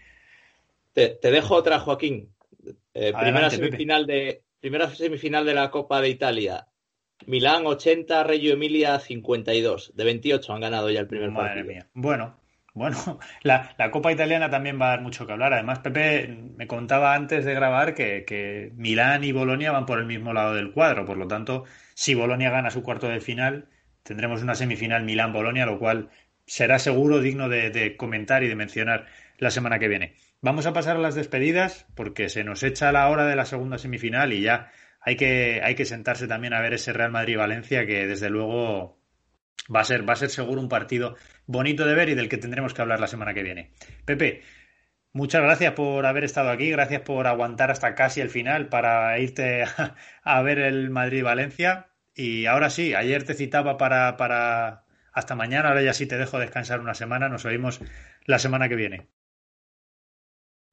[0.93, 2.29] Te, dejo otra, Joaquín.
[2.93, 6.67] Eh, primera semifinal de, Primera semifinal de la Copa de Italia.
[7.25, 9.91] Milán 80, Reggio Emilia 52.
[9.93, 11.89] De 28 han ganado ya el primer Madre mía.
[11.93, 12.39] Bueno,
[12.73, 15.53] bueno, la, Copa Italiana también va a dar mucho que hablar.
[15.53, 20.05] Además, Pepe me contaba antes de grabar que, que, Milán y Bolonia van por el
[20.05, 21.05] mismo lado del cuadro.
[21.05, 23.69] Por lo tanto, si Bolonia gana su cuarto de final,
[24.03, 26.09] tendremos una semifinal Milán-Bolonia, lo cual
[26.45, 29.05] será seguro digno de comentar y de mencionar
[29.37, 30.15] la semana que viene.
[30.41, 33.77] Vamos a pasar a las despedidas porque se nos echa la hora de la segunda
[33.77, 38.07] semifinal y ya hay que, hay que sentarse también a ver ese Real Madrid-Valencia que
[38.07, 39.02] desde luego
[39.73, 41.15] va a, ser, va a ser seguro un partido
[41.45, 43.71] bonito de ver y del que tendremos que hablar la semana que viene.
[44.05, 44.41] Pepe,
[45.11, 49.63] muchas gracias por haber estado aquí, gracias por aguantar hasta casi el final para irte
[50.23, 51.89] a, ver el Madrid-Valencia.
[52.15, 56.39] Y ahora sí, ayer te citaba para, para hasta mañana, ahora ya sí te dejo
[56.39, 57.79] descansar una semana, nos oímos
[58.25, 59.09] la semana que viene.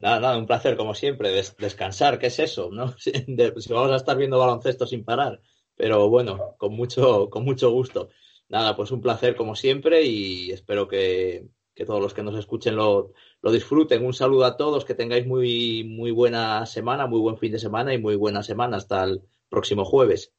[0.01, 2.71] Nada, nada, un placer como siempre, descansar, ¿qué es eso?
[2.73, 2.95] ¿no?
[2.99, 3.13] Si,
[3.73, 5.41] vamos a estar viendo baloncesto sin parar,
[5.77, 8.09] pero bueno, con mucho, con mucho gusto.
[8.51, 11.47] Nada, pues un placer como siempre y espero que,
[11.87, 14.05] todos los que nos escuchen lo, lo, disfruten.
[14.05, 17.95] Un saludo a todos, que tengáis muy, muy buena semana, muy buen fin de semana
[17.95, 20.35] y muy buena semana hasta el próximo jueves.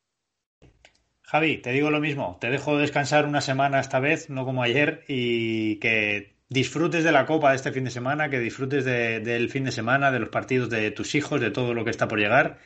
[1.21, 5.05] Javi, te digo lo mismo, te dejo descansar una semana esta vez, no como ayer,
[5.07, 9.63] y que disfrutes de la Copa de este fin de semana, que disfrutes del fin
[9.63, 12.59] de semana, de los partidos de tus hijos, de todo lo que está por llegar.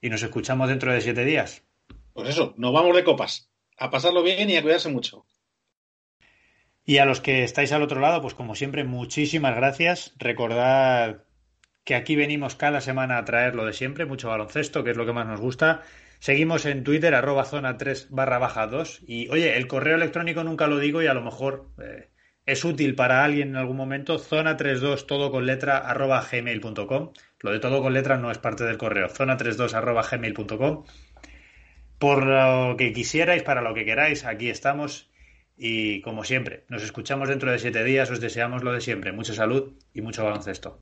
[0.00, 1.64] Y nos escuchamos dentro de siete días.
[2.12, 3.50] Pues eso, nos vamos de copas.
[3.76, 5.26] A pasarlo bien y a cuidarse mucho.
[6.84, 10.14] Y a los que estáis al otro lado, pues como siempre, muchísimas gracias.
[10.18, 11.24] Recordad
[11.84, 15.04] que aquí venimos cada semana a traer lo de siempre, mucho baloncesto, que es lo
[15.04, 15.82] que más nos gusta.
[16.18, 19.02] Seguimos en Twitter, arroba zona 3 barra baja 2.
[19.06, 22.10] Y oye, el correo electrónico nunca lo digo y a lo mejor eh,
[22.46, 27.12] es útil para alguien en algún momento, zona32 todo con letra arroba gmail.com.
[27.40, 30.84] Lo de todo con letra no es parte del correo, zona32 arroba gmail.com.
[31.98, 35.10] Por lo que quisierais, para lo que queráis, aquí estamos.
[35.56, 39.32] Y como siempre, nos escuchamos dentro de siete días, os deseamos lo de siempre, mucha
[39.32, 40.80] salud y mucho baloncesto.